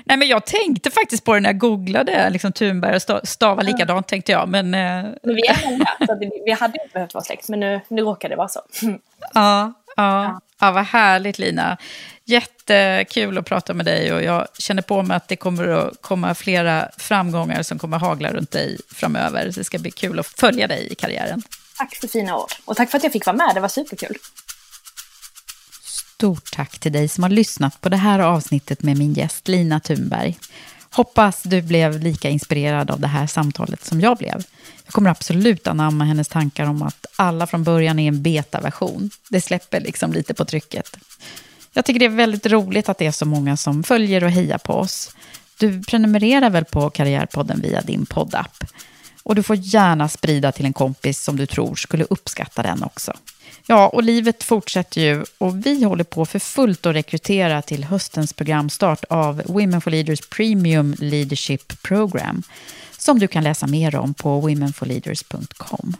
Nej, 0.04 0.16
men 0.16 0.28
jag 0.28 0.46
tänkte 0.46 0.90
faktiskt 0.90 1.24
på 1.24 1.34
det 1.34 1.40
när 1.40 1.48
jag 1.48 1.58
googlade 1.58 2.30
liksom, 2.30 2.52
Thunberg 2.52 2.94
och 2.94 3.28
stava 3.28 3.62
likadant, 3.62 4.08
tänkte 4.08 4.32
jag. 4.32 4.48
Men, 4.48 4.74
eh, 4.74 4.80
men 5.22 5.34
vi 5.34 5.46
är 5.46 5.70
många, 5.70 5.86
så 6.06 6.18
vi, 6.44 6.52
hade 6.52 6.82
inte 6.82 6.92
behövt 6.92 7.14
vara 7.14 7.24
släkt, 7.24 7.48
men 7.48 7.60
nu, 7.60 7.80
nu 7.88 8.02
råkar 8.02 8.28
det 8.28 8.36
vara 8.36 8.48
så. 8.48 8.60
ja, 9.34 9.72
ja, 9.96 10.40
ja, 10.60 10.70
vad 10.72 10.84
härligt 10.84 11.38
Lina. 11.38 11.76
Jättekul 12.24 13.38
att 13.38 13.46
prata 13.46 13.74
med 13.74 13.86
dig 13.86 14.12
och 14.12 14.22
jag 14.22 14.46
känner 14.58 14.82
på 14.82 15.02
mig 15.02 15.16
att 15.16 15.28
det 15.28 15.36
kommer 15.36 15.68
att 15.68 16.02
komma 16.02 16.34
flera 16.34 16.88
framgångar 16.98 17.62
som 17.62 17.78
kommer 17.78 17.98
hagla 17.98 18.32
runt 18.32 18.50
dig 18.50 18.78
framöver. 18.94 19.50
Så 19.50 19.60
det 19.60 19.64
ska 19.64 19.78
bli 19.78 19.90
kul 19.90 20.18
att 20.18 20.26
följa 20.26 20.66
dig 20.66 20.92
i 20.92 20.94
karriären. 20.94 21.42
Tack 21.78 21.94
för 21.94 22.08
fina 22.08 22.36
ord. 22.36 22.50
Och 22.64 22.76
tack 22.76 22.90
för 22.90 22.98
att 22.98 23.04
jag 23.04 23.12
fick 23.12 23.26
vara 23.26 23.36
med, 23.36 23.50
det 23.54 23.60
var 23.60 23.68
superkul. 23.68 24.16
Stort 26.20 26.52
tack 26.52 26.78
till 26.78 26.92
dig 26.92 27.08
som 27.08 27.22
har 27.22 27.30
lyssnat 27.30 27.80
på 27.80 27.88
det 27.88 27.96
här 27.96 28.18
avsnittet 28.18 28.82
med 28.82 28.98
min 28.98 29.12
gäst 29.12 29.48
Lina 29.48 29.80
Thunberg. 29.80 30.38
Hoppas 30.90 31.42
du 31.42 31.62
blev 31.62 32.00
lika 32.00 32.28
inspirerad 32.28 32.90
av 32.90 33.00
det 33.00 33.06
här 33.06 33.26
samtalet 33.26 33.84
som 33.84 34.00
jag 34.00 34.16
blev. 34.16 34.44
Jag 34.84 34.92
kommer 34.92 35.10
absolut 35.10 35.66
anamma 35.66 36.04
hennes 36.04 36.28
tankar 36.28 36.66
om 36.66 36.82
att 36.82 37.06
alla 37.16 37.46
från 37.46 37.64
början 37.64 37.98
är 37.98 38.08
en 38.08 38.22
betaversion. 38.22 39.10
Det 39.28 39.40
släpper 39.40 39.80
liksom 39.80 40.12
lite 40.12 40.34
på 40.34 40.44
trycket. 40.44 40.96
Jag 41.72 41.84
tycker 41.84 42.00
det 42.00 42.06
är 42.06 42.08
väldigt 42.08 42.46
roligt 42.46 42.88
att 42.88 42.98
det 42.98 43.06
är 43.06 43.12
så 43.12 43.26
många 43.26 43.56
som 43.56 43.82
följer 43.82 44.24
och 44.24 44.30
hejar 44.30 44.58
på 44.58 44.72
oss. 44.72 45.14
Du 45.58 45.82
prenumererar 45.82 46.50
väl 46.50 46.64
på 46.64 46.90
Karriärpodden 46.90 47.60
via 47.60 47.80
din 47.82 48.06
poddapp? 48.06 48.64
Och 49.30 49.36
du 49.36 49.42
får 49.42 49.56
gärna 49.56 50.08
sprida 50.08 50.52
till 50.52 50.64
en 50.64 50.72
kompis 50.72 51.22
som 51.22 51.36
du 51.36 51.46
tror 51.46 51.74
skulle 51.74 52.04
uppskatta 52.10 52.62
den 52.62 52.82
också. 52.82 53.12
Ja, 53.66 53.88
och 53.88 54.02
livet 54.02 54.42
fortsätter 54.42 55.00
ju 55.00 55.24
och 55.38 55.66
vi 55.66 55.84
håller 55.84 56.04
på 56.04 56.26
för 56.26 56.38
fullt 56.38 56.86
att 56.86 56.94
rekrytera 56.94 57.62
till 57.62 57.84
höstens 57.84 58.32
programstart 58.32 59.04
av 59.08 59.42
Women 59.46 59.80
for 59.80 59.90
Leaders 59.90 60.20
Premium 60.28 60.94
Leadership 60.98 61.82
Program 61.82 62.42
som 62.98 63.18
du 63.18 63.28
kan 63.28 63.44
läsa 63.44 63.66
mer 63.66 63.96
om 63.96 64.14
på 64.14 64.40
womenforleaders.com. 64.40 65.96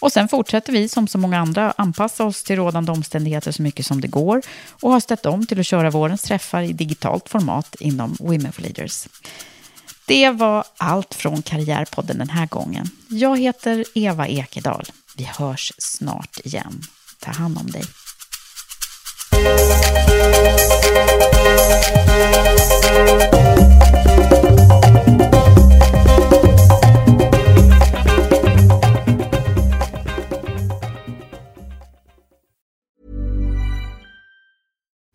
Och 0.00 0.12
sen 0.12 0.28
fortsätter 0.28 0.72
vi 0.72 0.88
som 0.88 1.08
så 1.08 1.18
många 1.18 1.38
andra 1.38 1.74
anpassa 1.76 2.24
oss 2.24 2.42
till 2.42 2.56
rådande 2.56 2.92
omständigheter 2.92 3.52
så 3.52 3.62
mycket 3.62 3.86
som 3.86 4.00
det 4.00 4.08
går 4.08 4.42
och 4.70 4.92
har 4.92 5.00
ställt 5.00 5.26
om 5.26 5.46
till 5.46 5.60
att 5.60 5.66
köra 5.66 5.90
vårens 5.90 6.22
träffar 6.22 6.62
i 6.62 6.72
digitalt 6.72 7.28
format 7.28 7.76
inom 7.80 8.16
Women 8.20 8.52
for 8.52 8.62
Leaders. 8.62 9.06
Det 10.10 10.30
var 10.30 10.64
allt 10.76 11.14
från 11.14 11.42
Karriärpodden 11.42 12.18
den 12.18 12.30
här 12.30 12.46
gången. 12.46 12.90
Jag 13.08 13.38
heter 13.38 13.84
Eva 13.94 14.26
Ekedal. 14.26 14.84
Vi 15.16 15.24
hörs 15.24 15.72
snart 15.78 16.40
igen. 16.44 16.82
Ta 17.20 17.30
hand 17.30 17.58
om 17.58 17.70
dig. 17.70 17.84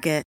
Target. 0.00 0.29